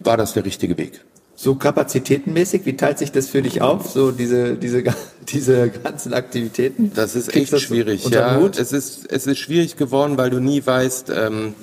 war 0.00 0.16
das 0.16 0.32
der 0.32 0.44
richtige 0.44 0.78
Weg. 0.78 1.04
So 1.38 1.54
kapazitätenmäßig, 1.54 2.64
wie 2.64 2.76
teilt 2.76 2.96
sich 2.96 3.12
das 3.12 3.28
für 3.28 3.42
dich 3.42 3.60
auf, 3.60 3.90
so 3.90 4.10
diese, 4.10 4.54
diese, 4.54 4.82
diese 5.28 5.68
ganzen 5.68 6.14
Aktivitäten? 6.14 6.92
Das 6.94 7.14
ist 7.14 7.28
Kriegst 7.28 7.36
echt 7.36 7.52
das 7.52 7.62
schwierig, 7.62 8.08
ja. 8.08 8.40
Es 8.56 8.72
ist, 8.72 9.12
es 9.12 9.26
ist 9.26 9.38
schwierig 9.38 9.76
geworden, 9.76 10.16
weil 10.16 10.30
du 10.30 10.40
nie 10.40 10.64
weißt, 10.64 11.10
ähm, 11.10 11.54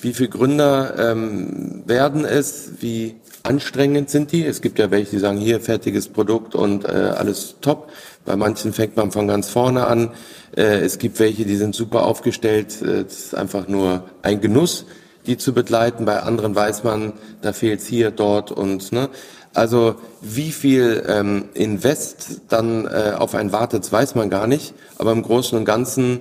wie 0.00 0.14
viele 0.14 0.28
Gründer 0.28 0.94
ähm, 0.96 1.82
werden 1.86 2.24
es, 2.24 2.70
wie 2.78 3.16
anstrengend 3.46 4.10
sind 4.10 4.32
die. 4.32 4.44
Es 4.44 4.60
gibt 4.60 4.78
ja 4.78 4.90
welche, 4.90 5.12
die 5.12 5.18
sagen, 5.18 5.38
hier 5.38 5.60
fertiges 5.60 6.08
Produkt 6.08 6.54
und 6.54 6.84
äh, 6.84 6.88
alles 6.88 7.56
top. 7.60 7.90
Bei 8.24 8.36
manchen 8.36 8.72
fängt 8.72 8.96
man 8.96 9.12
von 9.12 9.28
ganz 9.28 9.48
vorne 9.48 9.86
an. 9.86 10.10
Äh, 10.56 10.80
es 10.80 10.98
gibt 10.98 11.18
welche, 11.20 11.44
die 11.44 11.56
sind 11.56 11.74
super 11.74 12.04
aufgestellt. 12.04 12.82
Äh, 12.82 13.04
das 13.04 13.18
ist 13.18 13.34
einfach 13.34 13.68
nur 13.68 14.04
ein 14.22 14.40
Genuss 14.40 14.86
die 15.26 15.36
zu 15.36 15.52
begleiten. 15.52 16.04
Bei 16.04 16.22
anderen 16.22 16.54
weiß 16.54 16.84
man, 16.84 17.12
da 17.42 17.52
fehlt 17.52 17.82
hier, 17.82 18.10
dort 18.10 18.52
und 18.52 18.92
ne. 18.92 19.08
Also 19.54 19.94
wie 20.20 20.52
viel 20.52 21.02
ähm, 21.08 21.46
Invest 21.54 22.42
dann 22.48 22.84
äh, 22.84 23.14
auf 23.16 23.34
einen 23.34 23.52
wartet, 23.52 23.90
weiß 23.90 24.14
man 24.14 24.28
gar 24.28 24.46
nicht. 24.46 24.74
Aber 24.98 25.12
im 25.12 25.22
Großen 25.22 25.56
und 25.56 25.64
Ganzen 25.64 26.20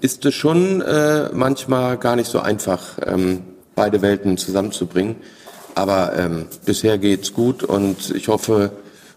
ist 0.00 0.24
es 0.24 0.34
schon 0.34 0.82
äh, 0.82 1.30
manchmal 1.32 1.98
gar 1.98 2.14
nicht 2.14 2.30
so 2.30 2.38
einfach, 2.38 2.98
ähm, 3.04 3.42
beide 3.74 4.02
Welten 4.02 4.38
zusammenzubringen. 4.38 5.16
Aber 5.76 6.18
ähm, 6.18 6.46
bisher 6.64 6.96
geht's 6.96 7.34
gut 7.34 7.62
und 7.62 8.10
ich 8.14 8.28
hoffe, 8.28 8.70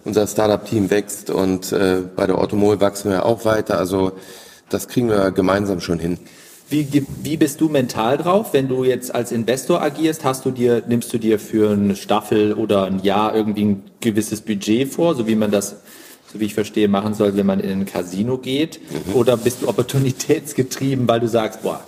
unser 0.03 0.27
Startup-Team 0.27 0.89
wächst 0.89 1.29
und 1.29 1.71
äh, 1.71 2.01
bei 2.15 2.27
der 2.27 2.37
Automol 2.37 2.81
wachsen 2.81 3.11
wir 3.11 3.25
auch 3.25 3.45
weiter. 3.45 3.77
Also 3.77 4.11
das 4.67 4.89
kriegen 4.89 5.07
wir 5.07 5.31
gemeinsam 5.31 5.79
schon 5.79 5.99
hin. 5.99 6.19
Wie, 6.69 7.05
wie 7.23 7.37
bist 7.37 7.61
du 7.61 7.69
mental 7.69 8.17
drauf, 8.17 8.51
wenn 8.51 8.67
du 8.67 8.83
jetzt 8.83 9.15
als 9.15 9.31
Investor 9.31 9.81
agierst? 9.81 10.25
Hast 10.25 10.43
du 10.43 10.51
dir, 10.51 10.83
nimmst 10.85 11.13
du 11.13 11.17
dir 11.17 11.39
für 11.39 11.71
eine 11.71 11.95
Staffel 11.95 12.53
oder 12.53 12.83
ein 12.83 13.01
Jahr 13.03 13.33
irgendwie 13.33 13.63
ein 13.63 13.83
gewisses 14.01 14.41
Budget 14.41 14.93
vor, 14.93 15.15
so 15.15 15.27
wie 15.27 15.35
man 15.35 15.51
das, 15.51 15.77
so 16.31 16.41
wie 16.41 16.45
ich 16.45 16.53
verstehe, 16.53 16.89
machen 16.89 17.13
soll, 17.13 17.37
wenn 17.37 17.45
man 17.45 17.61
in 17.61 17.71
ein 17.71 17.85
Casino 17.85 18.37
geht? 18.37 18.81
Mhm. 18.81 19.15
Oder 19.15 19.37
bist 19.37 19.61
du 19.61 19.67
opportunitätsgetrieben, 19.69 21.07
weil 21.07 21.21
du 21.21 21.29
sagst, 21.29 21.63
boah, 21.63 21.81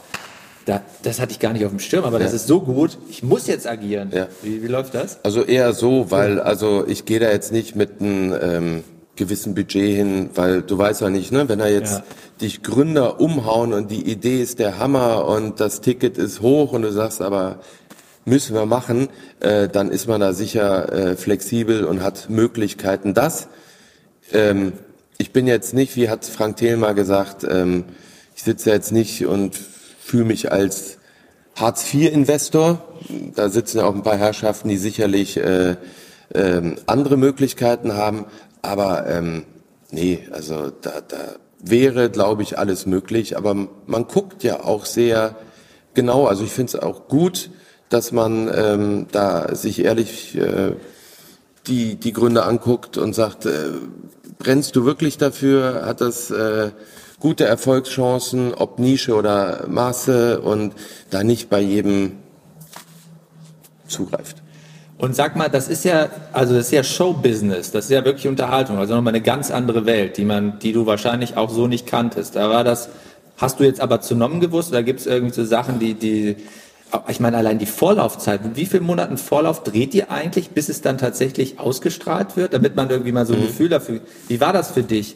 da, 0.66 0.82
das 1.04 1.20
hatte 1.20 1.32
ich 1.32 1.40
gar 1.40 1.54
nicht 1.54 1.66
auf 1.66 1.72
dem 1.72 1.80
Schirm, 1.80 2.04
aber 2.06 2.20
ja. 2.20 2.26
das 2.26 2.34
ist 2.34 2.48
so 2.48 2.62
gut, 2.62 2.98
ich 3.10 3.24
muss 3.24 3.48
jetzt 3.48 3.68
agieren. 3.68 4.12
Ja. 4.14 4.28
Wie, 4.42 4.62
wie 4.62 4.68
läuft 4.68 4.94
das? 4.94 5.24
Also 5.24 5.44
eher 5.44 5.74
so, 5.74 6.12
weil 6.12 6.40
also 6.40 6.86
ich 6.88 7.06
gehe 7.06 7.20
da 7.20 7.30
jetzt 7.32 7.52
nicht 7.52 7.76
mit 7.76 8.00
einem 8.00 8.36
ähm, 8.40 8.84
gewissen 9.16 9.56
Budget 9.56 9.96
hin, 9.96 10.30
weil 10.36 10.62
du 10.62 10.78
weißt 10.78 11.02
ja 11.02 11.10
nicht, 11.10 11.32
ne, 11.32 11.50
wenn 11.50 11.60
er 11.60 11.72
jetzt 11.72 12.00
ja. 12.00 12.04
dich 12.42 12.64
Gründer 12.64 13.20
umhauen 13.20 13.74
und 13.74 13.92
die 13.92 14.10
Idee 14.10 14.42
ist 14.42 14.60
der 14.60 14.80
Hammer 14.80 15.28
und 15.28 15.60
das 15.60 15.82
Ticket 15.82 16.18
ist 16.18 16.42
hoch 16.42 16.74
und 16.74 16.84
du 16.84 16.92
sagst 16.92 17.22
aber 17.22 17.60
müssen 18.26 18.56
wir 18.56 18.66
machen, 18.66 19.10
äh, 19.40 19.68
dann 19.68 19.90
ist 19.90 20.08
man 20.08 20.22
da 20.22 20.34
sicher 20.34 20.94
äh, 20.94 21.16
flexibel 21.16 21.86
und 21.86 22.04
hat 22.04 22.30
Möglichkeiten. 22.30 23.14
Das, 23.14 23.48
ähm, 24.32 24.74
ich 25.18 25.32
bin 25.32 25.48
jetzt 25.48 25.74
nicht, 25.74 25.96
wie 25.96 26.10
hat 26.10 26.26
Frank 26.26 26.58
Thiel 26.58 26.78
mal 26.78 26.94
gesagt, 26.94 27.46
ähm, 27.50 27.86
ich 28.36 28.44
sitze 28.44 28.70
jetzt 28.70 28.92
nicht 28.92 29.26
und 29.26 29.60
fühle 30.02 30.26
mich 30.26 30.52
als 30.52 30.98
Hartz-IV-Investor. 31.56 32.82
Da 33.36 33.50
sitzen 33.50 33.80
ja 33.80 33.86
auch 33.86 33.96
ein 33.96 34.04
paar 34.04 34.18
Herrschaften, 34.18 34.70
die 34.70 34.78
sicherlich 34.78 35.38
äh, 35.38 35.76
äh, 36.34 36.76
andere 36.86 37.18
Möglichkeiten 37.18 37.94
haben. 37.94 38.26
Aber 38.62 39.08
ähm, 39.08 39.44
nee, 39.92 40.28
also 40.32 40.72
da, 40.82 41.02
da 41.08 41.36
wäre, 41.60 42.10
glaube 42.10 42.44
ich, 42.44 42.58
alles 42.58 42.86
möglich. 42.86 43.38
Aber 43.38 43.68
man 43.86 44.08
guckt 44.08 44.44
ja 44.44 44.64
auch 44.64 44.86
sehr 44.86 45.36
genau. 45.94 46.26
Also 46.26 46.44
ich 46.44 46.52
finde 46.52 46.78
es 46.78 46.84
auch 46.84 47.08
gut, 47.08 47.52
dass 47.90 48.12
man 48.12 48.50
ähm, 48.54 49.08
da 49.12 49.54
sich 49.56 49.84
ehrlich 49.84 50.36
äh, 50.38 50.74
die, 51.68 51.96
die 51.96 52.14
Gründe 52.14 52.44
anguckt 52.44 52.98
und 52.98 53.14
sagt, 53.14 53.46
äh, 53.46 53.70
brennst 54.40 54.76
du 54.76 54.86
wirklich 54.86 55.18
dafür? 55.18 55.84
Hat 55.86 56.02
das 56.02 56.32
äh, 56.32 56.72
gute 57.22 57.46
Erfolgschancen, 57.46 58.54
ob 58.54 58.80
Nische 58.80 59.16
oder 59.16 59.66
Maße 59.70 60.42
und 60.42 60.74
da 61.10 61.24
nicht 61.24 61.50
bei 61.50 61.62
jedem 61.62 62.18
zugreift? 63.88 64.42
Und 64.98 65.16
sag 65.16 65.36
mal, 65.36 65.50
das 65.50 65.68
ist 65.68 65.86
ja, 65.86 66.10
also 66.34 66.54
das 66.54 66.66
ist 66.66 66.72
ja 66.74 66.84
Showbusiness, 66.84 67.72
das 67.72 67.86
ist 67.86 67.92
ja 67.92 68.04
wirklich 68.06 68.28
Unterhaltung, 68.28 68.78
also 68.78 68.96
nochmal 68.96 69.14
eine 69.14 69.24
ganz 69.24 69.50
andere 69.50 69.86
Welt, 69.86 70.18
die 70.18 70.26
man, 70.26 70.60
die 70.60 70.74
du 70.74 70.86
wahrscheinlich 70.86 71.38
auch 71.38 71.50
so 71.50 71.68
nicht 71.68 71.88
kanntest. 71.88 72.36
Da 72.36 72.50
war 72.50 72.64
das, 72.64 72.90
hast 73.38 73.60
du 73.60 73.64
jetzt 73.64 73.82
aber 73.82 74.02
zu 74.02 74.16
Nomen 74.16 74.40
gewusst, 74.40 74.70
oder 74.70 74.84
gibt 74.84 75.00
es 75.00 75.08
irgendwie 75.08 75.34
so 75.34 75.44
Sachen, 75.44 75.80
die, 75.80 75.96
die, 75.96 76.36
ich 77.08 77.20
meine, 77.20 77.38
allein 77.38 77.58
die 77.58 77.66
Vorlaufzeit, 77.66 78.42
wie 78.54 78.66
vielen 78.66 78.84
Monaten 78.84 79.18
Vorlauf 79.18 79.64
dreht 79.64 79.96
ihr 79.96 80.12
eigentlich, 80.12 80.52
bis 80.52 80.70
es 80.70 80.82
dann 80.82 81.00
tatsächlich 81.00 81.60
ausgestrahlt 81.60 82.38
wird, 82.38 82.54
damit 82.54 82.76
man 82.76 82.90
irgendwie 82.92 83.12
mal 83.12 83.26
so 83.26 83.34
ein 83.34 83.40
mhm. 83.40 83.48
Gefühl 83.48 83.70
dafür, 83.70 84.02
wie 84.28 84.40
war 84.40 84.54
das 84.54 84.70
für 84.72 84.84
dich? 84.84 85.16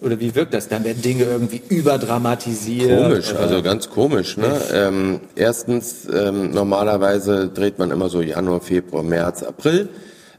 Oder 0.00 0.20
wie 0.20 0.34
wirkt 0.34 0.52
das? 0.52 0.68
Dann 0.68 0.84
werden 0.84 1.00
Dinge 1.00 1.24
irgendwie 1.24 1.62
überdramatisiert. 1.68 3.02
Komisch, 3.02 3.34
also 3.34 3.62
ganz 3.62 3.88
komisch. 3.88 4.36
Ne? 4.36 4.60
Ähm, 4.72 5.20
erstens, 5.34 6.06
ähm, 6.12 6.50
normalerweise 6.50 7.48
dreht 7.48 7.78
man 7.78 7.90
immer 7.90 8.10
so 8.10 8.20
Januar, 8.20 8.60
Februar, 8.60 9.02
März, 9.02 9.42
April. 9.42 9.88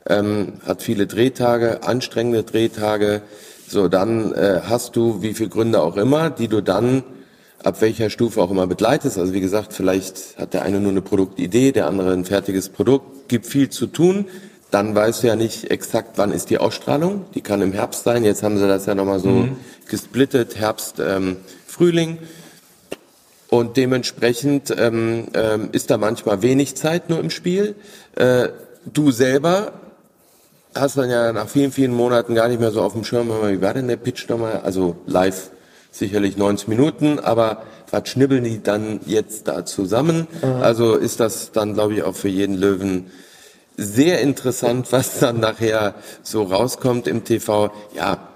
Ähm, 0.07 0.53
hat 0.65 0.83
viele 0.83 1.07
Drehtage, 1.07 1.83
anstrengende 1.83 2.43
Drehtage. 2.43 3.23
So, 3.67 3.87
dann 3.87 4.31
äh, 4.33 4.61
hast 4.63 4.95
du, 4.95 5.21
wie 5.21 5.33
viele 5.33 5.49
Gründe 5.49 5.81
auch 5.81 5.97
immer, 5.97 6.29
die 6.29 6.47
du 6.47 6.61
dann 6.61 7.03
ab 7.63 7.81
welcher 7.81 8.09
Stufe 8.09 8.41
auch 8.41 8.51
immer 8.51 8.67
begleitest. 8.67 9.17
Also 9.17 9.33
wie 9.33 9.41
gesagt, 9.41 9.73
vielleicht 9.73 10.37
hat 10.37 10.53
der 10.53 10.61
eine 10.61 10.79
nur 10.79 10.91
eine 10.91 11.01
Produktidee, 11.01 11.71
der 11.71 11.87
andere 11.87 12.13
ein 12.13 12.25
fertiges 12.25 12.69
Produkt. 12.69 13.27
Gibt 13.27 13.47
viel 13.47 13.69
zu 13.69 13.87
tun. 13.87 14.25
Dann 14.71 14.93
weißt 14.93 15.23
du 15.23 15.27
ja 15.27 15.35
nicht 15.35 15.71
exakt, 15.71 16.17
wann 16.17 16.31
ist 16.31 16.49
die 16.49 16.57
Ausstrahlung. 16.57 17.25
Die 17.35 17.41
kann 17.41 17.61
im 17.61 17.71
Herbst 17.71 18.03
sein. 18.03 18.23
Jetzt 18.23 18.43
haben 18.43 18.57
sie 18.57 18.67
das 18.67 18.85
ja 18.85 18.95
nochmal 18.95 19.19
so 19.19 19.29
mhm. 19.29 19.57
gesplittet, 19.87 20.57
Herbst, 20.57 20.95
ähm, 20.99 21.37
Frühling. 21.65 22.17
Und 23.49 23.77
dementsprechend 23.77 24.75
ähm, 24.77 25.27
ähm, 25.33 25.69
ist 25.71 25.89
da 25.89 25.97
manchmal 25.97 26.41
wenig 26.41 26.75
Zeit 26.75 27.09
nur 27.09 27.19
im 27.19 27.29
Spiel. 27.29 27.75
Äh, 28.15 28.49
du 28.85 29.11
selber 29.11 29.71
hast 30.75 30.97
dann 30.97 31.09
ja 31.09 31.31
nach 31.31 31.47
vielen, 31.47 31.71
vielen 31.71 31.93
Monaten 31.93 32.35
gar 32.35 32.47
nicht 32.47 32.59
mehr 32.59 32.71
so 32.71 32.81
auf 32.81 32.93
dem 32.93 33.03
Schirm, 33.03 33.29
wie 33.29 33.61
war 33.61 33.73
denn 33.73 33.87
der 33.87 33.97
Pitch 33.97 34.29
nochmal? 34.29 34.61
Also 34.63 34.97
live 35.05 35.49
sicherlich 35.91 36.37
90 36.37 36.67
Minuten, 36.67 37.19
aber 37.19 37.63
was 37.89 38.09
schnibbeln 38.09 38.43
die 38.43 38.61
dann 38.61 38.99
jetzt 39.05 39.47
da 39.47 39.65
zusammen? 39.65 40.27
Mhm. 40.41 40.61
Also 40.61 40.95
ist 40.95 41.19
das 41.19 41.51
dann, 41.51 41.73
glaube 41.73 41.93
ich, 41.93 42.03
auch 42.03 42.15
für 42.15 42.27
jeden 42.27 42.55
Löwen 42.55 43.07
sehr 43.77 44.21
interessant, 44.21 44.91
was 44.91 45.19
dann 45.19 45.39
nachher 45.39 45.95
so 46.23 46.43
rauskommt 46.43 47.07
im 47.07 47.23
TV. 47.23 47.71
Ja, 47.95 48.27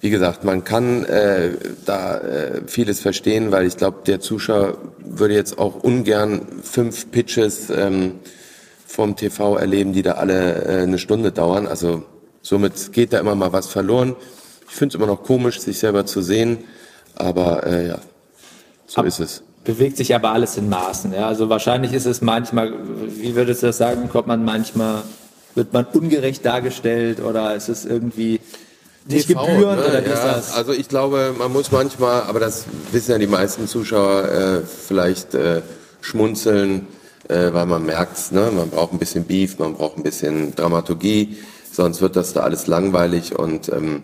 wie 0.00 0.10
gesagt, 0.10 0.44
man 0.44 0.64
kann 0.64 1.04
äh, 1.04 1.52
da 1.86 2.18
äh, 2.18 2.62
vieles 2.66 3.00
verstehen, 3.00 3.52
weil 3.52 3.66
ich 3.66 3.76
glaube, 3.76 3.98
der 4.06 4.20
Zuschauer 4.20 4.76
würde 4.98 5.34
jetzt 5.34 5.58
auch 5.58 5.76
ungern 5.76 6.46
fünf 6.62 7.10
Pitches 7.10 7.70
ähm, 7.70 8.16
vom 8.86 9.16
TV 9.16 9.56
erleben, 9.56 9.92
die 9.92 10.02
da 10.02 10.12
alle 10.12 10.64
äh, 10.64 10.82
eine 10.82 10.98
Stunde 10.98 11.32
dauern. 11.32 11.66
Also 11.66 12.02
somit 12.42 12.92
geht 12.92 13.12
da 13.12 13.20
immer 13.20 13.34
mal 13.34 13.52
was 13.52 13.68
verloren. 13.68 14.16
Ich 14.68 14.74
finde 14.74 14.94
es 14.94 14.96
immer 14.96 15.06
noch 15.06 15.22
komisch, 15.22 15.60
sich 15.60 15.78
selber 15.78 16.04
zu 16.04 16.20
sehen, 16.20 16.64
aber 17.14 17.64
äh, 17.66 17.88
ja, 17.88 17.98
so 18.86 19.00
Ab 19.00 19.06
ist 19.06 19.20
es 19.20 19.42
bewegt 19.64 19.96
sich 19.96 20.14
aber 20.14 20.30
alles 20.30 20.56
in 20.56 20.68
Maßen. 20.68 21.12
Ja? 21.12 21.26
Also 21.26 21.48
wahrscheinlich 21.48 21.92
ist 21.92 22.06
es 22.06 22.20
manchmal, 22.20 22.72
wie 23.08 23.34
würdest 23.34 23.62
du 23.62 23.66
das 23.66 23.78
sagen, 23.78 24.08
kommt 24.08 24.28
man 24.28 24.44
manchmal, 24.44 25.02
wird 25.54 25.72
man 25.72 25.86
ungerecht 25.86 26.44
dargestellt 26.44 27.20
oder 27.20 27.54
ist 27.54 27.68
es 27.68 27.84
irgendwie 27.84 28.40
nicht 29.06 29.28
TV, 29.28 29.44
gebührend 29.44 29.80
ne? 29.80 29.86
oder 29.86 30.06
ja, 30.06 30.12
ist 30.12 30.22
das? 30.22 30.54
Also 30.54 30.72
ich 30.72 30.88
glaube, 30.88 31.34
man 31.36 31.52
muss 31.52 31.72
manchmal, 31.72 32.22
aber 32.22 32.40
das 32.40 32.66
wissen 32.92 33.12
ja 33.12 33.18
die 33.18 33.26
meisten 33.26 33.66
Zuschauer, 33.66 34.28
äh, 34.28 34.60
vielleicht 34.60 35.34
äh, 35.34 35.62
schmunzeln, 36.00 36.86
äh, 37.28 37.52
weil 37.52 37.66
man 37.66 37.86
merkt, 37.86 38.32
ne? 38.32 38.50
man 38.54 38.70
braucht 38.70 38.92
ein 38.92 38.98
bisschen 38.98 39.24
Beef, 39.24 39.58
man 39.58 39.74
braucht 39.74 39.96
ein 39.96 40.02
bisschen 40.02 40.54
Dramaturgie, 40.54 41.38
sonst 41.72 42.02
wird 42.02 42.16
das 42.16 42.34
da 42.34 42.40
alles 42.40 42.66
langweilig 42.66 43.36
und 43.38 43.70
ähm, 43.70 44.02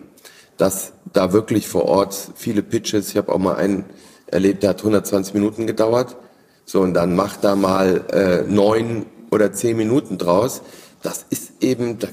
dass 0.57 0.93
da 1.13 1.33
wirklich 1.33 1.67
vor 1.67 1.85
Ort 1.85 2.15
viele 2.35 2.61
Pitches, 2.61 3.09
ich 3.09 3.17
habe 3.17 3.31
auch 3.31 3.39
mal 3.39 3.55
einen 3.55 3.85
erlebt, 4.31 4.63
der 4.63 4.71
hat 4.71 4.79
120 4.79 5.33
Minuten 5.33 5.67
gedauert. 5.67 6.15
So, 6.65 6.81
und 6.81 6.93
dann 6.93 7.15
macht 7.15 7.43
da 7.43 7.55
mal 7.55 8.05
äh, 8.11 8.43
neun 8.49 9.05
oder 9.31 9.51
zehn 9.53 9.77
Minuten 9.77 10.17
draus. 10.17 10.61
Das 11.01 11.25
ist 11.29 11.51
eben, 11.61 11.99
da 11.99 12.07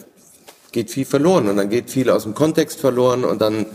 geht 0.73 0.91
viel 0.91 1.05
verloren 1.05 1.49
und 1.49 1.57
dann 1.57 1.69
geht 1.69 1.91
viel 1.91 2.11
aus 2.11 2.25
dem 2.25 2.35
Kontext 2.35 2.81
verloren 2.81 3.25
und 3.25 3.41
dann 3.41 3.67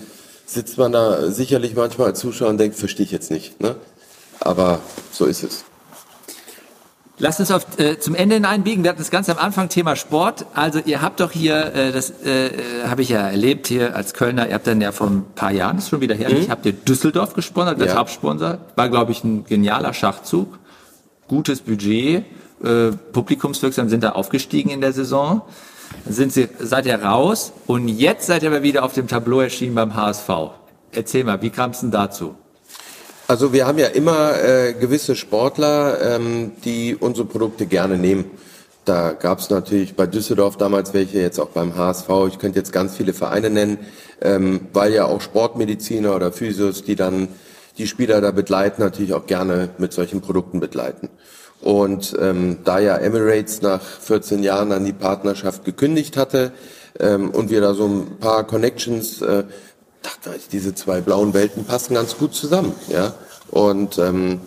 sitzt 0.46 0.78
man 0.78 0.92
da 0.92 1.32
sicherlich 1.32 1.76
manchmal 1.76 2.08
als 2.08 2.20
Zuschauer 2.20 2.50
und 2.50 2.58
denkt, 2.58 2.76
verstehe 2.76 3.06
ich 3.06 3.12
jetzt 3.12 3.32
nicht. 3.32 3.62
Ne? 3.62 3.76
Aber 4.40 4.80
so 5.12 5.26
ist 5.26 5.44
es. 5.44 5.66
Lass 7.20 7.40
uns 7.40 7.52
auf, 7.52 7.78
äh, 7.78 8.00
zum 8.00 8.16
Ende 8.16 8.36
hineinbiegen. 8.36 8.84
Wir 8.84 8.90
hatten 8.90 9.00
das 9.00 9.12
ganz 9.12 9.30
am 9.30 9.38
Anfang 9.38 9.70
Thema 9.70 9.96
Sport. 9.96 10.48
Also 10.56 10.80
ihr 10.84 11.02
habt 11.04 11.20
doch 11.20 11.32
hier, 11.32 11.74
äh, 11.76 11.92
das 11.92 12.10
äh, 12.10 12.50
habe 12.88 13.04
ich 13.04 13.10
ja 13.10 13.30
erlebt 13.30 13.68
hier 13.68 13.96
als 13.96 14.16
Kölner, 14.16 14.48
ihr 14.48 14.56
habt 14.56 14.66
dann 14.66 14.82
ja 14.82 14.92
vor 14.92 15.08
ein 15.08 15.24
paar 15.36 15.52
Jahren, 15.52 15.78
ist 15.78 15.90
schon 15.90 16.02
wieder 16.02 16.16
her, 16.16 16.30
mhm. 16.30 16.50
habt 16.50 16.66
ihr 16.66 16.74
Düsseldorf 16.74 17.36
gesponsert 17.36 17.80
als 17.80 17.92
ja. 17.92 18.00
Hauptsponsor. 18.00 18.58
War, 18.76 18.90
glaube 18.90 19.12
ich, 19.12 19.24
ein 19.24 19.46
genialer 19.46 19.94
Schachzug. 19.94 20.58
Gutes 21.28 21.62
Budget, 21.62 22.26
äh, 22.64 22.92
publikumswirksam 23.12 23.90
sind 23.90 24.04
da 24.04 24.14
aufgestiegen 24.14 24.72
in 24.72 24.82
der 24.82 24.94
Saison. 24.94 25.44
Dann 26.06 26.14
sind 26.16 26.34
sie, 26.34 26.50
seid 26.60 26.88
ihr 26.88 27.00
raus 27.00 27.54
und 27.68 27.90
jetzt 27.90 28.26
seid 28.26 28.42
ihr 28.42 28.50
aber 28.50 28.64
wieder 28.64 28.84
auf 28.84 28.94
dem 28.94 29.08
Tableau 29.08 29.42
erschienen 29.42 29.76
beim 29.76 29.96
HSV. 29.96 30.30
Erzähl 30.92 31.24
mal, 31.24 31.42
wie 31.44 31.52
kam 31.52 31.72
es 31.72 31.82
denn 31.82 31.92
dazu? 31.92 32.36
Also 33.34 33.52
wir 33.52 33.66
haben 33.66 33.80
ja 33.80 33.88
immer 33.88 34.40
äh, 34.44 34.74
gewisse 34.74 35.16
Sportler, 35.16 36.00
ähm, 36.18 36.52
die 36.66 36.96
unsere 36.96 37.26
Produkte 37.26 37.66
gerne 37.66 37.98
nehmen. 37.98 38.26
Da 38.86 39.14
gab 39.14 39.40
es 39.40 39.50
natürlich 39.50 39.96
bei 39.96 40.06
Düsseldorf 40.06 40.56
damals 40.58 40.94
welche, 40.94 41.20
jetzt 41.20 41.40
auch 41.40 41.48
beim 41.48 41.76
HSV. 41.76 42.10
Ich 42.28 42.38
könnte 42.38 42.60
jetzt 42.60 42.72
ganz 42.72 42.96
viele 42.96 43.12
Vereine 43.12 43.50
nennen, 43.50 43.80
ähm, 44.22 44.68
weil 44.72 44.94
ja 44.94 45.06
auch 45.06 45.20
Sportmediziner 45.20 46.16
oder 46.16 46.32
Physios, 46.32 46.84
die 46.84 46.96
dann 46.96 47.28
die 47.80 47.88
Spieler 47.88 48.22
da 48.22 48.30
begleiten, 48.30 48.84
natürlich 48.84 49.16
auch 49.16 49.26
gerne 49.26 49.70
mit 49.80 49.94
solchen 49.94 50.22
Produkten 50.22 50.60
begleiten. 50.60 51.10
Und 51.60 52.16
ähm, 52.22 52.60
da 52.64 52.78
ja 52.78 52.98
Emirates 52.98 53.64
nach 53.64 53.82
14 53.82 54.44
Jahren 54.44 54.70
dann 54.70 54.86
die 54.86 54.94
Partnerschaft 54.94 55.66
gekündigt 55.66 56.18
hatte 56.18 56.52
ähm, 57.00 57.32
und 57.32 57.50
wir 57.50 57.62
da 57.62 57.74
so 57.74 57.88
ein 57.88 58.20
paar 58.20 58.46
Connections 58.46 59.24
äh, 59.24 59.46
dachte 60.04 60.36
ich, 60.38 60.48
diese 60.48 60.76
zwei 60.76 61.02
blauen 61.02 61.34
Welten 61.34 61.66
passen 61.66 61.96
ganz 61.96 62.18
gut 62.18 62.36
zusammen, 62.36 62.74
ja. 62.90 63.14
Und 63.50 63.98
ähm, 63.98 64.42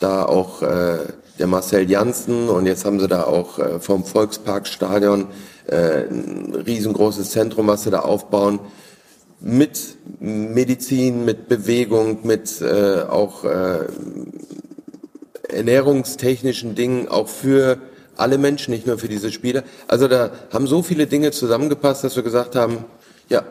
da 0.00 0.24
auch 0.24 0.62
äh, 0.62 0.98
der 1.38 1.46
Marcel 1.46 1.90
Janssen 1.90 2.48
und 2.48 2.66
jetzt 2.66 2.84
haben 2.84 3.00
sie 3.00 3.08
da 3.08 3.24
auch 3.24 3.58
äh, 3.58 3.80
vom 3.80 4.04
Volksparkstadion 4.04 5.28
äh, 5.66 6.06
ein 6.08 6.54
riesengroßes 6.54 7.30
Zentrum, 7.30 7.66
was 7.66 7.84
sie 7.84 7.90
da 7.90 8.00
aufbauen 8.00 8.60
mit 9.40 9.96
Medizin, 10.18 11.24
mit 11.24 11.48
Bewegung, 11.48 12.20
mit 12.26 12.60
äh, 12.62 13.02
auch 13.02 13.44
äh, 13.44 13.86
ernährungstechnischen 15.48 16.74
Dingen, 16.74 17.08
auch 17.08 17.28
für 17.28 17.78
alle 18.16 18.38
Menschen, 18.38 18.72
nicht 18.72 18.86
nur 18.86 18.98
für 18.98 19.08
diese 19.08 19.30
Spieler. 19.30 19.62
Also 19.88 20.08
da 20.08 20.30
haben 20.52 20.66
so 20.66 20.82
viele 20.82 21.06
Dinge 21.06 21.32
zusammengepasst, 21.32 22.02
dass 22.02 22.16
wir 22.16 22.22
gesagt 22.22 22.56
haben, 22.56 22.84
ja, 23.28 23.44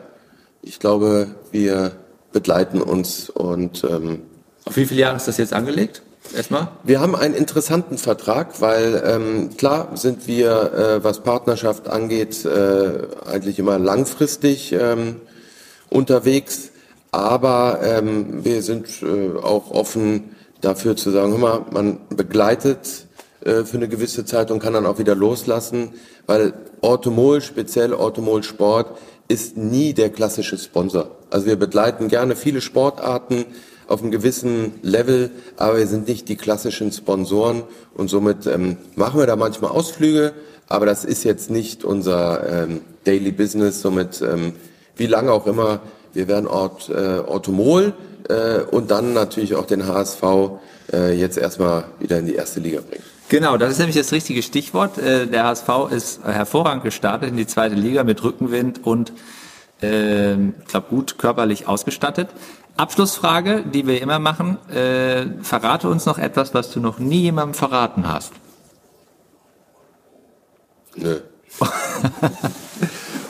ich 0.66 0.80
glaube, 0.80 1.28
wir 1.52 1.92
begleiten 2.32 2.82
uns 2.82 3.30
und 3.30 3.84
ähm, 3.84 4.22
auf 4.64 4.76
wie 4.76 4.84
viele 4.84 5.00
Jahre 5.00 5.16
ist 5.16 5.28
das 5.28 5.38
jetzt 5.38 5.52
angelegt? 5.52 6.02
Erstmal? 6.34 6.68
Wir 6.82 7.00
haben 7.00 7.14
einen 7.14 7.34
interessanten 7.34 7.98
Vertrag, 7.98 8.60
weil 8.60 9.00
ähm, 9.06 9.56
klar 9.56 9.90
sind 9.94 10.26
wir, 10.26 10.72
äh, 10.72 11.04
was 11.04 11.20
Partnerschaft 11.22 11.88
angeht, 11.88 12.44
äh, 12.44 13.06
eigentlich 13.26 13.60
immer 13.60 13.78
langfristig 13.78 14.72
ähm, 14.72 15.20
unterwegs, 15.88 16.72
aber 17.12 17.78
ähm, 17.84 18.44
wir 18.44 18.62
sind 18.62 18.88
äh, 19.02 19.38
auch 19.38 19.70
offen 19.70 20.34
dafür 20.60 20.96
zu 20.96 21.12
sagen, 21.12 21.30
hör 21.30 21.38
mal, 21.38 21.66
man 21.70 22.00
begleitet 22.08 23.06
äh, 23.44 23.62
für 23.62 23.76
eine 23.76 23.88
gewisse 23.88 24.24
Zeit 24.24 24.50
und 24.50 24.58
kann 24.58 24.72
dann 24.72 24.84
auch 24.84 24.98
wieder 24.98 25.14
loslassen, 25.14 25.90
weil 26.26 26.54
Orthomol, 26.80 27.40
speziell 27.40 27.94
Orthomol 27.94 28.42
Sport, 28.42 28.98
ist 29.28 29.56
nie 29.56 29.92
der 29.92 30.10
klassische 30.10 30.58
Sponsor. 30.58 31.10
Also 31.30 31.46
wir 31.46 31.56
begleiten 31.56 32.08
gerne 32.08 32.36
viele 32.36 32.60
Sportarten 32.60 33.44
auf 33.88 34.02
einem 34.02 34.10
gewissen 34.10 34.74
Level, 34.82 35.30
aber 35.56 35.78
wir 35.78 35.86
sind 35.86 36.08
nicht 36.08 36.28
die 36.28 36.36
klassischen 36.36 36.92
Sponsoren 36.92 37.62
und 37.94 38.08
somit 38.08 38.46
ähm, 38.46 38.76
machen 38.94 39.20
wir 39.20 39.26
da 39.26 39.36
manchmal 39.36 39.70
Ausflüge, 39.70 40.32
aber 40.68 40.86
das 40.86 41.04
ist 41.04 41.24
jetzt 41.24 41.50
nicht 41.50 41.84
unser 41.84 42.64
ähm, 42.64 42.80
Daily 43.04 43.30
Business, 43.32 43.80
somit 43.80 44.20
ähm, 44.22 44.52
wie 44.96 45.06
lange 45.06 45.32
auch 45.32 45.46
immer, 45.46 45.80
wir 46.14 46.28
werden 46.28 46.46
Ort, 46.46 46.88
äh, 46.88 47.20
Orthomol 47.20 47.92
äh, 48.28 48.60
und 48.62 48.90
dann 48.90 49.12
natürlich 49.12 49.54
auch 49.54 49.66
den 49.66 49.86
HSV 49.86 50.22
äh, 50.92 51.12
jetzt 51.12 51.38
erstmal 51.38 51.84
wieder 52.00 52.18
in 52.18 52.26
die 52.26 52.34
erste 52.34 52.60
Liga 52.60 52.80
bringen. 52.80 53.04
Genau, 53.28 53.56
das 53.56 53.72
ist 53.72 53.78
nämlich 53.78 53.96
das 53.96 54.12
richtige 54.12 54.42
Stichwort. 54.42 54.98
Äh, 54.98 55.26
der 55.26 55.44
HSV 55.44 55.68
ist 55.90 56.22
hervorragend 56.24 56.84
gestartet 56.84 57.28
in 57.28 57.36
die 57.36 57.46
zweite 57.46 57.74
Liga 57.74 58.04
mit 58.04 58.22
Rückenwind 58.22 58.86
und 58.86 59.12
äh, 59.82 60.34
ich 60.34 60.66
glaube 60.68 60.86
gut 60.90 61.18
körperlich 61.18 61.66
ausgestattet. 61.66 62.28
Abschlussfrage, 62.76 63.64
die 63.64 63.86
wir 63.86 64.00
immer 64.00 64.18
machen. 64.18 64.58
Äh, 64.70 65.42
verrate 65.42 65.88
uns 65.88 66.06
noch 66.06 66.18
etwas, 66.18 66.54
was 66.54 66.70
du 66.70 66.78
noch 66.78 66.98
nie 66.98 67.22
jemandem 67.22 67.54
verraten 67.54 68.06
hast. 68.06 68.32
Nö. 70.94 71.20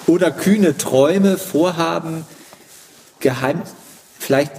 Oder 0.07 0.31
kühne 0.31 0.77
Träume, 0.77 1.39
Vorhaben, 1.39 2.25
geheim, 3.21 3.63
vielleicht 4.19 4.53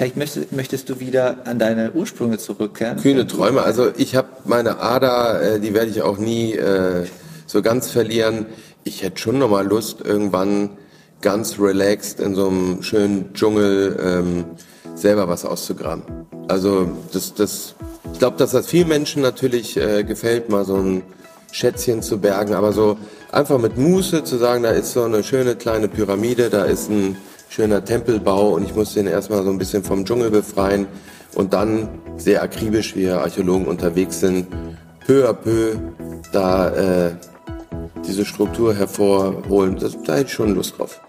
Vielleicht 0.00 0.16
möchtest, 0.16 0.52
möchtest, 0.52 0.88
du 0.88 0.98
wieder 0.98 1.40
an 1.44 1.58
deine 1.58 1.92
Ursprünge 1.92 2.38
zurückkehren. 2.38 2.96
Kühne 3.02 3.26
Träume. 3.26 3.60
Also 3.60 3.90
ich 3.98 4.16
habe 4.16 4.28
meine 4.46 4.78
Ader, 4.78 5.42
äh, 5.42 5.60
die 5.60 5.74
werde 5.74 5.90
ich 5.90 6.00
auch 6.00 6.16
nie 6.16 6.54
äh, 6.54 7.04
so 7.44 7.60
ganz 7.60 7.90
verlieren. 7.90 8.46
Ich 8.82 9.02
hätte 9.02 9.18
schon 9.18 9.38
noch 9.38 9.50
mal 9.50 9.66
Lust, 9.66 10.00
irgendwann 10.02 10.70
ganz 11.20 11.58
relaxed 11.58 12.18
in 12.18 12.34
so 12.34 12.48
einem 12.48 12.82
schönen 12.82 13.34
Dschungel 13.34 14.00
ähm, 14.02 14.44
selber 14.94 15.28
was 15.28 15.44
auszugraben. 15.44 16.02
Also 16.48 16.90
das, 17.12 17.34
das, 17.34 17.74
ich 18.10 18.18
glaube, 18.18 18.38
dass 18.38 18.52
das 18.52 18.68
vielen 18.68 18.88
Menschen 18.88 19.20
natürlich 19.20 19.76
äh, 19.76 20.02
gefällt, 20.02 20.48
mal 20.48 20.64
so 20.64 20.76
ein 20.76 21.02
Schätzchen 21.52 22.00
zu 22.00 22.16
bergen, 22.16 22.54
aber 22.54 22.72
so 22.72 22.96
einfach 23.32 23.58
mit 23.58 23.76
Muße 23.76 24.24
zu 24.24 24.38
sagen, 24.38 24.62
da 24.62 24.70
ist 24.70 24.94
so 24.94 25.02
eine 25.02 25.22
schöne 25.22 25.56
kleine 25.56 25.88
Pyramide, 25.88 26.48
da 26.48 26.64
ist 26.64 26.88
ein 26.88 27.18
schöner 27.50 27.84
Tempelbau 27.84 28.50
und 28.54 28.64
ich 28.64 28.74
musste 28.74 29.00
ihn 29.00 29.08
erstmal 29.08 29.42
so 29.42 29.50
ein 29.50 29.58
bisschen 29.58 29.82
vom 29.82 30.04
Dschungel 30.04 30.30
befreien 30.30 30.86
und 31.34 31.52
dann 31.52 31.88
sehr 32.16 32.42
akribisch, 32.42 32.94
wie 32.94 33.00
wir 33.00 33.20
Archäologen 33.20 33.66
unterwegs 33.66 34.20
sind, 34.20 34.46
peu 35.04 35.28
à 35.28 35.32
peu 35.32 35.74
da 36.32 36.70
äh, 36.70 37.10
diese 38.06 38.24
Struktur 38.24 38.74
hervorholen. 38.74 39.76
Das, 39.78 39.96
da 40.04 40.14
hätte 40.14 40.26
ich 40.26 40.32
schon 40.32 40.54
Lust 40.54 40.78
drauf. 40.78 41.00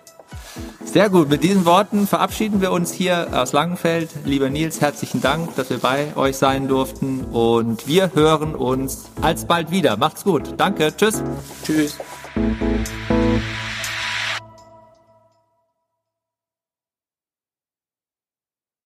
Sehr 0.84 1.10
gut. 1.10 1.30
Mit 1.30 1.44
diesen 1.44 1.64
Worten 1.66 2.08
verabschieden 2.08 2.60
wir 2.60 2.72
uns 2.72 2.92
hier 2.92 3.28
aus 3.32 3.54
Langenfeld. 3.54 4.10
Lieber 4.26 4.50
Nils, 4.50 4.82
herzlichen 4.82 5.22
Dank, 5.22 5.56
dass 5.56 5.70
wir 5.70 5.78
bei 5.78 6.08
euch 6.16 6.38
sein 6.38 6.68
durften. 6.68 7.24
Und 7.32 7.88
wir 7.88 8.12
hören 8.14 8.56
uns 8.56 9.06
alsbald 9.22 9.72
wieder. 9.72 9.96
Macht's 9.96 10.24
gut. 10.24 10.56
Danke. 10.58 10.92
Tschüss. 10.98 11.24
Tschüss. 11.64 11.98